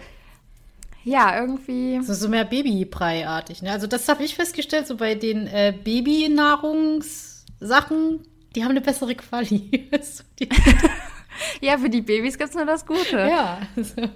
Ja, 1.04 1.38
irgendwie. 1.38 2.02
So, 2.02 2.14
so 2.14 2.28
mehr 2.28 2.44
Babybrei-artig. 2.44 3.62
Ne? 3.62 3.70
Also, 3.70 3.86
das 3.86 4.08
habe 4.08 4.24
ich 4.24 4.34
festgestellt, 4.34 4.88
so 4.88 4.96
bei 4.96 5.14
den 5.14 5.46
äh, 5.46 5.72
Babynahrungssachen, 5.84 8.26
die 8.56 8.64
haben 8.64 8.70
eine 8.70 8.80
bessere 8.80 9.14
Quali. 9.14 9.88
ja, 11.60 11.78
für 11.78 11.90
die 11.90 12.00
Babys 12.00 12.38
gibt 12.38 12.50
es 12.50 12.56
nur 12.56 12.66
das 12.66 12.84
Gute. 12.86 13.18
Ja. 13.18 13.60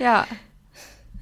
Ja. 0.00 0.28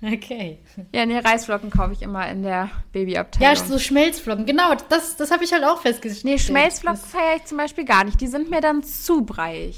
Okay. 0.02 0.58
Ja, 0.92 1.06
nee, 1.06 1.18
Reisflocken 1.18 1.70
kaufe 1.70 1.94
ich 1.94 2.02
immer 2.02 2.28
in 2.28 2.42
der 2.42 2.70
Babyabteilung. 2.92 3.56
Ja, 3.56 3.60
so 3.60 3.78
Schmelzflocken, 3.78 4.44
genau, 4.44 4.74
das, 4.88 5.16
das 5.16 5.30
habe 5.30 5.44
ich 5.44 5.52
halt 5.52 5.64
auch 5.64 5.80
festgestellt. 5.80 6.24
Nee, 6.24 6.38
Schmelzflocken 6.38 7.00
feiere 7.00 7.36
ich 7.36 7.44
zum 7.44 7.56
Beispiel 7.56 7.84
gar 7.84 8.04
nicht. 8.04 8.20
Die 8.20 8.26
sind 8.26 8.50
mir 8.50 8.60
dann 8.60 8.82
zu 8.82 9.24
breiig. 9.24 9.74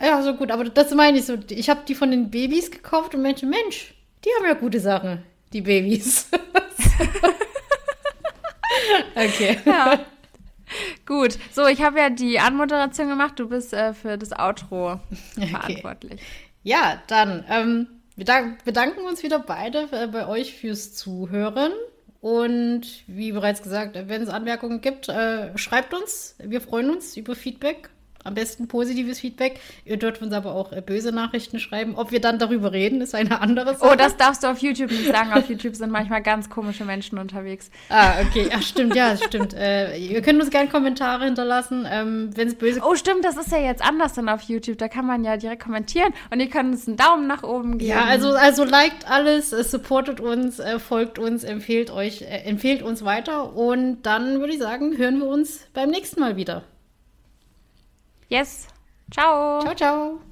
Ja, 0.00 0.20
so 0.22 0.34
gut, 0.34 0.50
aber 0.50 0.64
das 0.64 0.92
meine 0.94 1.18
ich 1.18 1.26
so. 1.26 1.38
Ich 1.48 1.70
habe 1.70 1.82
die 1.86 1.94
von 1.94 2.10
den 2.10 2.30
Babys 2.30 2.72
gekauft 2.72 3.14
und 3.14 3.22
meinte, 3.22 3.46
Mensch, 3.46 3.94
die 4.24 4.30
haben 4.36 4.46
ja 4.46 4.54
gute 4.54 4.80
Sachen, 4.80 5.22
die 5.52 5.60
Babys. 5.60 6.28
okay. 9.14 9.58
Ja. 9.64 10.00
Gut, 11.06 11.38
so, 11.52 11.66
ich 11.66 11.82
habe 11.82 11.98
ja 11.98 12.10
die 12.10 12.40
Anmoderation 12.40 13.08
gemacht. 13.08 13.38
Du 13.38 13.48
bist 13.48 13.72
äh, 13.72 13.94
für 13.94 14.18
das 14.18 14.32
Outro 14.32 14.98
okay. 15.36 15.46
verantwortlich. 15.46 16.20
Ja, 16.64 17.00
dann, 17.06 17.44
ähm, 17.48 17.86
wir 18.16 18.56
bedanken 18.64 19.00
uns 19.06 19.22
wieder 19.22 19.38
beide 19.38 19.88
äh, 19.92 20.06
bei 20.06 20.26
euch 20.26 20.54
fürs 20.54 20.94
Zuhören. 20.94 21.72
Und 22.20 23.02
wie 23.08 23.32
bereits 23.32 23.62
gesagt, 23.62 23.96
wenn 23.96 24.22
es 24.22 24.28
Anmerkungen 24.28 24.80
gibt, 24.80 25.08
äh, 25.08 25.56
schreibt 25.58 25.92
uns. 25.92 26.36
Wir 26.38 26.60
freuen 26.60 26.90
uns 26.90 27.16
über 27.16 27.34
Feedback 27.34 27.90
am 28.24 28.34
besten 28.34 28.68
positives 28.68 29.20
Feedback. 29.20 29.60
Ihr 29.84 29.96
dürft 29.96 30.22
uns 30.22 30.32
aber 30.32 30.54
auch 30.54 30.72
äh, 30.72 30.80
böse 30.80 31.12
Nachrichten 31.12 31.58
schreiben. 31.58 31.94
Ob 31.96 32.10
wir 32.10 32.20
dann 32.20 32.38
darüber 32.38 32.72
reden, 32.72 33.00
ist 33.00 33.14
eine 33.14 33.40
andere 33.40 33.76
Sache. 33.76 33.92
Oh, 33.92 33.96
das 33.96 34.16
darfst 34.16 34.42
du 34.42 34.48
auf 34.48 34.58
YouTube 34.58 34.90
nicht 34.90 35.06
sagen. 35.06 35.32
Auf 35.32 35.48
YouTube 35.48 35.76
sind 35.76 35.90
manchmal 35.90 36.22
ganz 36.22 36.50
komische 36.50 36.84
Menschen 36.84 37.18
unterwegs. 37.18 37.70
Ah, 37.88 38.20
okay. 38.20 38.48
Ach, 38.52 38.62
stimmt, 38.62 38.94
ja, 38.94 39.16
stimmt. 39.16 39.54
Äh, 39.54 39.96
ihr 39.96 40.22
könnt 40.22 40.40
uns 40.40 40.50
gerne 40.50 40.68
Kommentare 40.68 41.24
hinterlassen, 41.24 41.86
ähm, 41.90 42.30
wenn 42.34 42.48
es 42.48 42.54
böse 42.54 42.80
Oh, 42.84 42.94
stimmt, 42.94 43.24
das 43.24 43.36
ist 43.36 43.52
ja 43.52 43.58
jetzt 43.58 43.82
anders 43.82 44.14
dann 44.14 44.28
auf 44.28 44.42
YouTube. 44.42 44.78
Da 44.78 44.88
kann 44.88 45.06
man 45.06 45.24
ja 45.24 45.36
direkt 45.36 45.64
kommentieren 45.64 46.12
und 46.30 46.40
ihr 46.40 46.48
könnt 46.48 46.72
uns 46.72 46.86
einen 46.86 46.96
Daumen 46.96 47.26
nach 47.26 47.42
oben 47.42 47.78
geben. 47.78 47.90
Ja, 47.90 48.04
also, 48.04 48.32
also 48.32 48.64
liked 48.64 49.08
alles, 49.08 49.52
äh, 49.52 49.62
supportet 49.64 50.20
uns, 50.20 50.58
äh, 50.58 50.78
folgt 50.78 51.18
uns, 51.18 51.44
empfehlt 51.44 51.90
euch, 51.90 52.22
äh, 52.22 52.44
empfehlt 52.44 52.82
uns 52.82 53.04
weiter 53.04 53.54
und 53.54 54.02
dann 54.02 54.40
würde 54.40 54.52
ich 54.52 54.58
sagen, 54.58 54.96
hören 54.96 55.18
wir 55.18 55.26
uns 55.26 55.60
beim 55.74 55.90
nächsten 55.90 56.20
Mal 56.20 56.36
wieder. 56.36 56.64
Yes. 58.32 58.66
Ciao. 59.10 59.60
Ciao, 59.62 59.74
ciao. 59.74 60.18